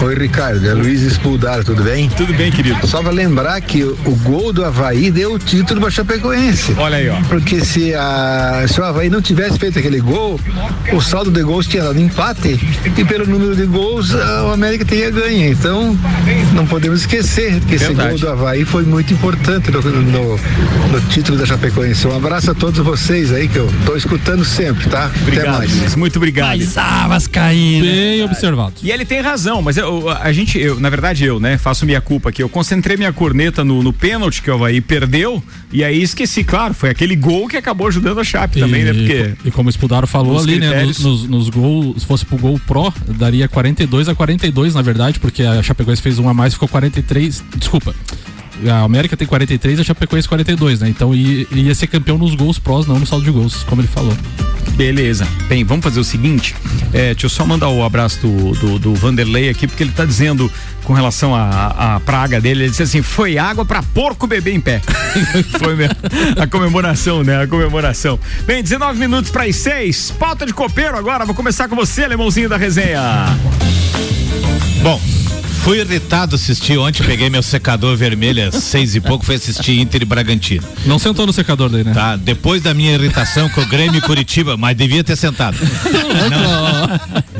Oi, 0.00 0.14
Ricardo. 0.14 0.64
É 0.66 0.72
Luiz 0.74 1.02
Espuldar, 1.02 1.64
tudo 1.64 1.82
bem? 1.82 2.08
Tudo 2.10 2.32
bem, 2.34 2.52
querido. 2.52 2.86
Só 2.86 3.02
pra 3.02 3.10
lembrar 3.10 3.60
que 3.60 3.82
o, 3.82 3.96
gol 4.22 4.52
do 4.52 4.64
Havaí 4.64 5.10
deu 5.10 5.32
o 5.34 5.38
título 5.38 5.80
pra 5.80 5.90
Chapecoense. 5.90 6.72
Olha 6.78 6.98
aí, 6.98 7.08
ó. 7.08 7.16
Porque 7.28 7.64
se, 7.64 7.92
a, 7.94 8.64
se 8.68 8.80
o 8.80 8.84
Havaí 8.84 9.10
não 9.10 9.20
tivesse 9.20 9.58
feito 9.58 9.78
aquele 9.78 10.00
gol, 10.00 10.38
o 10.92 11.00
saldo 11.00 11.30
de 11.32 11.42
gols 11.42 11.66
tinha 11.66 11.82
dado 11.82 11.98
empate 12.00 12.58
e 12.96 13.04
pelo 13.04 13.26
número 13.26 13.56
de 13.56 13.66
gols 13.66 14.14
a- 14.14 14.44
o 14.46 14.52
América 14.52 14.84
teria 14.84 15.10
ganho. 15.10 15.50
Então, 15.50 15.98
não 16.54 16.64
podemos 16.66 17.00
esquecer 17.00 17.58
que 17.60 17.74
esse 17.74 17.86
Verdade. 17.86 18.10
gol 18.10 18.18
do 18.20 18.28
Havaí 18.30 18.64
foi 18.64 18.84
muito 18.84 19.12
importante 19.12 19.70
no, 19.72 19.82
no- 19.82 20.36
no 20.92 21.00
título 21.10 21.36
da 21.38 21.44
Chapecoense. 21.44 22.06
Um 22.06 22.16
abraço 22.16 22.52
a 22.52 22.54
todos 22.54 22.78
vocês 22.84 23.32
aí 23.32 23.48
que 23.48 23.56
eu 23.58 23.68
tô 23.84 23.96
escutando 23.96 24.44
sempre, 24.44 24.88
tá? 24.88 25.06
Até 25.06 25.20
Obrigado, 25.22 25.58
mais. 25.58 25.76
Luiz. 25.76 25.96
Muito 25.96 26.16
obrigado. 26.16 26.56
Mas 26.56 26.78
ah, 26.78 27.06
Vascaína. 27.08 27.84
Bem 27.84 28.22
observado. 28.24 28.74
E 28.82 28.90
ele 28.92 29.04
tem 29.04 29.20
razão, 29.20 29.60
mas 29.60 29.76
eu- 29.76 29.87
a 30.20 30.32
gente, 30.32 30.58
eu, 30.58 30.78
na 30.80 30.90
verdade, 30.90 31.24
eu, 31.24 31.38
né, 31.40 31.58
faço 31.58 31.84
minha 31.86 32.00
culpa 32.00 32.28
aqui. 32.28 32.42
Eu 32.42 32.48
concentrei 32.48 32.96
minha 32.96 33.12
corneta 33.12 33.64
no, 33.64 33.82
no 33.82 33.92
pênalti 33.92 34.42
que 34.42 34.50
o 34.50 34.54
Havaí 34.54 34.80
perdeu 34.80 35.42
e 35.72 35.84
aí 35.84 36.02
esqueci, 36.02 36.44
claro, 36.44 36.74
foi 36.74 36.90
aquele 36.90 37.16
gol 37.16 37.48
que 37.48 37.56
acabou 37.56 37.86
ajudando 37.86 38.20
a 38.20 38.24
Chape 38.24 38.60
também, 38.60 38.84
né? 38.84 38.92
Porque. 38.92 39.34
E 39.44 39.50
como 39.50 39.68
o 39.68 39.72
Spudaro 39.72 40.06
falou 40.06 40.38
ali, 40.38 40.58
né? 40.58 40.68
critérios. 40.68 40.98
Nos, 40.98 41.22
nos, 41.22 41.30
nos 41.30 41.48
gols, 41.48 42.02
se 42.02 42.06
fosse 42.06 42.24
pro 42.24 42.36
gol 42.38 42.60
pró, 42.66 42.92
daria 43.06 43.48
42 43.48 44.08
a 44.08 44.14
42, 44.14 44.74
na 44.74 44.82
verdade, 44.82 45.18
porque 45.20 45.42
a 45.42 45.62
Chapecoense 45.62 46.02
fez 46.02 46.18
um 46.18 46.28
a 46.28 46.34
mais, 46.34 46.54
ficou 46.54 46.68
43. 46.68 47.44
Desculpa. 47.56 47.94
A 48.66 48.82
América 48.82 49.16
tem 49.16 49.26
43 49.26 49.78
e 49.78 49.82
a 49.82 49.84
Chapecoense 49.84 50.28
42, 50.28 50.80
né? 50.80 50.88
Então 50.88 51.14
ia, 51.14 51.46
ia 51.52 51.74
ser 51.74 51.86
campeão 51.86 52.18
nos 52.18 52.34
gols 52.34 52.58
prós, 52.58 52.86
não 52.86 52.98
no 52.98 53.06
saldo 53.06 53.24
de 53.24 53.30
gols, 53.30 53.62
como 53.64 53.80
ele 53.80 53.88
falou. 53.88 54.16
Beleza. 54.78 55.26
Bem, 55.48 55.64
vamos 55.64 55.82
fazer 55.82 55.98
o 55.98 56.04
seguinte. 56.04 56.54
É, 56.92 57.12
deixa 57.12 57.26
eu 57.26 57.30
só 57.30 57.44
mandar 57.44 57.68
o 57.68 57.82
abraço 57.82 58.20
do, 58.20 58.52
do, 58.52 58.78
do 58.78 58.94
Vanderlei 58.94 59.48
aqui, 59.48 59.66
porque 59.66 59.82
ele 59.82 59.90
tá 59.90 60.04
dizendo 60.04 60.48
com 60.84 60.92
relação 60.92 61.34
à 61.34 62.00
praga 62.06 62.40
dele, 62.40 62.62
ele 62.62 62.70
disse 62.70 62.84
assim: 62.84 63.02
foi 63.02 63.36
água 63.36 63.64
pra 63.64 63.82
porco 63.82 64.28
beber 64.28 64.54
em 64.54 64.60
pé. 64.60 64.80
foi 65.58 65.74
mesmo. 65.74 65.96
A 66.40 66.46
comemoração, 66.46 67.24
né? 67.24 67.42
A 67.42 67.46
comemoração. 67.48 68.20
Bem, 68.46 68.62
19 68.62 69.00
minutos 69.00 69.32
para 69.32 69.44
as 69.44 69.56
6. 69.56 70.12
Pauta 70.12 70.46
de 70.46 70.54
copeiro 70.54 70.96
agora. 70.96 71.26
Vou 71.26 71.34
começar 71.34 71.68
com 71.68 71.74
você, 71.74 72.04
alemãozinho 72.04 72.48
da 72.48 72.56
resenha. 72.56 73.00
Bom, 74.80 75.00
fui 75.62 75.80
irritado 75.80 76.34
assistir 76.36 76.78
ontem, 76.78 77.02
peguei 77.04 77.28
meu 77.28 77.42
secador 77.42 77.96
vermelho 77.96 78.48
às 78.48 78.54
seis 78.56 78.94
e 78.94 79.00
pouco, 79.00 79.24
fui 79.24 79.34
assistir 79.34 79.78
Inter 79.78 80.02
e 80.02 80.04
Bragantino. 80.04 80.62
Não 80.86 80.98
sentou 80.98 81.26
no 81.26 81.32
secador 81.32 81.68
daí, 81.68 81.84
né? 81.84 81.92
Tá, 81.92 82.16
depois 82.16 82.62
da 82.62 82.72
minha 82.72 82.94
irritação 82.94 83.48
com 83.50 83.60
o 83.60 83.66
Grêmio 83.66 83.98
e 83.98 84.00
Curitiba, 84.00 84.56
mas 84.56 84.76
devia 84.76 85.04
ter 85.04 85.16
sentado. 85.16 85.56
Não. 86.30 86.66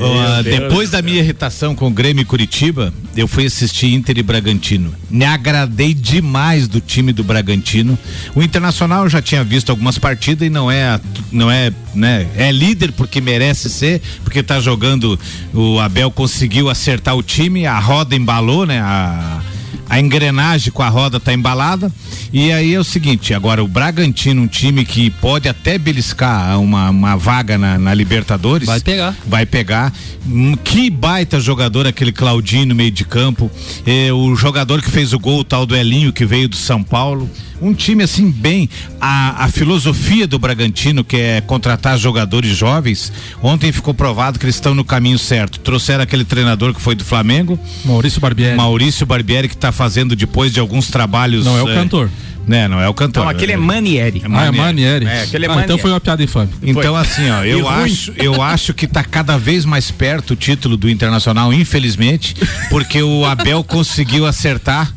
Ah, 0.01 0.43
depois 0.43 0.91
da 0.91 1.01
minha 1.03 1.19
irritação 1.21 1.75
com 1.75 1.87
o 1.89 1.91
Grêmio 1.91 2.23
e 2.23 2.25
Curitiba, 2.25 2.93
eu 3.17 3.27
fui 3.27 3.47
assistir 3.47 3.93
Inter 3.95 4.19
e 4.19 4.23
Bragantino. 4.23 4.95
Me 5.11 5.25
agradei 5.25 5.95
demais 5.95 6.69
do 6.69 6.81
time 6.81 7.13
do 7.13 7.25
Bragantino. 7.25 7.99
O 8.35 8.43
Internacional 8.43 9.05
eu 9.05 9.11
já 9.11 9.23
tinha 9.23 9.43
visto 9.43 9.71
algumas 9.71 9.99
partidas 9.99 10.47
e 10.47 10.51
não 10.51 10.71
é, 10.71 10.85
a- 10.85 11.01
não 11.33 11.51
é, 11.51 11.73
né? 11.95 12.27
É 12.37 12.53
líder 12.53 12.93
porque 12.93 13.21
merece 13.21 13.69
ser, 13.71 14.01
porque 14.23 14.43
tá 14.43 14.61
jogando. 14.61 15.19
O 15.53 15.81
Abel 15.81 16.11
conseguiu 16.11 16.69
acertar 16.69 17.17
o 17.17 17.23
time, 17.23 17.67
a 17.67 17.79
roda 17.79 18.08
embalou, 18.17 18.67
né? 18.67 18.81
A, 18.81 19.41
a 19.89 19.99
engrenagem 19.99 20.73
com 20.73 20.83
a 20.83 20.89
roda 20.89 21.19
tá 21.19 21.33
embalada. 21.33 21.93
E 22.33 22.53
aí 22.53 22.75
é 22.75 22.79
o 22.79 22.85
seguinte, 22.85 23.33
agora 23.33 23.65
o 23.65 23.69
Bragantino, 23.69 24.43
um 24.43 24.47
time 24.47 24.85
que 24.85 25.11
pode 25.11 25.49
até 25.49 25.79
beliscar 25.79 26.61
uma, 26.61 26.91
uma 26.91 27.17
vaga 27.17 27.57
na, 27.57 27.79
na 27.79 27.95
Libertadores. 27.95 28.67
Vai 28.67 28.81
pegar. 28.81 29.17
Vai 29.27 29.47
pegar. 29.47 29.93
Hum, 30.27 30.55
Que 30.63 30.91
baita 30.91 31.41
jogador 31.41 31.87
aquele 31.87 32.13
Claudinho 32.13 32.67
no 32.67 32.75
meio 32.75 32.91
de 32.91 33.05
campo. 33.05 33.51
É, 33.87 34.13
o 34.13 34.35
jogador 34.37 34.83
que 34.83 34.91
fez 34.91 35.13
o 35.13 35.19
gol, 35.19 35.41
o 35.41 35.45
tal 35.45 35.65
do 35.65 35.75
Elinho, 35.75 36.13
que 36.13 36.27
veio 36.27 36.49
do 36.49 36.57
São 36.57 36.83
Paulo. 36.83 37.29
Um 37.61 37.75
time 37.75 38.05
assim 38.05 38.31
bem. 38.31 38.69
A, 39.01 39.45
a 39.45 39.49
filosofia 39.49 40.27
do 40.27 40.39
Bragantino, 40.39 41.03
que 41.03 41.17
é 41.17 41.41
contratar 41.41 41.99
jogadores 41.99 42.57
jovens, 42.57 43.13
ontem 43.43 43.73
ficou 43.73 43.93
provado 43.93 44.39
que 44.39 44.45
eles 44.45 44.55
estão 44.55 44.75
no 44.75 44.85
caminho 44.85 45.19
certo. 45.19 45.59
Trouxeram 45.61 46.05
aquele 46.05 46.25
treinador 46.25 46.73
que 46.73 46.81
foi 46.81 46.95
do 46.95 47.05
Flamengo. 47.05 47.59
Maurício 47.85 48.21
Barbieri. 48.21 48.57
Maurício 48.57 49.07
Barbieri, 49.07 49.49
que 49.49 49.55
está 49.55 49.73
fazendo 49.79 50.17
depois 50.17 50.53
de 50.53 50.59
alguns 50.59 50.89
trabalhos. 50.91 51.47
Não 51.47 51.57
é 51.57 51.63
o 51.63 51.69
eh, 51.71 51.75
cantor. 51.75 52.11
Né, 52.47 52.67
não 52.67 52.81
é 52.81 52.89
o 52.89 52.95
cantor. 52.95 53.23
Não, 53.25 53.31
aquele 53.31 53.53
é 53.53 53.57
Manieri. 53.57 54.23
Ah, 54.33 54.47
é 54.47 54.51
Manieri. 54.51 55.07
É, 55.07 55.23
aquele 55.23 55.45
é 55.45 55.49
Ah, 55.49 55.51
Manieri. 55.51 55.73
então 55.73 55.79
foi 55.79 55.91
uma 55.93 56.01
piada 56.01 56.23
infame. 56.23 56.51
Então, 56.63 56.97
assim, 56.97 57.31
ó, 57.31 57.45
eu 57.47 57.69
acho, 57.69 58.13
eu 58.17 58.43
acho 58.43 58.75
que 58.75 58.87
tá 58.89 59.05
cada 59.05 59.39
vez 59.39 59.65
mais 59.65 59.91
perto 59.91 60.33
o 60.33 60.37
título 60.37 60.77
do 60.77 60.91
Internacional, 60.91 61.53
infelizmente, 61.53 62.35
porque 62.71 63.01
o 63.03 63.25
Abel 63.25 63.63
conseguiu 63.63 64.27
acertar. 64.27 64.93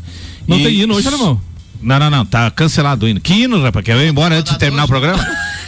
Não 0.48 0.58
e- 0.58 0.64
tem 0.64 0.74
hino 0.82 0.96
hoje, 0.96 1.08
alemão? 1.08 1.40
Não, 1.82 2.00
não, 2.00 2.10
não, 2.10 2.26
tá 2.26 2.50
cancelado 2.52 3.06
o 3.06 3.10
hino. 3.10 3.20
Que 3.20 3.34
hino, 3.34 3.62
rapaz? 3.62 3.84
Quer 3.84 3.98
ir 3.98 4.08
embora 4.08 4.36
antes 4.36 4.54
de 4.54 4.60
terminar 4.60 4.86
o 4.86 4.88
programa? 4.88 5.24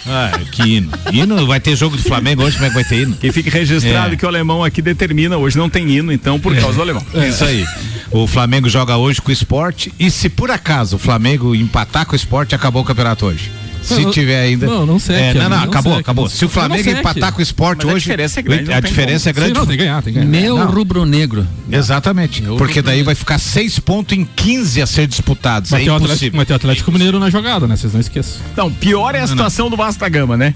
Ah, 0.06 0.32
que 0.52 0.64
hino. 0.64 0.90
Hino, 1.12 1.46
vai 1.48 1.60
ter 1.60 1.76
jogo 1.76 1.96
do 1.96 2.04
Flamengo 2.04 2.44
hoje, 2.44 2.56
como 2.58 2.66
é 2.66 2.70
que 2.70 2.76
vai 2.76 2.84
ter 2.84 3.02
hino? 3.04 3.16
Que 3.16 3.32
fique 3.32 3.50
registrado 3.50 4.14
É. 4.14 4.18
que 4.18 4.26
o 4.26 4.28
alemão 4.28 4.64
aqui 4.64 4.82
determina, 4.82 5.38
hoje 5.38 5.58
não 5.58 5.70
tem 5.70 5.90
hino, 5.90 6.12
então, 6.12 6.40
por 6.40 6.54
causa 6.56 6.76
do 6.76 6.82
alemão. 6.82 7.06
É. 7.14 7.28
Isso 7.30 7.44
aí. 7.46 7.66
O 8.12 8.28
Flamengo 8.28 8.70
joga 8.70 8.98
hoje 8.98 9.22
com 9.22 9.30
o 9.30 9.34
esporte 9.34 9.94
e 10.00 10.12
se 10.12 10.30
por 10.30 10.52
acaso 10.52 10.98
o 10.98 11.00
Flamengo 11.00 11.56
empatar 11.56 12.06
com 12.06 12.14
o 12.14 12.16
esporte, 12.16 12.54
acabou 12.54 12.82
o 12.82 12.86
campeonato 12.86 13.26
hoje. 13.26 13.50
Se 13.84 14.06
tiver 14.12 14.42
ainda. 14.42 14.66
não, 14.66 14.86
não 14.86 15.00
seque, 15.00 15.20
É, 15.22 15.34
não, 15.34 15.50
não, 15.50 15.50
não 15.58 15.64
acabou, 15.64 15.92
seque. 15.94 16.02
acabou. 16.02 16.30
Se 16.30 16.46
o 16.46 16.50
Flamengo 16.50 16.90
empatar 16.90 17.34
com 17.34 17.40
o 17.40 17.42
esporte 17.42 17.86
Mas 17.86 17.94
a 17.94 17.96
hoje. 17.96 18.04
diferença 18.04 18.40
é 18.40 18.44
grande, 18.44 18.64
não 18.64 18.76
a 18.76 18.80
diferença 18.80 19.30
é 19.30 19.34
grande. 19.34 19.52
Sim, 19.52 19.58
não, 19.60 19.66
tem 19.66 19.78
que 19.78 19.84
ganhar, 19.84 20.02
tem 20.02 20.14
que 20.14 20.20
ganhar. 20.20 20.32
Meu 20.32 20.58
Não. 20.58 20.68
rubro-negro. 20.72 21.48
Exatamente. 21.72 22.42
Porque 22.58 22.82
daí 22.82 23.04
vai 23.04 23.16
ficar 23.16 23.38
seis 23.38 23.80
pontos 23.80 24.18
em 24.18 24.26
15 24.36 24.82
a 24.82 24.86
ser 24.88 25.08
disputados. 25.08 25.72
Mas 25.72 25.82
é 25.82 25.84
tem, 25.86 25.94
o. 25.94 26.56
Atlético, 26.56 26.92
Mineiro 26.92 27.20
na 27.20 27.30
jogada, 27.30 27.68
né? 27.68 27.76
Vocês 27.76 27.94
não 27.94 28.00
esqueçam. 28.00 28.42
Não, 28.56 28.72
pior 28.72 29.16
é 29.16 29.22
a 29.22 29.28
situação 29.28 29.70
do 29.70 29.76
Vasco 29.78 30.00
da 30.00 30.10
Gama, 30.10 30.38
né? 30.38 30.54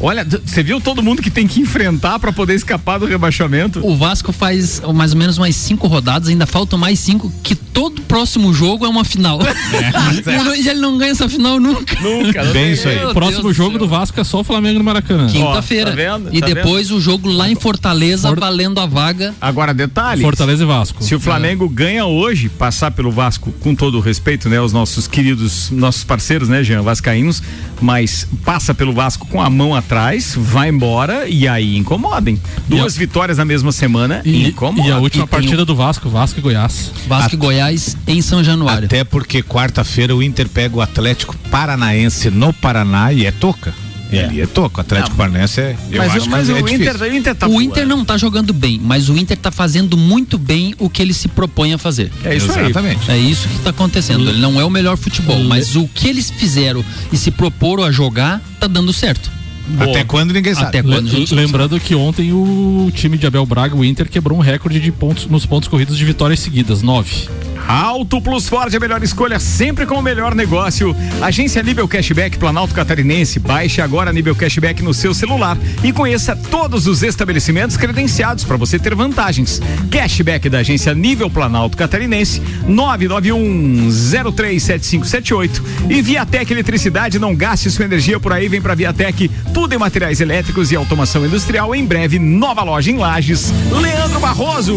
Olha, 0.00 0.26
você 0.44 0.62
viu 0.62 0.80
todo 0.80 1.02
mundo 1.02 1.22
que 1.22 1.30
tem 1.30 1.46
que 1.46 1.60
enfrentar 1.60 2.18
pra 2.18 2.32
poder 2.32 2.54
escapar 2.54 2.98
do 2.98 3.06
rebaixamento? 3.06 3.84
O 3.86 3.96
Vasco 3.96 4.32
faz 4.32 4.80
mais 4.94 5.12
ou 5.12 5.18
menos 5.18 5.38
umas 5.38 5.54
cinco 5.54 5.86
rodadas, 5.86 6.28
ainda 6.28 6.46
faltam 6.46 6.78
mais 6.78 6.98
cinco, 6.98 7.32
que 7.42 7.54
todo 7.54 8.02
próximo 8.02 8.52
jogo 8.52 8.84
é 8.84 8.88
uma 8.88 9.04
final. 9.04 9.38
Ele 9.40 10.36
não- 10.44 10.54
E 10.56 10.68
ele 10.68 10.80
não 10.80 10.98
ganha 10.98 11.12
essa 11.12 11.28
final 11.28 11.58
nunca. 11.60 11.98
Nunca. 12.00 12.44
Bem 12.46 12.72
isso 12.72 12.88
aí. 12.88 13.04
O 13.04 13.12
próximo 13.14 13.44
Deus 13.44 13.56
jogo 13.56 13.78
do 13.78 13.86
Vasco 13.88 14.20
é 14.20 14.24
só 14.24 14.40
o 14.40 14.44
Flamengo 14.44 14.78
no 14.78 14.84
Maracanã. 14.84 15.28
Quinta-feira. 15.28 15.90
tá 15.90 15.96
vendo? 15.96 16.28
e 16.32 16.40
Tá 16.40 16.46
depois 16.46 16.90
o 16.90 17.00
jogo 17.00 17.28
lá 17.30 17.48
em 17.48 17.54
Fortaleza, 17.54 18.34
valendo 18.34 18.80
a 18.80 18.86
vaga. 18.86 19.34
Agora, 19.40 19.72
detalhe. 19.72 20.20
Fortaleza 20.22 20.62
e 20.64 20.66
Vasco. 20.66 21.02
Se 21.02 21.14
o 21.14 21.20
Flamengo 21.20 21.68
ganha 21.68 22.04
hoje, 22.06 22.48
passar 22.48 22.90
pelo 22.90 23.10
Vasco, 23.10 23.52
com 23.60 23.74
todo 23.74 23.98
o 23.98 24.00
respeito, 24.00 24.48
né, 24.48 24.60
os 24.60 24.72
nossos 24.72 25.06
queridos, 25.06 25.70
nossos 25.70 26.04
parceiros, 26.04 26.48
né, 26.48 26.62
Jean, 26.64 26.82
vascaínos, 26.82 27.42
mas 27.80 28.26
passa 28.44 28.74
pelo 28.74 28.92
Vasco 28.92 29.26
com 29.28 29.40
a 29.40 29.48
mão 29.48 29.74
atrás, 29.82 30.34
vai 30.36 30.68
embora 30.68 31.28
e 31.28 31.46
aí 31.46 31.76
incomodem. 31.76 32.40
Duas 32.68 32.96
vitórias 32.96 33.38
na 33.38 33.44
mesma 33.44 33.72
semana 33.72 34.22
E, 34.24 34.48
incomoda. 34.48 34.88
e 34.88 34.92
a 34.92 34.98
última 34.98 35.24
E 35.24 35.28
partida 35.28 35.64
do 35.64 35.74
Vasco, 35.74 36.08
Vasco 36.08 36.38
e 36.38 36.42
Goiás. 36.42 36.90
Vasco 37.06 37.34
e 37.34 37.36
Goiás 37.36 37.96
em 38.06 38.22
São 38.22 38.42
Januário. 38.42 38.86
Até 38.86 39.04
porque 39.04 39.42
quarta-feira 39.42 40.14
o 40.16 40.22
Inter 40.22 40.48
pega 40.48 40.76
o 40.76 40.80
Atlético 40.80 41.36
Paranaense 41.50 42.30
no 42.30 42.52
Paraná 42.52 43.12
e 43.12 43.26
é 43.26 43.30
toca. 43.30 43.74
E 44.10 44.18
ali 44.18 44.42
é 44.42 44.46
toca. 44.46 44.78
O 44.78 44.80
Atlético 44.82 45.16
Paranaense 45.16 45.58
é. 45.58 45.76
Eu 45.90 45.98
Mas, 46.02 46.12
acho 46.16 46.26
o- 46.26 46.30
mas 46.30 46.46
que 46.46 46.52
é 46.52 46.54
o. 46.56 46.68
Inter, 46.68 46.96
o 47.00 47.06
Inter 47.16 47.34
tá 47.34 47.48
o. 47.48 47.62
Inter 47.62 47.86
não 47.86 48.04
tá 48.04 48.18
jogando 48.18 48.52
bem, 48.52 48.78
mas 48.82 49.08
o 49.08 49.16
Inter 49.16 49.38
tá 49.38 49.50
fazendo 49.50 49.96
muito 49.96 50.36
bem 50.36 50.74
o 50.78 50.90
que 50.90 51.00
ele 51.00 51.14
se 51.14 51.28
propõe 51.28 51.72
a 51.72 51.78
fazer. 51.78 52.12
É 52.22 52.36
isso 52.36 52.52
aí. 52.52 52.66
Exatamente. 52.66 53.10
É 53.10 53.16
isso 53.16 53.48
que 53.48 53.58
tá 53.60 53.70
acontecendo. 53.70 54.28
Ele 54.28 54.38
não 54.38 54.60
é 54.60 54.64
o 54.66 54.68
melhor 54.70 54.98
futebol, 54.98 55.42
mas 55.44 55.76
o 55.76 55.88
que 55.88 56.08
eles 56.08 56.30
fizeram 56.30 56.84
e 57.10 57.16
se 57.16 57.30
proporam 57.30 57.84
a 57.84 57.90
jogar 57.90 58.38
tá 58.60 58.66
dando 58.66 58.92
certo. 58.92 59.30
Até 59.78 60.04
quando 60.04 60.32
ninguém 60.32 60.54
sabe. 60.54 60.66
Até 60.66 60.82
quando 60.82 61.08
gente 61.08 61.34
Lembrando 61.34 61.78
que 61.78 61.94
ontem 61.94 62.32
o 62.32 62.90
time 62.92 63.16
de 63.16 63.26
Abel 63.26 63.46
Braga, 63.46 63.76
o 63.76 63.84
Inter, 63.84 64.08
quebrou 64.08 64.38
um 64.38 64.40
recorde 64.40 64.80
de 64.80 64.92
pontos 64.92 65.26
nos 65.26 65.46
pontos 65.46 65.68
corridos 65.68 65.96
de 65.96 66.04
vitórias 66.04 66.40
seguidas, 66.40 66.82
nove. 66.82 67.28
Auto 67.68 68.20
Plus 68.20 68.48
Ford, 68.48 68.74
a 68.74 68.80
melhor 68.80 69.02
escolha, 69.02 69.38
sempre 69.38 69.86
com 69.86 69.94
o 69.94 70.02
melhor 70.02 70.34
negócio. 70.34 70.94
Agência 71.20 71.62
Nível 71.62 71.88
Cashback 71.88 72.38
Planalto 72.38 72.74
Catarinense. 72.74 73.38
Baixe 73.38 73.80
agora 73.80 74.12
Nível 74.12 74.34
Cashback 74.34 74.82
no 74.82 74.92
seu 74.92 75.14
celular 75.14 75.56
e 75.82 75.92
conheça 75.92 76.36
todos 76.36 76.86
os 76.86 77.02
estabelecimentos 77.02 77.76
credenciados 77.76 78.44
para 78.44 78.56
você 78.56 78.78
ter 78.78 78.94
vantagens. 78.94 79.60
Cashback 79.90 80.48
da 80.48 80.58
agência 80.58 80.94
Nível 80.94 81.30
Planalto 81.30 81.76
Catarinense, 81.76 82.40
991037578. 82.68 85.62
E 85.88 86.02
Viatec 86.02 86.52
Eletricidade, 86.52 87.18
não 87.18 87.34
gaste 87.34 87.70
sua 87.70 87.84
energia 87.84 88.20
por 88.20 88.32
aí, 88.32 88.48
vem 88.48 88.60
para 88.60 88.74
Viatec. 88.74 89.30
Tudo 89.54 89.74
em 89.74 89.78
materiais 89.78 90.20
elétricos 90.20 90.72
e 90.72 90.76
automação 90.76 91.24
industrial. 91.24 91.74
Em 91.74 91.84
breve, 91.84 92.18
nova 92.18 92.62
loja 92.62 92.90
em 92.90 92.96
Lages. 92.96 93.52
Leandro 93.70 94.20
Barroso. 94.20 94.76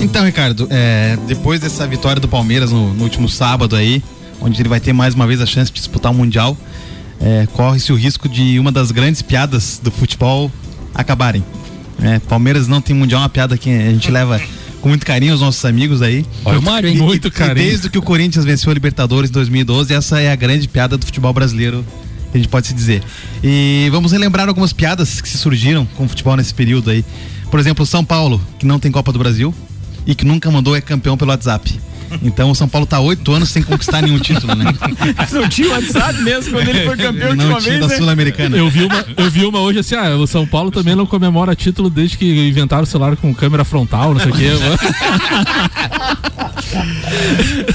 Então, 0.00 0.24
Ricardo, 0.24 0.66
é, 0.70 1.16
depois 1.26 1.60
dessa 1.66 1.84
vitória 1.84 2.20
do 2.20 2.28
Palmeiras 2.28 2.70
no, 2.70 2.94
no 2.94 3.02
último 3.02 3.28
sábado 3.28 3.74
aí, 3.74 4.00
onde 4.40 4.62
ele 4.62 4.68
vai 4.68 4.78
ter 4.78 4.92
mais 4.92 5.14
uma 5.14 5.26
vez 5.26 5.40
a 5.40 5.46
chance 5.46 5.72
de 5.72 5.76
disputar 5.76 6.12
o 6.12 6.14
Mundial, 6.14 6.56
é, 7.20 7.48
corre-se 7.54 7.92
o 7.92 7.96
risco 7.96 8.28
de 8.28 8.60
uma 8.60 8.70
das 8.70 8.92
grandes 8.92 9.20
piadas 9.20 9.80
do 9.82 9.90
futebol 9.90 10.48
acabarem. 10.94 11.44
É, 12.00 12.20
Palmeiras 12.20 12.68
não 12.68 12.80
tem 12.80 12.94
Mundial, 12.94 13.20
é 13.20 13.24
uma 13.24 13.28
piada 13.28 13.58
que 13.58 13.68
a 13.68 13.90
gente 13.90 14.12
leva 14.12 14.40
com 14.80 14.88
muito 14.88 15.04
carinho 15.04 15.32
aos 15.32 15.40
nossos 15.40 15.64
amigos 15.64 16.02
aí. 16.02 16.24
Olha 16.44 16.60
o 16.60 16.62
Mário, 16.62 16.88
hein? 16.88 16.98
Muito 16.98 17.26
e- 17.26 17.30
carinho. 17.32 17.66
E 17.66 17.68
desde 17.68 17.90
que 17.90 17.98
o 17.98 18.02
Corinthians 18.02 18.44
venceu 18.44 18.70
a 18.70 18.74
Libertadores 18.74 19.28
em 19.28 19.32
2012, 19.32 19.92
essa 19.92 20.20
é 20.20 20.30
a 20.30 20.36
grande 20.36 20.68
piada 20.68 20.96
do 20.96 21.04
futebol 21.04 21.32
brasileiro, 21.32 21.84
que 22.30 22.38
a 22.38 22.40
gente 22.40 22.48
pode 22.48 22.68
se 22.68 22.74
dizer. 22.74 23.02
E 23.42 23.88
vamos 23.90 24.12
relembrar 24.12 24.46
algumas 24.46 24.72
piadas 24.72 25.20
que 25.20 25.28
se 25.28 25.36
surgiram 25.36 25.84
com 25.96 26.04
o 26.04 26.08
futebol 26.08 26.36
nesse 26.36 26.54
período 26.54 26.90
aí. 26.90 27.04
Por 27.50 27.58
exemplo, 27.58 27.84
São 27.84 28.04
Paulo, 28.04 28.40
que 28.56 28.64
não 28.64 28.78
tem 28.78 28.92
Copa 28.92 29.12
do 29.12 29.18
Brasil 29.18 29.52
e 30.06 30.14
que 30.14 30.24
nunca 30.24 30.50
mandou 30.50 30.76
é 30.76 30.80
campeão 30.80 31.16
pelo 31.16 31.30
WhatsApp. 31.30 31.80
Então 32.22 32.50
o 32.50 32.54
São 32.54 32.68
Paulo 32.68 32.86
tá 32.86 33.00
oito 33.00 33.32
anos 33.32 33.48
sem 33.48 33.62
conquistar 33.62 34.02
nenhum 34.02 34.18
título, 34.18 34.54
né? 34.54 34.66
Não 35.32 35.48
tinha 35.48 35.70
WhatsApp 35.70 36.22
mesmo 36.22 36.52
quando 36.52 36.68
ele 36.68 36.84
foi 36.84 36.96
campeão 36.96 37.34
Não 37.34 37.58
tinha 37.58 37.60
vez, 37.60 37.80
da 37.80 37.88
né? 37.88 37.96
Sul-Americana. 37.96 38.56
Eu 38.56 38.70
vi, 38.70 38.84
uma, 38.84 39.04
eu 39.16 39.30
vi 39.30 39.44
uma 39.44 39.60
hoje 39.60 39.80
assim, 39.80 39.94
ah, 39.96 40.14
o 40.16 40.26
São 40.26 40.46
Paulo 40.46 40.70
também 40.70 40.94
não 40.94 41.04
comemora 41.06 41.54
título 41.54 41.90
desde 41.90 42.16
que 42.16 42.48
inventaram 42.48 42.84
o 42.84 42.86
celular 42.86 43.16
com 43.16 43.34
câmera 43.34 43.64
frontal, 43.64 44.14
não 44.14 44.20
sei 44.20 44.30
o 44.30 44.34
quê. 44.34 44.50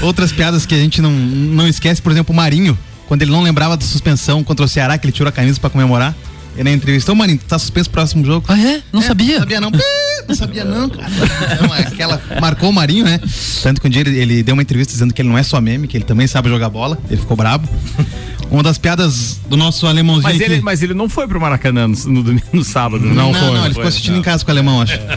Outras 0.02 0.32
piadas 0.32 0.64
que 0.66 0.74
a 0.74 0.78
gente 0.78 1.00
não, 1.02 1.10
não 1.10 1.68
esquece, 1.68 2.00
por 2.00 2.10
exemplo, 2.12 2.32
o 2.32 2.36
Marinho, 2.36 2.76
quando 3.06 3.22
ele 3.22 3.30
não 3.30 3.42
lembrava 3.42 3.76
da 3.76 3.84
suspensão 3.84 4.42
contra 4.42 4.64
o 4.64 4.68
Ceará, 4.68 4.96
que 4.98 5.06
ele 5.06 5.12
tirou 5.12 5.28
a 5.28 5.32
camisa 5.32 5.60
pra 5.60 5.70
comemorar. 5.70 6.14
E 6.56 6.62
na 6.62 6.70
entrevista, 6.70 7.12
ô 7.12 7.14
Marinho, 7.14 7.38
tu 7.38 7.46
tá 7.46 7.58
suspenso 7.58 7.88
pro 7.88 8.00
próximo 8.00 8.24
jogo. 8.24 8.44
Ah, 8.48 8.58
é? 8.58 8.82
Não 8.92 9.00
sabia? 9.00 9.34
Não 9.34 9.40
sabia 9.40 9.60
não. 9.60 9.70
não 10.28 10.34
sabia 10.34 10.64
não, 10.64 10.88
cara. 10.88 11.08
Então, 11.54 11.72
aquela, 11.72 12.20
marcou 12.40 12.70
o 12.70 12.72
Marinho, 12.72 13.04
né? 13.04 13.20
Tanto 13.62 13.80
que 13.80 13.86
um 13.86 13.90
dia 13.90 14.00
ele, 14.02 14.18
ele 14.18 14.42
deu 14.42 14.54
uma 14.54 14.62
entrevista 14.62 14.92
dizendo 14.92 15.12
que 15.14 15.20
ele 15.22 15.28
não 15.28 15.38
é 15.38 15.42
só 15.42 15.60
meme, 15.60 15.86
que 15.88 15.96
ele 15.96 16.04
também 16.04 16.26
sabe 16.26 16.48
jogar 16.48 16.68
bola. 16.68 16.98
Ele 17.10 17.20
ficou 17.20 17.36
brabo. 17.36 17.68
Uma 18.50 18.62
das 18.62 18.76
piadas 18.76 19.40
do 19.48 19.56
nosso 19.56 19.86
alemãozinho 19.86 20.24
Mas 20.30 20.40
aqui- 20.42 20.52
ele, 20.52 20.60
mas 20.60 20.82
ele 20.82 20.92
não 20.92 21.08
foi 21.08 21.26
pro 21.26 21.40
Maracanã 21.40 21.88
no, 21.88 21.96
no, 22.06 22.22
domingo- 22.22 22.44
no 22.52 22.62
sábado. 22.62 23.04
né? 23.06 23.14
não, 23.14 23.32
não, 23.32 23.64
ele 23.64 23.72
ficou 23.74 23.88
assistindo 23.88 24.18
em 24.18 24.22
casa 24.22 24.44
com 24.44 24.50
o 24.50 24.52
alemão, 24.54 24.82
acho. 24.82 24.98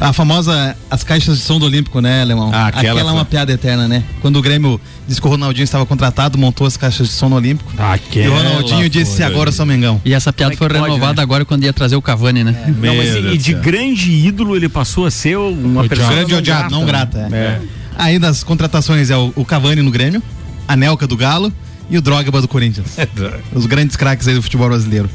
A 0.00 0.12
famosa, 0.12 0.76
as 0.88 1.02
caixas 1.02 1.38
de 1.38 1.42
som 1.42 1.58
do 1.58 1.66
Olímpico, 1.66 2.00
né, 2.00 2.22
alemão? 2.22 2.50
Ah, 2.52 2.68
aquela 2.68 3.00
é 3.00 3.04
uma 3.04 3.24
piada 3.24 3.52
eterna, 3.52 3.88
né? 3.88 4.04
Quando 4.20 4.36
o 4.36 4.42
Grêmio 4.42 4.80
disse 5.08 5.20
que 5.20 5.26
o 5.26 5.30
Ronaldinho 5.30 5.64
estava 5.64 5.84
contratado, 5.84 6.38
montou 6.38 6.66
as 6.66 6.76
caixas 6.76 7.08
de 7.08 7.12
som 7.12 7.28
no 7.28 7.34
Olímpico. 7.36 7.72
e 8.14 8.28
o 8.28 8.32
Ronaldinho 8.32 8.88
disse, 8.88 9.22
agora 9.24 9.48
eu 9.48 9.52
sou 9.52 9.66
Mengão. 9.66 10.00
E 10.04 10.14
essa 10.14 10.32
piada 10.32 10.54
é 10.54 10.56
foi 10.56 10.68
pode, 10.68 10.80
renovada 10.80 11.16
né? 11.16 11.22
agora 11.22 11.44
quando 11.44 11.64
ia 11.64 11.72
trazer 11.72 11.96
o 11.96 12.02
Cavani, 12.02 12.44
né? 12.44 12.54
Não, 12.68 12.94
mas 12.94 13.34
e 13.34 13.38
de 13.38 13.54
grande 13.54 14.12
ídolo 14.12 14.54
ele 14.54 14.68
passou 14.68 15.04
a 15.04 15.10
ser 15.10 15.36
uma 15.36 15.82
Odiado. 15.82 15.88
pessoa 15.88 16.08
Grande 16.10 16.34
odiado, 16.34 16.70
não 16.70 16.80
né? 16.80 16.86
grata. 16.86 17.28
É. 17.32 17.60
Aí 17.96 18.18
das 18.20 18.44
contratações 18.44 19.10
é 19.10 19.16
o, 19.16 19.32
o 19.34 19.44
Cavani 19.44 19.82
no 19.82 19.90
Grêmio, 19.90 20.22
a 20.68 20.76
Nelca 20.76 21.06
do 21.08 21.16
Galo 21.16 21.52
e 21.90 21.98
o 21.98 22.00
Drogba 22.00 22.40
do 22.40 22.46
Corinthians. 22.46 22.96
Os 23.52 23.66
grandes 23.66 23.96
craques 23.96 24.28
aí 24.28 24.34
do 24.34 24.42
futebol 24.42 24.68
brasileiro. 24.68 25.10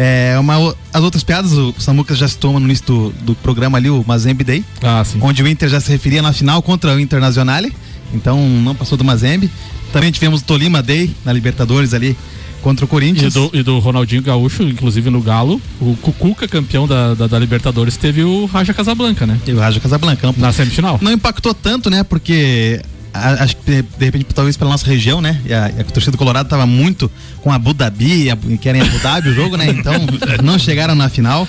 É, 0.00 0.36
uma, 0.38 0.74
as 0.94 1.02
outras 1.02 1.24
piadas, 1.24 1.52
o 1.52 1.74
Samuca 1.76 2.14
já 2.14 2.28
citou 2.28 2.58
no 2.60 2.64
início 2.66 2.86
do, 2.86 3.10
do 3.24 3.34
programa 3.34 3.76
ali, 3.78 3.90
o 3.90 4.04
Mazembe 4.06 4.44
Day. 4.44 4.64
Ah, 4.80 5.02
sim. 5.04 5.18
Onde 5.20 5.42
o 5.42 5.48
Inter 5.48 5.68
já 5.68 5.80
se 5.80 5.90
referia 5.90 6.22
na 6.22 6.32
final 6.32 6.62
contra 6.62 6.94
o 6.94 7.00
Internazionale. 7.00 7.72
Então 8.14 8.40
não 8.48 8.76
passou 8.76 8.96
do 8.96 9.02
Mazembe. 9.04 9.50
Também 9.92 10.12
tivemos 10.12 10.40
o 10.40 10.44
Tolima 10.44 10.80
Day 10.82 11.14
na 11.24 11.32
Libertadores 11.32 11.92
ali 11.92 12.16
contra 12.62 12.84
o 12.84 12.88
E 12.88 12.90
Corinthians. 12.90 13.34
do, 13.34 13.50
e 13.52 13.62
do 13.62 13.78
Ronaldinho 13.80 14.22
Gaúcho, 14.22 14.62
inclusive 14.62 15.10
no 15.10 15.20
Galo, 15.20 15.60
o 15.80 15.96
Cucuca, 15.96 16.46
campeão 16.46 16.86
da, 16.86 17.14
da, 17.14 17.26
da 17.26 17.38
Libertadores, 17.38 17.96
teve 17.96 18.22
o 18.22 18.46
Raja 18.46 18.72
Casablanca, 18.74 19.26
né? 19.26 19.38
E 19.46 19.52
o 19.52 19.58
Raja 19.58 19.80
Casablanca. 19.80 20.32
Na 20.36 20.52
semifinal. 20.52 20.98
Não 21.02 21.12
impactou 21.12 21.54
tanto, 21.54 21.88
né? 21.90 22.02
Porque 22.04 22.80
acho 23.12 23.56
que 23.56 23.82
de, 23.82 24.04
repente, 24.04 24.26
talvez 24.34 24.56
pela 24.56 24.70
nossa 24.70 24.86
região, 24.86 25.20
né? 25.20 25.40
E 25.44 25.52
a, 25.52 25.70
e 25.76 25.80
a 25.80 25.84
torcida 25.84 26.12
do 26.12 26.18
Colorado 26.18 26.48
tava 26.48 26.66
muito 26.66 27.10
com 27.42 27.52
Abu 27.52 27.72
Dhabi, 27.72 28.28
e 28.28 28.52
e 28.54 28.58
querem 28.58 28.80
Abu 28.80 28.98
Dhabi 28.98 29.28
o 29.28 29.34
jogo, 29.34 29.56
né? 29.56 29.66
Então 29.68 29.94
não 30.42 30.58
chegaram 30.58 30.94
na 30.94 31.08
final. 31.08 31.46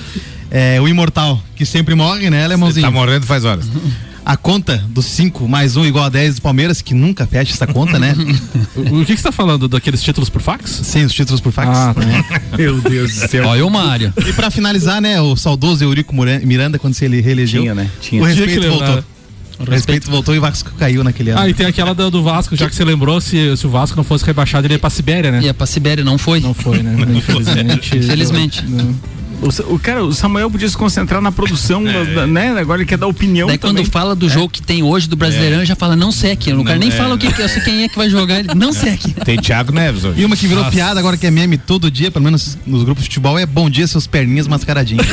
É, 0.52 0.82
o 0.82 0.88
Imortal, 0.88 1.42
que 1.56 1.66
sempre 1.66 1.94
morre, 1.94 2.30
né, 2.30 2.44
Alemãozinho? 2.44 2.86
Tá 2.86 2.92
morrendo 2.92 3.26
faz 3.26 3.46
horas. 3.46 3.66
A 4.26 4.38
conta 4.38 4.84
dos 4.90 5.06
5 5.06 5.48
mais 5.48 5.76
1 5.76 5.82
um 5.82 5.86
igual 5.86 6.06
a 6.06 6.10
10 6.10 6.36
do 6.36 6.42
Palmeiras, 6.42 6.82
que 6.82 6.94
nunca 6.94 7.26
fecha 7.26 7.54
essa 7.54 7.66
conta, 7.66 7.98
né? 7.98 8.16
O, 8.76 9.02
o 9.02 9.06
que 9.06 9.14
que 9.14 9.18
você 9.18 9.24
tá 9.24 9.32
falando? 9.32 9.68
Daqueles 9.68 10.02
títulos 10.02 10.30
por 10.30 10.42
fax? 10.42 10.82
Sim, 10.84 11.04
os 11.04 11.14
títulos 11.14 11.42
por 11.42 11.52
fax. 11.52 11.70
Ah, 11.70 11.94
tá. 11.94 12.06
né? 12.06 12.24
Meu 12.58 12.80
Deus 12.80 13.14
do 13.14 13.28
céu. 13.28 13.48
Olha 13.48 13.66
o 13.66 13.70
Mário. 13.70 14.14
E 14.26 14.32
pra 14.32 14.50
finalizar, 14.50 15.02
né, 15.02 15.20
o 15.20 15.36
saudoso 15.36 15.84
Eurico 15.84 16.16
Miranda, 16.16 16.78
quando 16.80 16.94
se 16.94 17.04
ele 17.04 17.20
reelegeu, 17.20 17.64
Tinha, 17.64 17.76
né? 17.76 17.90
Tinha. 18.00 18.22
o 18.22 18.26
Tinha 18.26 18.48
que 18.48 18.54
respeito 18.54 18.78
voltou. 18.78 19.04
O 19.60 19.70
respeito 19.70 20.10
voltou 20.10 20.34
e 20.34 20.38
o 20.38 20.42
Vasco 20.42 20.72
caiu 20.78 21.04
naquele 21.04 21.32
ano. 21.32 21.42
Ah, 21.42 21.50
e 21.50 21.54
tem 21.54 21.66
aquela 21.66 21.94
do, 21.94 22.10
do 22.10 22.24
Vasco, 22.24 22.56
já 22.56 22.70
que 22.70 22.76
você 22.76 22.86
lembrou, 22.86 23.20
se, 23.20 23.58
se 23.58 23.68
o 23.68 23.70
Vasco 23.70 23.98
não 23.98 24.04
fosse 24.04 24.26
rebaixado, 24.26 24.66
ele 24.66 24.76
ia 24.76 24.80
pra 24.80 24.90
Sibéria, 24.90 25.32
né? 25.32 25.42
Ia 25.42 25.54
pra 25.54 25.68
Sibéria, 25.68 26.04
não 26.04 26.18
foi? 26.18 26.40
Não 26.40 26.54
foi, 26.54 26.82
né? 26.82 26.96
Infelizmente. 27.14 27.98
Infelizmente. 27.98 28.66
Não. 28.66 28.96
O, 29.42 29.76
o 29.76 29.80
cara, 29.80 30.04
o 30.04 30.14
Samuel 30.14 30.52
podia 30.52 30.68
se 30.68 30.76
concentrar 30.76 31.22
na 31.22 31.32
produção, 31.32 31.82
da- 32.14 32.28
né? 32.28 32.50
Agora 32.60 32.82
ele 32.82 32.88
quer 32.90 32.98
dar 32.98 33.08
opinião 33.08 33.48
Daí 33.48 33.58
também. 33.58 33.84
quando 33.84 33.92
fala 33.92 34.14
do 34.16 34.28
jogo 34.28 34.50
que 34.50 34.62
tem 34.62 34.84
hoje 34.84 35.08
do 35.08 35.16
Brasileirão, 35.16 35.64
já 35.64 35.76
fala 35.76 35.96
não 35.96 36.12
sei 36.12 36.32
aqui. 36.32 36.52
O 36.52 36.64
cara 36.64 36.76
Não, 36.78 36.80
nem 36.86 36.90
é. 36.90 36.92
fala 36.92 37.16
o 37.16 37.18
que, 37.18 37.32
que 37.32 37.42
eu 37.42 37.48
sei 37.48 37.62
quem 37.62 37.84
é 37.84 37.90
que 37.90 37.96
vai 37.98 38.10
jogar. 38.10 38.40
Ele, 38.40 38.50
não 38.54 38.74
sei 38.74 38.94
aqui. 38.94 39.14
Tem 39.14 39.38
Thiago 39.38 39.72
Neves 39.72 40.04
hoje. 40.04 40.22
E 40.22 40.26
uma 40.26 40.36
que 40.36 40.46
virou 40.48 40.64
Nossa. 40.64 40.76
piada 40.76 41.00
agora 41.00 41.16
que 41.16 41.26
é 41.26 41.32
meme 41.32 41.58
todo 41.58 41.90
dia, 41.90 42.12
pelo 42.12 42.26
menos 42.26 42.58
nos 42.66 42.84
grupos 42.84 43.04
de 43.04 43.10
futebol, 43.10 43.40
é 43.40 43.46
bom 43.46 43.70
dia, 43.70 43.88
seus 43.88 44.06
perninhas 44.06 44.48
mascaradinhos. 44.48 45.06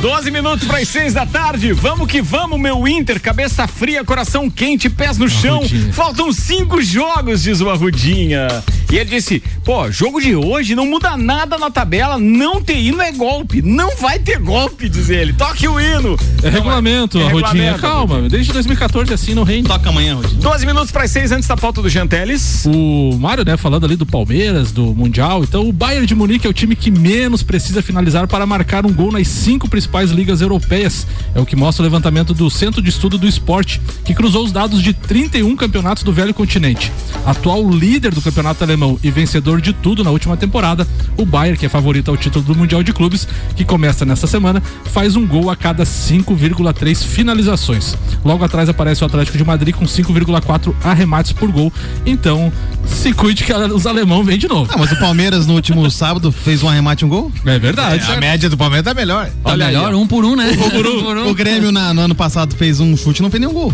12 0.00 0.30
minutos 0.30 0.66
para 0.66 0.78
as 0.78 0.88
6 0.88 1.14
da 1.14 1.24
tarde. 1.26 1.72
Vamos 1.72 2.06
que 2.06 2.20
vamos, 2.20 2.60
meu 2.60 2.86
Inter. 2.86 3.20
Cabeça 3.20 3.66
fria, 3.66 4.04
coração 4.04 4.50
quente, 4.50 4.90
pés 4.90 5.16
no 5.18 5.28
chão. 5.28 5.62
Faltam 5.92 6.32
cinco 6.32 6.82
jogos, 6.82 7.42
diz 7.42 7.60
o 7.60 7.70
Arrudinha. 7.70 8.48
E 8.92 8.98
ele 8.98 9.08
disse: 9.08 9.42
pô, 9.64 9.90
jogo 9.90 10.20
de 10.20 10.36
hoje 10.36 10.74
não 10.74 10.84
muda 10.84 11.16
nada 11.16 11.56
na 11.56 11.70
tabela. 11.70 12.18
Não 12.18 12.60
ter 12.60 12.76
hino 12.76 13.00
é 13.00 13.10
golpe. 13.10 13.62
Não 13.62 13.96
vai 13.96 14.18
ter 14.18 14.38
golpe, 14.38 14.86
diz 14.86 15.08
ele. 15.08 15.32
Toque 15.32 15.66
o 15.66 15.80
hino. 15.80 16.14
É 16.42 16.50
regulamento, 16.50 17.18
É 17.18 17.26
a 17.26 17.30
rodinha. 17.30 17.78
Calma, 17.78 18.28
desde 18.28 18.52
2014 18.52 19.14
assim 19.14 19.32
não 19.32 19.44
rende. 19.44 19.66
Toca 19.66 19.88
amanhã, 19.88 20.16
Rodinha. 20.16 20.42
12 20.42 20.66
minutos 20.66 20.90
para 20.90 21.04
as 21.04 21.10
6 21.10 21.32
antes 21.32 21.48
da 21.48 21.56
pauta 21.56 21.80
do 21.80 21.88
Janteles. 21.88 22.66
O 22.66 23.16
Mário, 23.16 23.46
né, 23.46 23.56
falando 23.56 23.86
ali 23.86 23.96
do 23.96 24.04
Palmeiras, 24.04 24.72
do 24.72 24.94
Mundial. 24.94 25.42
Então, 25.42 25.66
o 25.66 25.72
Bayern 25.72 26.06
de 26.06 26.14
Munique 26.14 26.46
é 26.46 26.50
o 26.50 26.52
time 26.52 26.76
que 26.76 26.90
menos 26.90 27.42
precisa 27.42 27.80
finalizar 27.80 28.28
para 28.28 28.44
marcar 28.44 28.84
um 28.84 28.92
gol 28.92 29.10
nas 29.10 29.26
cinco 29.26 29.70
principais 29.70 30.10
ligas 30.10 30.42
europeias. 30.42 31.06
É 31.34 31.40
o 31.40 31.46
que 31.46 31.56
mostra 31.56 31.82
o 31.82 31.84
levantamento 31.84 32.34
do 32.34 32.50
Centro 32.50 32.82
de 32.82 32.90
Estudo 32.90 33.16
do 33.16 33.26
Esporte, 33.26 33.80
que 34.04 34.14
cruzou 34.14 34.44
os 34.44 34.52
dados 34.52 34.82
de 34.82 34.92
31 34.92 35.56
campeonatos 35.56 36.02
do 36.02 36.12
velho 36.12 36.34
continente. 36.34 36.92
Atual 37.24 37.66
líder 37.70 38.14
do 38.14 38.20
campeonato 38.20 38.62
alemão 38.62 38.81
e 39.02 39.10
vencedor 39.10 39.60
de 39.60 39.72
tudo 39.72 40.02
na 40.04 40.10
última 40.10 40.36
temporada, 40.36 40.86
o 41.16 41.24
Bayern, 41.24 41.58
que 41.58 41.66
é 41.66 41.68
favorito 41.68 42.10
ao 42.10 42.16
título 42.16 42.44
do 42.44 42.54
Mundial 42.54 42.82
de 42.82 42.92
Clubes, 42.92 43.26
que 43.56 43.64
começa 43.64 44.04
nesta 44.04 44.26
semana, 44.26 44.62
faz 44.92 45.16
um 45.16 45.26
gol 45.26 45.50
a 45.50 45.56
cada 45.56 45.84
5,3 45.84 47.04
finalizações. 47.04 47.96
Logo 48.24 48.44
atrás 48.44 48.68
aparece 48.68 49.02
o 49.02 49.06
Atlético 49.06 49.36
de 49.38 49.44
Madrid 49.44 49.74
com 49.74 49.84
5,4 49.84 50.74
arremates 50.82 51.32
por 51.32 51.50
gol. 51.50 51.72
Então, 52.06 52.52
se 52.86 53.12
cuide 53.12 53.44
que 53.44 53.52
os 53.52 53.86
alemão 53.86 54.24
vêm 54.24 54.38
de 54.38 54.48
novo. 54.48 54.70
Ah, 54.74 54.78
mas 54.78 54.90
o 54.92 54.98
Palmeiras 54.98 55.46
no 55.46 55.54
último 55.54 55.88
sábado 55.90 56.30
fez 56.32 56.62
um 56.62 56.68
arremate 56.68 57.04
e 57.04 57.06
um 57.06 57.08
gol? 57.08 57.32
É 57.46 57.58
verdade. 57.58 58.10
a 58.10 58.16
média 58.20 58.48
do 58.50 58.56
Palmeiras 58.56 58.84
tá 58.84 58.94
melhor. 58.94 59.26
Tá 59.42 59.50
Olha 59.52 59.66
aí, 59.66 59.74
melhor, 59.74 59.94
ó. 59.94 59.96
um 59.96 60.06
por 60.06 60.24
um, 60.24 60.36
né? 60.36 60.50
O, 60.52 60.70
Grêmio- 60.70 61.28
o 61.30 61.34
Grêmio 61.34 61.72
na- 61.72 61.92
no 61.94 62.00
ano 62.02 62.14
passado 62.14 62.54
fez 62.56 62.80
um 62.80 62.96
chute 62.96 63.20
e 63.20 63.22
não 63.22 63.30
fez 63.30 63.40
nenhum 63.40 63.52
gol. 63.52 63.72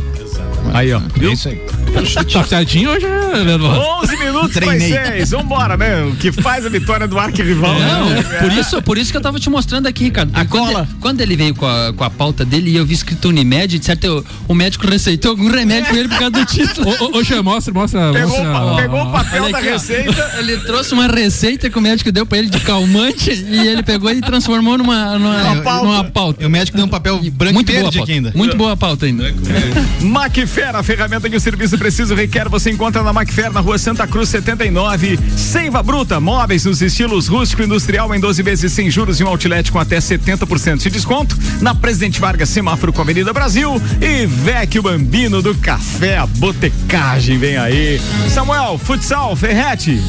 Aí, 0.75 0.93
ó. 0.93 1.01
É 1.21 1.33
isso 1.33 1.49
aí. 1.49 1.61
Tá 2.33 2.45
certinho 2.45 2.91
hoje, 2.91 3.07
né, 3.07 3.43
Leandro? 3.45 3.67
11 3.67 4.17
minutos 4.19 4.53
Treinei. 4.53 4.93
6. 5.07 5.31
Vambora, 5.31 5.77
meu. 5.77 6.15
Que 6.17 6.33
faz 6.33 6.65
a 6.67 6.69
vitória 6.69 7.07
do 7.07 7.19
arquirrival. 7.19 7.79
Não, 7.79 8.11
né? 8.11 8.23
por 8.23 8.53
isso, 8.53 8.83
por 8.83 8.99
isso 8.99 9.11
que 9.11 9.17
eu 9.17 9.21
tava 9.21 9.39
te 9.39 9.49
mostrando 9.51 9.87
aqui, 9.87 10.05
Ricardo. 10.05 10.31
A 10.35 10.45
quando, 10.45 10.89
quando 11.01 11.21
ele 11.21 11.37
veio 11.37 11.55
com 11.55 11.67
a, 11.67 11.93
com 11.93 12.05
a 12.05 12.11
pauta 12.11 12.45
dele 12.45 12.71
e 12.71 12.77
eu 12.77 12.85
vi 12.85 12.95
escrito 12.95 13.29
Unimed, 13.29 13.79
de 13.79 13.85
certo, 13.85 14.25
o, 14.49 14.53
o 14.53 14.55
médico 14.55 14.87
receitou 14.87 15.33
algum 15.33 15.51
remédio 15.51 15.89
pra 15.91 15.99
ele 15.99 16.09
por 16.09 16.19
causa 16.19 16.31
do 16.31 16.45
título. 16.45 16.89
Ô, 17.17 17.25
Xê, 17.25 17.41
mostra, 17.41 17.73
mostra. 17.73 18.13
Pegou, 18.13 18.29
mostra, 18.29 18.49
o 18.49 18.67
ó, 18.67 18.77
pegou 18.77 19.01
ó. 19.01 19.09
o 19.09 19.13
papel 19.13 19.51
da 19.51 19.59
aqui, 19.59 19.69
ó. 19.69 19.73
receita. 19.73 20.33
Ele 20.39 20.57
trouxe 20.59 20.93
uma 20.95 21.07
receita 21.07 21.71
que 21.71 21.79
o 21.79 21.81
médico 21.81 22.11
deu 22.11 22.27
pra 22.27 22.39
ele 22.39 22.49
de 22.49 22.61
calmante 22.61 23.31
e 23.31 23.69
ele 23.69 23.83
pegou 23.83 24.11
e 24.11 24.21
transformou 24.21 24.79
numa, 24.79 25.19
numa, 25.19 25.55
numa 25.55 26.05
pauta. 26.05 26.43
E 26.43 26.47
o 26.47 26.51
médico 26.51 26.77
deu 26.77 26.87
um 26.87 26.91
papel 26.91 27.21
branco 27.33 27.55
Muito 27.55 27.71
e 27.71 27.75
boa 27.75 27.85
pauta. 27.85 28.03
aqui 28.03 28.13
ainda. 28.13 28.33
Muito 28.35 28.57
boa 28.57 28.73
a 28.73 28.77
pauta 28.77 29.07
ainda. 29.07 29.35
Macfer, 30.01 30.75
a 30.75 30.83
ferramenta 30.83 31.29
que 31.29 31.37
o 31.37 31.41
serviço 31.41 31.79
preciso 31.79 32.15
requer, 32.15 32.49
você 32.49 32.71
encontra 32.71 33.03
na 33.03 33.13
Macfer, 33.13 33.53
na 33.53 33.61
rua 33.61 33.79
Santa 33.79 34.07
Cruz 34.07 34.29
79. 34.29 34.88
Seiva 35.37 35.83
Bruta, 35.83 36.21
móveis 36.21 36.65
nos 36.65 36.81
estilos 36.81 37.27
rústico 37.29 37.63
e 37.63 37.65
industrial 37.65 38.15
em 38.15 38.21
12 38.21 38.43
vezes 38.43 38.73
sem 38.73 38.91
juros 38.91 39.21
e 39.21 39.25
um 39.25 39.29
outlet 39.29 39.71
com 39.71 39.79
até 39.79 39.99
70% 39.99 40.79
de 40.79 40.91
desconto. 40.91 41.37
Na 41.61 41.75
Presidente 41.75 42.21
Vargas, 42.21 42.49
semáforo 42.49 42.93
com 42.93 43.03
Avenida 43.03 43.33
Brasil. 43.33 43.81
E 44.01 44.27
Vecchio 44.27 44.83
Bambino 44.83 45.43
do 45.43 45.55
Café, 45.55 46.19
a 46.19 46.27
Botecagem, 46.27 47.39
vem 47.39 47.57
aí. 47.57 48.01
Samuel, 48.29 48.79
futsal, 48.79 49.35
Ferrete. 49.37 50.01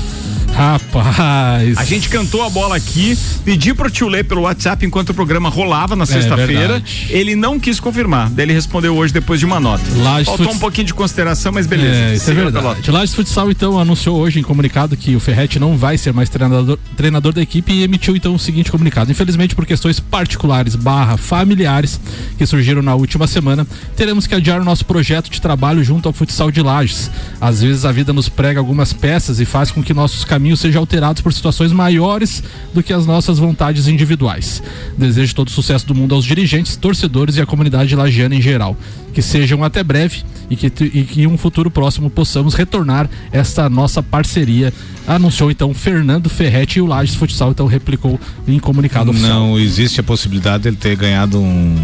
Rapaz. 0.60 1.78
A 1.78 1.86
gente 1.86 2.10
cantou 2.10 2.44
a 2.44 2.50
bola 2.50 2.76
aqui, 2.76 3.18
pedi 3.46 3.74
pro 3.74 3.90
tio 3.90 4.10
ler 4.10 4.26
pelo 4.26 4.42
WhatsApp 4.42 4.86
enquanto 4.86 5.12
o 5.12 5.14
programa 5.14 5.48
rolava 5.50 5.96
na 5.96 6.06
sexta-feira. 6.06 6.74
verdade. 6.74 7.08
ele 7.10 7.34
não 7.36 7.58
quis 7.58 7.80
confirmar. 7.80 8.30
Daí 8.30 8.46
ele 8.46 8.54
respondeu 8.54 8.94
hoje 8.96 9.14
depois 9.14 9.40
de 9.40 9.46
uma 9.46 9.58
nota. 9.60 9.84
Lages 9.96 10.26
Faltou 10.28 10.48
Futs- 10.48 10.58
um 10.58 10.60
pouquinho 10.60 10.88
de 10.88 10.94
consideração, 10.94 11.54
mas 11.54 11.66
beleza. 11.66 11.96
É, 11.96 12.16
isso 12.16 12.30
é 12.30 12.34
verdade. 12.34 12.92
Lages 12.92 13.16
Futsal, 13.16 13.50
então, 13.50 13.80
anunciou 13.80 14.18
hoje 14.20 14.40
em 14.40 14.44
comunicado 14.44 14.98
que 14.98 15.16
o 15.16 15.20
Ferretti 15.20 15.60
não 15.60 15.78
vai 15.78 15.98
ser 15.98 16.12
mais 16.14 16.28
treinador, 16.28 16.78
treinador 16.98 17.32
da 17.32 17.42
equipe 17.42 17.72
e 17.72 17.84
emitiu, 17.84 18.16
então, 18.16 18.36
o 18.36 18.40
seguinte 18.40 18.70
comunicado. 18.70 19.10
Infelizmente, 19.10 19.56
por 19.56 19.66
questões 19.66 20.00
particulares 20.02 20.76
barra 20.76 21.16
familiares 21.16 22.00
que 22.38 22.46
surgiram 22.46 22.82
na 22.82 22.96
última 22.96 23.28
semana, 23.28 23.66
teremos 23.96 24.28
que 24.28 24.36
adiar 24.36 24.60
o 24.60 24.66
nosso 24.66 24.84
projeto 24.84 25.30
de 25.30 25.40
trabalho 25.40 25.82
junto 25.86 26.08
ao 26.10 26.14
futsal 26.14 26.52
de 26.52 26.62
Lages. 26.62 27.10
Às 27.40 27.62
vezes, 27.62 27.86
a 27.86 27.92
vida 27.94 28.12
nos 28.12 28.28
prega 28.28 28.60
algumas 28.60 28.92
peças 28.92 29.40
e 29.40 29.46
faz 29.46 29.72
com 29.72 29.82
que 29.82 29.94
nossos 29.94 30.26
caminhos 30.26 30.49
sejam 30.58 30.82
alterados 30.82 31.22
por 31.22 31.34
situações 31.34 31.72
maiores 31.72 32.44
do 32.74 32.82
que 32.84 32.94
as 32.94 33.06
nossas 33.06 33.38
vontades 33.40 33.88
individuais. 33.88 34.62
Desejo 34.98 35.36
todo 35.36 35.48
o 35.48 35.52
sucesso 35.52 35.86
do 35.88 35.96
mundo 35.96 36.16
aos 36.16 36.26
dirigentes, 36.26 36.76
torcedores 36.76 37.36
e 37.38 37.42
à 37.42 37.46
comunidade 37.46 37.96
lagiana 37.96 38.36
em 38.36 38.42
geral. 38.42 38.76
Que 39.14 39.22
sejam 39.22 39.64
até 39.64 39.84
breve 39.84 40.24
e 40.50 40.56
que, 40.56 40.68
e 40.68 41.04
que 41.04 41.22
em 41.24 41.28
um 41.28 41.38
futuro 41.38 41.70
próximo 41.72 42.10
possamos 42.10 42.54
retornar 42.54 43.10
esta 43.32 43.70
nossa 43.70 44.02
parceria. 44.04 44.72
Anunciou 45.08 45.50
então 45.50 45.74
Fernando 45.74 46.30
Ferretti 46.30 46.78
e 46.80 46.82
o 46.82 46.86
Lages 46.86 47.16
Futsal 47.16 47.52
então 47.52 47.66
replicou 47.66 48.20
em 48.48 48.60
comunicado 48.60 49.10
oficial. 49.12 49.40
Não 49.40 49.60
existe 49.60 50.00
a 50.00 50.04
possibilidade 50.04 50.64
dele 50.64 50.76
ter 50.76 50.96
ganhado 50.96 51.40
um- 51.40 51.76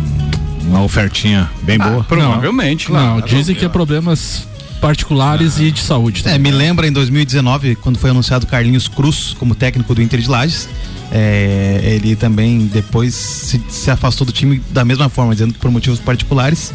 uma 0.68 0.82
ofertinha 0.84 1.49
bem 1.63 1.78
boa. 1.78 2.03
Provavelmente. 2.03 2.91
Não, 2.91 3.22
dizem 3.22 3.55
que 3.55 3.66
é 3.66 3.70
problemas 3.70 4.47
particulares 4.86 5.58
e 5.58 5.72
de 5.72 5.80
saúde. 5.80 6.22
É, 6.28 6.38
me 6.38 6.52
lembra 6.52 6.86
em 6.86 6.92
2019, 6.92 7.74
quando 7.78 7.98
foi 7.98 8.12
anunciado 8.12 8.46
Carlinhos 8.46 8.88
Cruz 8.88 9.36
como 9.40 9.56
técnico 9.56 9.96
do 9.96 10.00
Inter 10.00 10.20
de 10.20 10.30
Lages. 10.30 10.70
é, 11.12 11.80
ele 11.84 12.16
também 12.16 12.68
depois 12.68 13.16
se, 13.16 13.60
se 13.68 13.90
afastou 13.90 14.28
do 14.28 14.32
time 14.32 14.62
da 14.70 14.86
mesma 14.86 15.10
forma, 15.10 15.34
dizendo 15.34 15.54
que 15.56 15.60
por 15.60 15.72
motivos 15.72 16.00
particulares 16.00 16.72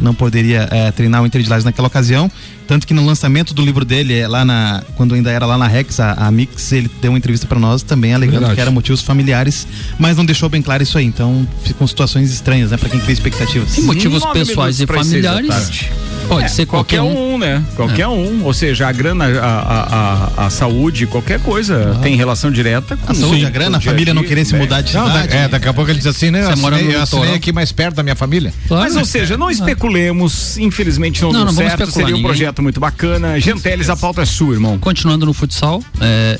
não 0.00 0.14
poderia 0.14 0.68
é, 0.70 0.90
treinar 0.90 1.22
o 1.22 1.26
Inter 1.26 1.42
de 1.42 1.48
Lages 1.48 1.64
naquela 1.64 1.88
ocasião. 1.88 2.30
Tanto 2.66 2.86
que 2.86 2.92
no 2.92 3.04
lançamento 3.06 3.54
do 3.54 3.64
livro 3.64 3.82
dele, 3.82 4.12
é, 4.18 4.28
lá 4.28 4.44
na, 4.44 4.82
quando 4.94 5.14
ainda 5.14 5.30
era 5.30 5.46
lá 5.46 5.56
na 5.56 5.66
Rex, 5.66 5.98
a, 6.00 6.12
a 6.12 6.30
Mix, 6.30 6.70
ele 6.72 6.90
deu 7.00 7.10
uma 7.12 7.16
entrevista 7.16 7.46
para 7.46 7.58
nós 7.58 7.82
também 7.82 8.12
alegando 8.12 8.40
Verdade. 8.40 8.56
que 8.56 8.60
eram 8.60 8.72
motivos 8.72 9.00
familiares, 9.00 9.66
mas 9.98 10.18
não 10.18 10.24
deixou 10.26 10.50
bem 10.50 10.60
claro 10.60 10.82
isso 10.82 10.98
aí. 10.98 11.06
Então 11.06 11.48
ficam 11.64 11.86
situações 11.86 12.30
estranhas, 12.30 12.70
né, 12.70 12.76
para 12.76 12.90
quem 12.90 13.00
cria 13.00 13.14
expectativas. 13.14 13.74
Tem 13.74 13.84
motivos 13.84 14.20
Nove 14.22 14.40
pessoais 14.40 14.80
e 14.80 14.86
familiares. 14.86 15.86
Pode 16.28 16.44
É, 16.44 16.48
ser 16.48 16.66
qualquer, 16.66 17.00
um. 17.00 17.38
né? 17.38 17.64
Qualquer 17.74 18.06
um. 18.06 18.44
Ou 18.44 18.52
seja, 18.52 18.86
a 18.86 18.92
grana, 18.92 19.24
a, 19.24 19.46
a, 19.46 20.42
a, 20.42 20.46
a 20.46 20.50
saúde, 20.50 21.06
qualquer 21.06 21.40
coisa 21.40 21.98
tem 22.02 22.16
relação 22.16 22.50
direta 22.50 22.98
com 22.98 23.10
A 23.10 23.14
saúde, 23.14 23.46
a 23.46 23.50
grana, 23.50 23.78
a 23.78 23.80
família 23.80 24.12
não 24.12 24.22
querer 24.22 24.44
se 24.44 24.54
mudar 24.54 24.82
de 24.82 24.92
Não, 24.92 25.06
da- 25.06 25.22
cidade. 25.22 25.36
é, 25.36 25.48
daqui 25.48 25.68
a 25.68 25.72
pouco 25.72 25.90
ele 25.90 25.96
diz 25.96 26.06
assim, 26.06 26.30
né? 26.30 26.40
Eu 26.44 26.50
Você 26.50 26.56
mora 26.56 26.76
assinei, 26.76 26.92
no 26.92 26.98
eu 26.98 27.02
assinei 27.02 27.34
aqui 27.34 27.50
mais 27.50 27.72
perto 27.72 27.94
da 27.96 28.02
minha 28.02 28.14
família. 28.14 28.52
Mas, 28.68 28.94
ou 28.94 29.06
seja, 29.06 29.38
não 29.38 29.50
especulemos, 29.88 30.58
infelizmente 30.58 31.22
não, 31.22 31.32
Não, 31.32 31.38
deu 31.44 31.46
não 31.46 31.52
certo, 31.54 31.90
seria 31.90 32.06
um 32.06 32.18
ninguém- 32.18 32.22
projeto 32.24 32.62
muito 32.62 32.78
bacana. 32.80 33.38
Genteles, 33.40 33.88
a 33.88 33.96
pauta 33.96 34.22
é 34.22 34.24
sua, 34.24 34.54
irmão. 34.54 34.78
Continuando 34.78 35.26
no 35.26 35.32
futsal, 35.32 35.82
é, 36.00 36.38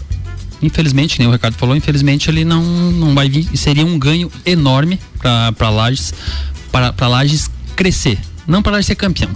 infelizmente, 0.62 1.18
nem 1.18 1.28
o 1.28 1.32
Ricardo 1.32 1.54
falou, 1.56 1.74
infelizmente 1.76 2.30
ele 2.30 2.44
não, 2.44 2.62
não 2.62 3.14
vai 3.14 3.28
vir. 3.28 3.48
Seria 3.56 3.84
um 3.84 3.98
ganho 3.98 4.30
enorme 4.44 4.98
para 5.18 5.70
Lages, 5.70 6.12
para 6.70 7.08
Lages 7.08 7.50
crescer, 7.74 8.18
não 8.46 8.62
para 8.62 8.72
Lages 8.72 8.86
ser 8.86 8.94
campeão. 8.94 9.30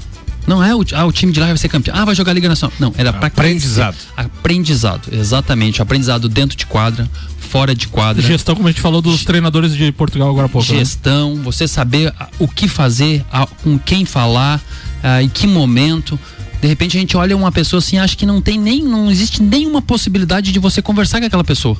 Não 0.46 0.62
é 0.62 0.74
o, 0.74 0.84
ah, 0.92 1.04
o 1.04 1.12
time 1.12 1.32
de 1.32 1.40
lá 1.40 1.46
vai 1.46 1.56
ser 1.56 1.68
campeão. 1.68 1.96
Ah, 1.96 2.04
vai 2.04 2.14
jogar 2.14 2.32
Liga 2.32 2.48
Nacional. 2.48 2.74
Não, 2.78 2.92
era 2.96 3.12
para 3.12 3.28
Aprendizado. 3.28 3.96
Aprendizado, 4.16 5.08
exatamente. 5.12 5.80
Aprendizado 5.80 6.28
dentro 6.28 6.56
de 6.56 6.66
quadra, 6.66 7.08
fora 7.38 7.74
de 7.74 7.88
quadra. 7.88 8.22
Gestão, 8.22 8.54
como 8.54 8.68
a 8.68 8.70
gente 8.70 8.80
falou 8.80 9.00
dos 9.00 9.24
treinadores 9.24 9.74
de 9.74 9.92
Portugal 9.92 10.28
agora 10.28 10.46
há 10.46 10.48
pouco. 10.48 10.70
né? 10.72 10.78
gestão, 10.78 11.36
você 11.36 11.68
saber 11.68 12.12
o 12.38 12.48
que 12.48 12.66
fazer, 12.66 13.24
com 13.62 13.78
quem 13.78 14.04
falar, 14.04 14.60
em 15.22 15.28
que 15.28 15.46
momento. 15.46 16.18
De 16.60 16.68
repente 16.68 16.96
a 16.96 17.00
gente 17.00 17.16
olha 17.16 17.36
uma 17.36 17.50
pessoa 17.50 17.78
assim, 17.78 17.98
acha 17.98 18.16
que 18.16 18.24
não 18.24 18.40
tem 18.40 18.58
nem, 18.58 18.82
não 18.82 19.10
existe 19.10 19.42
nenhuma 19.42 19.82
possibilidade 19.82 20.52
de 20.52 20.58
você 20.60 20.80
conversar 20.80 21.18
com 21.20 21.26
aquela 21.26 21.42
pessoa. 21.42 21.76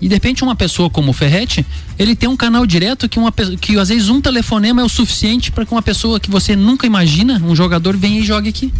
E 0.00 0.08
de 0.08 0.14
repente 0.14 0.44
uma 0.44 0.54
pessoa 0.54 0.90
como 0.90 1.10
o 1.10 1.12
Ferretti, 1.12 1.64
ele 1.98 2.14
tem 2.14 2.28
um 2.28 2.36
canal 2.36 2.66
direto 2.66 3.08
que 3.08 3.18
uma 3.18 3.32
que 3.32 3.78
às 3.78 3.88
vezes 3.88 4.08
um 4.08 4.20
telefonema 4.20 4.82
é 4.82 4.84
o 4.84 4.88
suficiente 4.88 5.50
para 5.50 5.64
que 5.64 5.72
uma 5.72 5.82
pessoa 5.82 6.20
que 6.20 6.30
você 6.30 6.54
nunca 6.54 6.86
imagina, 6.86 7.42
um 7.44 7.56
jogador 7.56 7.96
venha 7.96 8.20
e 8.20 8.24
jogue 8.24 8.48
aqui. 8.48 8.72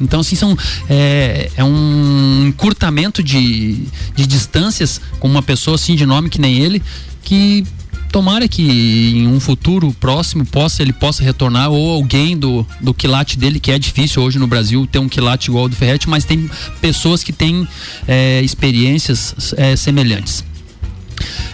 Então 0.00 0.20
assim 0.20 0.36
são 0.36 0.56
é, 0.88 1.50
é 1.56 1.64
um 1.64 2.46
encurtamento 2.48 3.22
de, 3.22 3.84
de 4.14 4.26
distâncias 4.26 5.00
com 5.20 5.28
uma 5.28 5.42
pessoa 5.42 5.74
assim 5.74 5.94
de 5.94 6.06
nome 6.06 6.30
que 6.30 6.40
nem 6.40 6.58
ele 6.58 6.82
que 7.22 7.64
tomara 8.10 8.46
que 8.46 8.62
em 8.62 9.26
um 9.26 9.40
futuro 9.40 9.94
próximo 9.98 10.44
possa 10.44 10.82
ele 10.82 10.92
possa 10.92 11.24
retornar 11.24 11.70
ou 11.70 11.90
alguém 11.90 12.36
do, 12.36 12.66
do 12.78 12.92
quilate 12.92 13.38
dele 13.38 13.58
que 13.58 13.72
é 13.72 13.78
difícil 13.78 14.22
hoje 14.22 14.38
no 14.38 14.46
Brasil 14.46 14.86
ter 14.86 14.98
um 14.98 15.08
quilate 15.08 15.48
igual 15.48 15.64
ao 15.64 15.68
do 15.68 15.74
Ferretti 15.74 16.08
mas 16.08 16.24
tem 16.24 16.48
pessoas 16.80 17.24
que 17.24 17.32
têm 17.32 17.66
é, 18.06 18.42
experiências 18.42 19.54
é, 19.56 19.74
semelhantes 19.76 20.44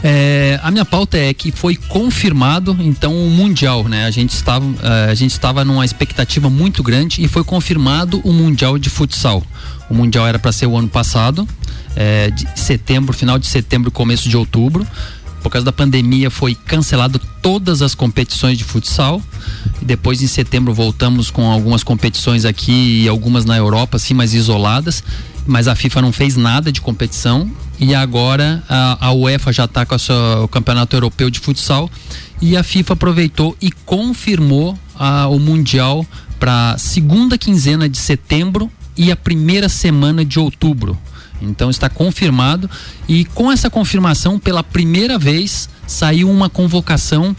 É, 0.02 0.58
a 0.62 0.70
minha 0.70 0.84
pauta 0.84 1.16
é 1.18 1.32
que 1.34 1.50
foi 1.50 1.76
confirmado 1.76 2.76
então 2.80 3.14
o 3.14 3.30
mundial, 3.30 3.84
né? 3.84 4.04
A 4.04 4.10
gente 4.10 4.32
estava 4.32 4.64
uh, 4.64 5.10
a 5.10 5.14
gente 5.14 5.32
estava 5.32 5.64
numa 5.64 5.84
expectativa 5.84 6.48
muito 6.48 6.82
grande 6.82 7.22
e 7.22 7.28
foi 7.28 7.44
confirmado 7.44 8.20
o 8.24 8.32
mundial 8.32 8.78
de 8.78 8.88
futsal. 8.90 9.42
O 9.90 9.94
mundial 9.94 10.26
era 10.26 10.38
para 10.38 10.52
ser 10.52 10.66
o 10.66 10.76
ano 10.76 10.88
passado, 10.88 11.48
é, 11.96 12.30
de 12.30 12.46
setembro, 12.54 13.12
final 13.12 13.38
de 13.38 13.46
setembro, 13.46 13.90
começo 13.90 14.28
de 14.28 14.36
outubro. 14.36 14.86
Por 15.42 15.50
causa 15.50 15.64
da 15.64 15.72
pandemia 15.72 16.30
foi 16.30 16.54
cancelado 16.54 17.18
todas 17.40 17.80
as 17.80 17.94
competições 17.94 18.58
de 18.58 18.64
futsal. 18.64 19.22
Depois 19.80 20.20
em 20.20 20.26
setembro 20.26 20.74
voltamos 20.74 21.30
com 21.30 21.50
algumas 21.50 21.82
competições 21.82 22.44
aqui 22.44 23.02
e 23.02 23.08
algumas 23.08 23.44
na 23.44 23.56
Europa, 23.56 23.96
assim, 23.96 24.14
mais 24.14 24.34
isoladas. 24.34 25.02
Mas 25.48 25.66
a 25.66 25.74
FIFA 25.74 26.02
não 26.02 26.12
fez 26.12 26.36
nada 26.36 26.70
de 26.70 26.78
competição 26.78 27.50
e 27.80 27.94
agora 27.94 28.62
a, 28.68 29.06
a 29.06 29.12
UEFA 29.14 29.50
já 29.50 29.64
está 29.64 29.86
com 29.86 29.98
sua, 29.98 30.44
o 30.44 30.48
Campeonato 30.48 30.94
Europeu 30.94 31.30
de 31.30 31.40
Futsal 31.40 31.90
e 32.38 32.54
a 32.54 32.62
FIFA 32.62 32.92
aproveitou 32.92 33.56
e 33.58 33.72
confirmou 33.72 34.78
a, 34.94 35.26
o 35.26 35.38
Mundial 35.38 36.04
para 36.38 36.76
segunda 36.76 37.38
quinzena 37.38 37.88
de 37.88 37.96
setembro 37.96 38.70
e 38.94 39.10
a 39.10 39.16
primeira 39.16 39.70
semana 39.70 40.22
de 40.22 40.38
outubro. 40.38 40.98
Então 41.40 41.70
está 41.70 41.88
confirmado 41.88 42.68
e 43.08 43.24
com 43.24 43.50
essa 43.50 43.70
confirmação, 43.70 44.38
pela 44.38 44.62
primeira 44.62 45.18
vez, 45.18 45.66
saiu 45.86 46.30
uma 46.30 46.50
convocação 46.50 47.34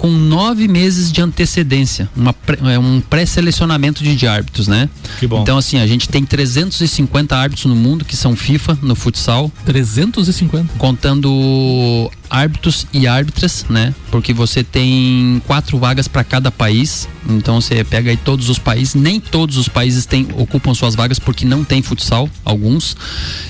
com 0.00 0.08
nove 0.08 0.66
meses 0.66 1.12
de 1.12 1.20
antecedência, 1.20 2.08
uma, 2.16 2.34
é 2.72 2.78
um 2.78 3.02
pré-selecionamento 3.02 4.02
de, 4.02 4.16
de 4.16 4.26
árbitros, 4.26 4.66
né? 4.66 4.88
Que 5.18 5.26
bom. 5.26 5.42
Então, 5.42 5.58
assim, 5.58 5.78
a 5.78 5.86
gente 5.86 6.08
tem 6.08 6.24
350 6.24 7.36
árbitros 7.36 7.66
no 7.66 7.76
mundo 7.76 8.02
que 8.02 8.16
são 8.16 8.34
FIFA 8.34 8.78
no 8.80 8.94
futsal. 8.94 9.52
350? 9.66 10.78
Contando 10.78 12.10
árbitros 12.30 12.86
e 12.94 13.06
árbitras, 13.06 13.66
né? 13.68 13.94
Porque 14.10 14.32
você 14.32 14.64
tem 14.64 15.42
quatro 15.46 15.78
vagas 15.78 16.08
para 16.08 16.24
cada 16.24 16.50
país. 16.50 17.06
Então 17.28 17.60
você 17.60 17.84
pega 17.84 18.10
aí 18.10 18.16
todos 18.16 18.48
os 18.48 18.58
países. 18.58 18.94
Nem 18.94 19.20
todos 19.20 19.58
os 19.58 19.68
países 19.68 20.06
têm, 20.06 20.26
ocupam 20.34 20.72
suas 20.72 20.94
vagas 20.94 21.18
porque 21.18 21.44
não 21.44 21.62
tem 21.62 21.82
futsal, 21.82 22.26
alguns. 22.42 22.96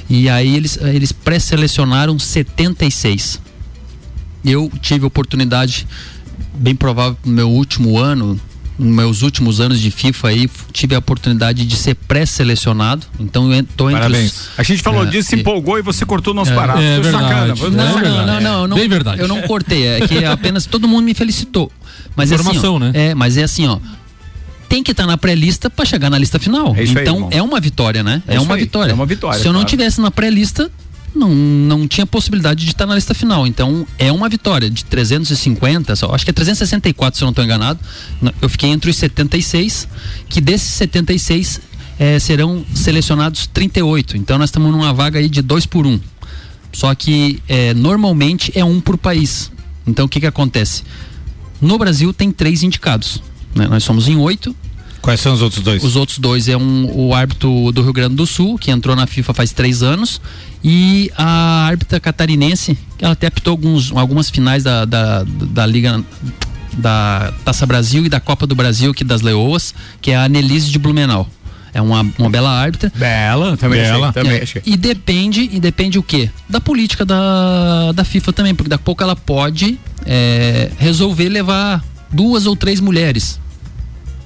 E 0.09 0.28
aí 0.28 0.57
eles, 0.57 0.76
eles 0.82 1.12
pré-selecionaram 1.12 2.18
76. 2.18 3.40
Eu 4.44 4.68
tive 4.80 5.05
oportunidade 5.07 5.86
bem 6.61 6.74
provável 6.74 7.16
no 7.24 7.32
meu 7.32 7.48
último 7.50 7.98
ano, 7.98 8.38
nos 8.78 8.94
meus 8.94 9.22
últimos 9.22 9.61
anos 9.61 9.80
de 9.80 9.90
FIFA 9.90 10.28
aí, 10.28 10.50
tive 10.72 10.94
a 10.94 10.98
oportunidade 10.98 11.64
de 11.66 11.76
ser 11.76 11.94
pré-selecionado. 11.94 13.06
Então 13.18 13.52
eu 13.52 13.64
tô 13.76 13.90
entre 13.90 14.00
Parabéns. 14.02 14.32
os, 14.32 14.48
A 14.58 14.62
gente 14.62 14.82
falou 14.82 15.02
É, 15.04 15.06
disso, 15.06 15.30
se 15.30 15.36
e- 15.36 15.40
empolgou 15.40 15.78
e 15.78 15.82
você 15.82 16.04
cortou 16.06 16.32
nosso 16.32 16.52
é, 16.52 16.54
barato. 16.54 16.80
é 16.80 16.94
Foi 16.94 17.02
verdade. 17.11 17.48
Não, 17.48 17.56
sacana. 17.56 17.70
não, 17.70 18.26
não, 18.26 18.40
não, 18.40 18.68
não. 18.68 18.76
Bem 18.76 18.88
verdade. 18.88 19.20
Eu 19.20 19.28
não 19.28 19.42
cortei, 19.42 19.86
é 19.86 20.06
que 20.06 20.24
apenas 20.24 20.66
todo 20.66 20.86
mundo 20.88 21.04
me 21.04 21.14
felicitou. 21.14 21.70
Mas 22.16 22.30
Informação, 22.32 22.54
é 22.54 22.58
assim, 22.58 22.68
ó, 22.76 22.78
né? 22.78 22.92
É, 22.94 23.14
mas 23.14 23.36
é 23.36 23.42
assim, 23.42 23.66
ó. 23.66 23.78
Tem 24.68 24.82
que 24.84 24.92
estar 24.92 25.06
na 25.06 25.18
pré-lista 25.18 25.68
para 25.68 25.84
chegar 25.84 26.08
na 26.11 26.16
lista 26.18 26.38
final. 26.38 26.74
É 26.76 26.84
isso 26.84 26.96
aí, 26.96 27.02
então 27.02 27.16
irmão. 27.16 27.28
é 27.32 27.42
uma 27.42 27.58
vitória, 27.61 28.02
né? 28.04 28.22
É 28.26 28.36
É, 28.36 28.40
uma 28.40 28.54
aí, 28.54 28.61
vitória. 28.62 28.92
é 28.92 28.94
uma 28.94 29.04
vitória, 29.06 29.38
Se 29.40 29.46
eu 29.46 29.52
não 29.52 29.61
claro. 29.61 29.68
tivesse 29.70 30.00
na 30.00 30.11
pré-lista, 30.12 30.70
não, 31.14 31.30
não 31.34 31.88
tinha 31.88 32.06
possibilidade 32.06 32.64
de 32.64 32.70
estar 32.70 32.86
na 32.86 32.94
lista 32.94 33.14
final. 33.14 33.46
Então 33.46 33.86
é 33.98 34.11
uma 34.12 34.28
vitória 34.28 34.70
de 34.70 34.84
350, 34.84 35.96
só, 35.96 36.14
acho 36.14 36.24
que 36.24 36.30
é 36.30 36.32
364 36.32 37.18
se 37.18 37.24
eu 37.24 37.26
não 37.26 37.30
estou 37.30 37.44
enganado. 37.44 37.78
Eu 38.40 38.48
fiquei 38.48 38.70
entre 38.70 38.90
os 38.90 38.96
76, 38.96 39.88
que 40.28 40.40
desses 40.40 40.70
76 40.74 41.61
eh, 41.98 42.18
serão 42.18 42.64
selecionados 42.74 43.46
38. 43.46 44.16
Então 44.16 44.38
nós 44.38 44.48
estamos 44.48 44.70
numa 44.72 44.92
vaga 44.92 45.18
aí 45.18 45.28
de 45.28 45.42
dois 45.42 45.66
por 45.66 45.86
um. 45.86 46.00
Só 46.72 46.94
que 46.94 47.42
eh, 47.48 47.74
normalmente 47.74 48.52
é 48.54 48.64
um 48.64 48.80
por 48.80 48.96
país. 48.96 49.50
Então 49.86 50.06
o 50.06 50.08
que 50.08 50.20
que 50.20 50.26
acontece? 50.26 50.82
No 51.61 51.76
Brasil 51.76 52.12
tem 52.12 52.30
três 52.30 52.62
indicados. 52.62 53.22
né? 53.54 53.66
Nós 53.68 53.84
somos 53.84 54.08
em 54.08 54.16
oito. 54.16 54.54
Quais 55.03 55.20
são 55.20 55.32
os 55.32 55.42
outros 55.42 55.62
dois? 55.62 55.82
Os 55.82 55.96
outros 55.96 56.18
dois 56.18 56.48
é 56.48 56.57
um, 56.57 56.90
o 56.94 57.14
árbitro 57.14 57.72
do 57.72 57.82
Rio 57.82 57.92
Grande 57.92 58.14
do 58.14 58.26
Sul, 58.26 58.59
que 58.59 58.70
entrou 58.70 58.94
na 58.94 59.07
FIFA 59.07 59.32
faz 59.32 59.53
três 59.53 59.82
anos, 59.82 60.20
e 60.62 61.11
a 61.16 61.64
árbitra 61.64 61.98
catarinense, 61.98 62.76
que 62.98 63.05
ela 63.05 63.14
até 63.14 63.26
apitou 63.26 63.53
alguns, 63.53 63.92
algumas 63.92 64.28
finais 64.28 64.62
da, 64.62 64.84
da, 64.84 65.24
da 65.24 65.66
Liga 65.66 66.05
da 66.74 67.32
Taça 67.44 67.66
Brasil 67.66 68.05
e 68.05 68.09
da 68.09 68.20
Copa 68.20 68.46
do 68.46 68.55
Brasil 68.55 68.90
aqui 68.90 69.03
das 69.03 69.22
Leoas, 69.22 69.74
que 70.01 70.11
é 70.11 70.16
a 70.16 70.24
Anelise 70.24 70.70
de 70.70 70.78
Blumenau. 70.78 71.28
É 71.72 71.80
uma, 71.80 72.05
uma 72.18 72.28
bela 72.28 72.51
árbitra. 72.51 72.92
Bela, 72.96 73.57
também 73.57 73.80
Bela. 73.80 74.09
achei, 74.09 74.22
também 74.22 74.38
É, 74.38 74.42
achei. 74.42 74.62
E 74.66 74.76
depende, 74.76 75.48
e 75.53 75.61
depende 75.61 75.98
o 75.98 76.03
quê? 76.03 76.28
Da 76.48 76.61
política 76.61 77.05
da, 77.05 77.92
da 77.92 78.05
FIFA 78.05 78.32
também, 78.32 78.55
porque 78.55 78.68
daqui 78.68 78.82
a 78.82 78.84
pouco 78.84 79.03
ela 79.03 79.14
pode 79.14 79.78
é, 80.05 80.70
resolver 80.78 81.28
levar 81.28 81.84
duas 82.11 82.46
ou 82.46 82.57
três 82.57 82.80
mulheres. 82.80 83.38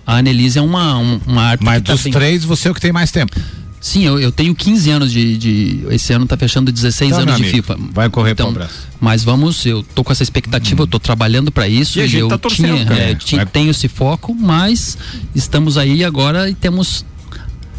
A 0.06 0.16
Annelise 0.18 0.58
é 0.58 0.62
uma, 0.62 0.98
um- 0.98 1.20
uma 1.26 1.42
árbitra. 1.42 1.64
Mas 1.72 1.80
que 1.82 1.86
tá 1.86 1.92
dos 1.94 2.02
bem- 2.02 2.12
três, 2.12 2.44
você 2.44 2.68
é 2.68 2.70
o 2.70 2.74
que 2.74 2.80
tem 2.80 2.92
mais 2.92 3.10
tempo. 3.10 3.34
Sim, 3.80 4.04
eu, 4.06 4.18
eu 4.18 4.32
tenho 4.32 4.54
15 4.54 4.90
anos 4.90 5.12
de, 5.12 5.36
de- 5.36 5.84
Esse 5.90 6.12
ano 6.14 6.24
tá 6.26 6.36
fechando 6.38 6.72
16 6.72 7.10
Então, 7.10 7.22
anos 7.22 7.36
de 7.36 7.42
amigo, 7.42 7.56
FIFA. 7.56 7.76
vai 7.92 8.08
correr 8.08 8.30
então, 8.32 8.50
pro 8.52 8.62
abraço. 8.62 8.78
Mas 8.98 9.22
vamos, 9.22 9.64
eu 9.66 9.82
tô 9.82 10.02
com 10.02 10.10
essa 10.10 10.22
expectativa, 10.22 10.82
eu 10.82 10.86
tô 10.86 10.98
trabalhando 10.98 11.52
para 11.52 11.68
isso 11.68 11.98
E 11.98 12.02
a 12.02 12.06
gente 12.06 12.20
eu 12.20 12.28
tá 12.28 12.38
torcendo, 12.38 12.74
tinha, 12.76 12.86
cara. 12.86 13.00
é, 13.00 13.14
tinha- 13.14 13.44
tenho 13.46 13.70
esse 13.70 13.86
foco, 13.88 14.34
mas 14.34 14.96
estamos 15.34 15.76
aí 15.76 16.02
agora 16.02 16.48
e 16.48 16.54
temos 16.54 17.04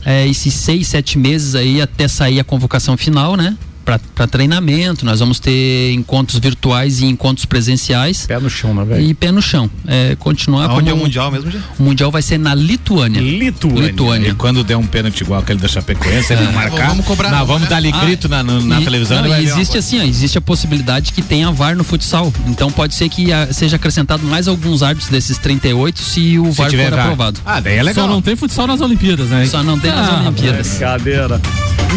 é, 0.05 0.27
esses 0.27 0.53
seis, 0.53 0.87
sete 0.87 1.17
meses 1.17 1.55
aí 1.55 1.81
até 1.81 2.07
sair 2.07 2.39
a 2.39 2.43
convocação 2.43 2.95
final, 2.95 3.35
né? 3.35 3.57
Para 3.85 4.25
treinamento, 4.27 5.05
nós 5.05 5.19
vamos 5.19 5.39
ter 5.39 5.91
encontros 5.93 6.39
virtuais 6.39 7.01
e 7.01 7.05
encontros 7.05 7.45
presenciais. 7.45 8.25
Pé 8.25 8.39
no 8.39 8.49
chão, 8.49 8.73
né, 8.73 8.83
velho? 8.83 9.05
E 9.05 9.13
pé 9.13 9.31
no 9.31 9.41
chão. 9.43 9.69
É, 9.87 10.15
continuar 10.17 10.63
Aonde 10.65 10.75
como 10.79 10.89
é 10.89 10.93
o 10.93 10.97
Mundial 10.97 11.31
mesmo, 11.31 11.51
já? 11.51 11.59
O 11.77 11.83
Mundial 11.83 12.09
vai 12.11 12.23
ser 12.23 12.39
na 12.39 12.55
Lituânia. 12.55 13.21
Lituânia. 13.21 14.29
E 14.29 14.33
quando 14.33 14.63
der 14.63 14.75
um 14.75 14.85
pênalti 14.87 15.21
igual 15.21 15.39
aquele 15.39 15.59
da 15.59 15.67
Chapecoense, 15.67 16.33
ele 16.33 16.41
É. 16.41 16.45
não 16.45 16.53
marcar. 16.53 16.87
Vamos 16.89 17.05
cobrar 17.05 17.29
Não, 17.29 17.39
não, 17.39 17.45
vamos 17.45 17.61
né? 17.63 17.67
dar 17.69 17.75
ali 17.77 17.91
Ah, 17.93 18.03
grito 18.05 18.27
na, 18.27 18.41
no- 18.41 18.61
na 18.61 18.81
E- 18.81 18.83
televisão. 18.83 19.21
não, 19.21 19.25
ele 19.35 19.45
e 19.45 19.49
existe 19.51 19.77
assim, 19.77 19.99
ó, 19.99 20.03
existe 20.03 20.37
a 20.37 20.41
possibilidade 20.41 21.11
que 21.13 21.21
tenha 21.21 21.51
VAR 21.51 21.75
no 21.75 21.83
futsal. 21.83 22.33
Então 22.47 22.71
pode 22.71 22.95
ser 22.95 23.07
que 23.09 23.31
ah, 23.31 23.49
seja 23.51 23.75
acrescentado 23.75 24.23
mais 24.25 24.47
alguns 24.47 24.81
árbitros 24.81 25.11
desses 25.11 25.37
38 25.37 25.99
se 25.99 26.39
o 26.39 26.45
Se 26.51 26.57
VAR 26.57 26.69
tiver 26.71 26.85
for 26.89 26.95
VAR. 26.95 27.05
aprovado. 27.05 27.39
Ah, 27.45 27.59
daí 27.59 27.75
é 27.77 27.83
legal. 27.83 28.07
Só 28.07 28.11
não 28.11 28.21
tem 28.21 28.35
futsal 28.35 28.65
nas 28.65 28.81
Olimpíadas, 28.81 29.29
né? 29.29 29.45
Só 29.45 29.61
não 29.61 29.77
tem 29.79 29.91
nas 29.91 30.09
Ah, 30.09 30.21
Olimpíadas. 30.21 30.67
Brincadeira. 30.69 31.41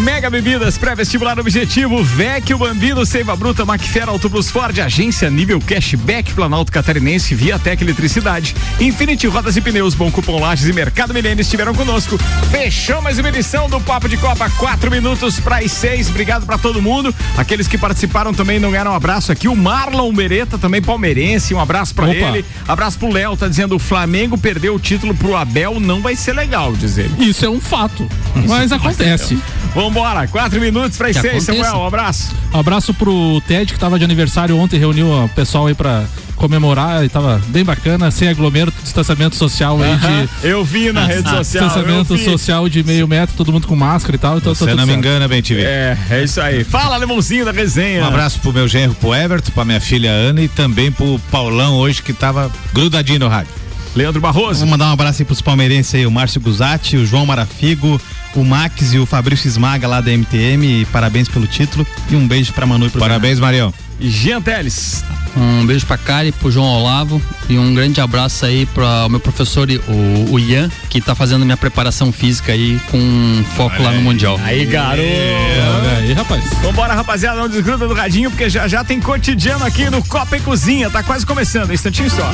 Mega 0.05 0.30
Bebidas, 0.30 0.78
pré-vestibular 0.78 1.41
objetivo, 1.41 1.78
Vecchio 1.87 2.59
Bambino, 2.59 3.07
Seiva 3.07 3.37
Bruta, 3.37 3.64
Macfera, 3.64 4.11
Autobus 4.11 4.51
Ford, 4.51 4.79
agência 4.81 5.31
nível 5.31 5.61
cashback, 5.61 6.33
Planalto 6.35 6.72
Catarinense, 6.72 7.35
Viatec 7.35 7.83
Eletricidade, 7.83 8.55
Infinity 8.81 9.29
Rodas 9.29 9.57
e 9.57 9.61
Pneus, 9.61 9.95
Bom 9.95 10.11
Cupom 10.11 10.41
Lages 10.41 10.68
e 10.68 10.72
Mercado 10.72 11.14
Milênio 11.14 11.41
estiveram 11.41 11.72
conosco. 11.74 12.18
Fechou 12.51 13.01
mais 13.01 13.18
uma 13.18 13.29
edição 13.29 13.68
do 13.68 13.81
Papo 13.81 14.09
de 14.09 14.16
Copa, 14.16 14.51
quatro 14.59 14.91
minutos 14.91 15.39
para 15.39 15.59
as 15.59 15.70
seis. 15.70 16.09
Obrigado 16.09 16.45
para 16.47 16.59
todo 16.59 16.83
mundo. 16.83 17.14
Aqueles 17.37 17.68
que 17.68 17.79
participaram 17.79 18.35
também 18.35 18.59
não 18.59 18.70
ganharam 18.70 18.91
um 18.91 18.95
abraço 18.95 19.31
aqui. 19.31 19.47
O 19.47 19.55
Marlon 19.55 20.12
Beretta, 20.12 20.59
também 20.59 20.83
palmeirense, 20.83 21.55
um 21.55 21.61
abraço 21.61 21.95
para 21.95 22.12
ele. 22.12 22.45
Abraço 22.66 22.99
pro 22.99 23.12
Léo, 23.12 23.37
tá 23.37 23.47
dizendo 23.47 23.76
o 23.76 23.79
Flamengo 23.79 24.37
perdeu 24.37 24.74
o 24.74 24.81
título 24.81 25.14
pro 25.14 25.37
Abel, 25.37 25.79
não 25.79 26.01
vai 26.01 26.16
ser 26.16 26.33
legal, 26.33 26.72
diz 26.72 26.99
ele. 26.99 27.14
Isso 27.18 27.45
é 27.45 27.49
um 27.49 27.61
fato. 27.61 28.09
Mas 28.49 28.72
acontece. 28.72 29.39
Vambora, 29.74 30.26
quatro 30.26 30.61
minutos 30.61 30.99
para 30.99 31.09
as 31.09 31.16
seis. 31.16 31.47
Samuel, 31.71 31.85
um 31.85 31.87
abraço. 31.87 32.35
Abraço 32.53 32.95
pro 32.95 33.41
Ted, 33.47 33.73
que 33.73 33.79
tava 33.79 33.99
de 33.99 34.05
aniversário 34.05 34.57
ontem, 34.59 34.79
reuniu 34.79 35.11
o 35.25 35.29
pessoal 35.29 35.66
aí 35.66 35.75
pra 35.75 36.05
comemorar 36.37 37.05
e 37.05 37.09
tava 37.09 37.41
bem 37.49 37.64
bacana, 37.64 38.11
sem 38.12 38.29
aglomero, 38.29 38.73
distanciamento 38.85 39.35
social 39.35 39.81
aí 39.83 39.91
Aham, 39.93 40.29
de. 40.41 40.47
eu 40.49 40.64
vi 40.64 40.93
na 40.93 41.05
rede 41.05 41.29
social, 41.29 41.43
Distanciamento 41.43 42.16
social 42.19 42.69
de 42.69 42.85
meio 42.85 43.09
metro, 43.09 43.35
todo 43.37 43.53
mundo 43.53 43.66
com 43.66 43.75
máscara 43.75 44.14
e 44.14 44.19
tal. 44.19 44.39
Então 44.39 44.53
tá 44.53 44.59
Você 44.59 44.64
tudo 44.66 44.77
não 44.77 44.87
me 44.87 44.93
certo. 44.93 45.05
engana, 45.05 45.27
bem 45.29 45.43
TV. 45.43 45.62
É, 45.62 45.99
é 46.11 46.23
isso 46.23 46.41
aí. 46.41 46.62
Fala, 46.62 46.97
Lemãozinho 46.97 47.45
da 47.45 47.51
resenha. 47.53 48.05
Um 48.05 48.07
abraço 48.07 48.39
pro 48.41 48.53
meu 48.53 48.69
genro, 48.69 48.95
pro 48.95 49.14
Everton, 49.14 49.51
pra 49.53 49.64
minha 49.64 49.81
filha 49.81 50.11
Ana 50.11 50.41
e 50.43 50.49
também 50.49 50.93
pro 50.93 51.19
Paulão 51.31 51.75
hoje 51.75 52.03
que 52.03 52.12
tava 52.12 52.51
grudadinho 52.73 53.19
no 53.19 53.29
rádio. 53.29 53.51
Leandro 53.95 54.20
Barroso. 54.20 54.61
Vamos 54.61 54.70
mandar 54.70 54.86
um 54.86 54.93
abraço 54.93 55.22
aí 55.22 55.26
pros 55.26 55.41
palmeirenses 55.41 55.95
aí, 55.95 56.07
o 56.07 56.11
Márcio 56.11 56.41
Guzatti, 56.41 56.97
o 56.97 57.07
João 57.07 57.26
Marafigo, 57.26 58.01
o 58.34 58.45
Max 58.45 58.93
e 58.93 58.99
o 58.99 59.07
Fabrício 59.07 59.49
Esmaga 59.49 59.89
lá 59.89 60.01
da 60.01 60.11
MTM. 60.11 60.82
E 60.82 60.84
parabéns 60.86 61.28
pelo 61.28 61.47
título. 61.47 61.86
E 62.11 62.16
um 62.16 62.26
beijo 62.26 62.53
pra 62.53 62.66
Manu 62.66 62.86
e 62.86 62.91
pro 62.91 63.01
Parabéns, 63.01 63.39
Marião. 63.39 63.72
Jean 64.01 64.41
Teles. 64.41 65.05
Um 65.36 65.66
beijo 65.66 65.86
pra 65.86 65.97
Kari, 65.99 66.32
pro 66.32 66.51
João 66.51 66.66
Olavo 66.66 67.20
e 67.49 67.59
um 67.59 67.74
grande 67.74 68.01
abraço 68.01 68.45
aí 68.45 68.66
para 68.66 69.07
o 69.07 69.09
meu 69.09 69.20
professor, 69.20 69.68
o, 69.70 70.32
o 70.32 70.39
Ian, 70.39 70.70
que 70.89 71.01
tá 71.01 71.14
fazendo 71.14 71.45
minha 71.45 71.57
preparação 71.57 72.11
física 72.11 72.53
aí 72.53 72.80
com 72.91 73.45
foco 73.57 73.80
lá 73.82 73.93
no 73.93 74.03
Mundial. 74.03 74.39
Aí, 74.43 74.64
garoto. 74.66 75.03
Aí, 75.03 76.12
rapaz. 76.12 76.45
Vambora, 76.62 76.95
rapaziada, 76.95 77.41
não 77.41 77.49
desgruda 77.49 77.86
do 77.86 77.95
radinho, 77.95 78.30
porque 78.30 78.49
já 78.49 78.66
já 78.66 78.82
tem 78.82 79.01
cotidiano 79.01 79.64
aqui 79.64 79.89
no 79.91 80.03
Copa 80.05 80.36
e 80.36 80.41
Cozinha. 80.41 80.91
Tá 80.91 81.03
quase 81.03 81.24
começando, 81.24 81.70
um 81.70 81.74
instantinho 81.74 82.11
só. 82.11 82.28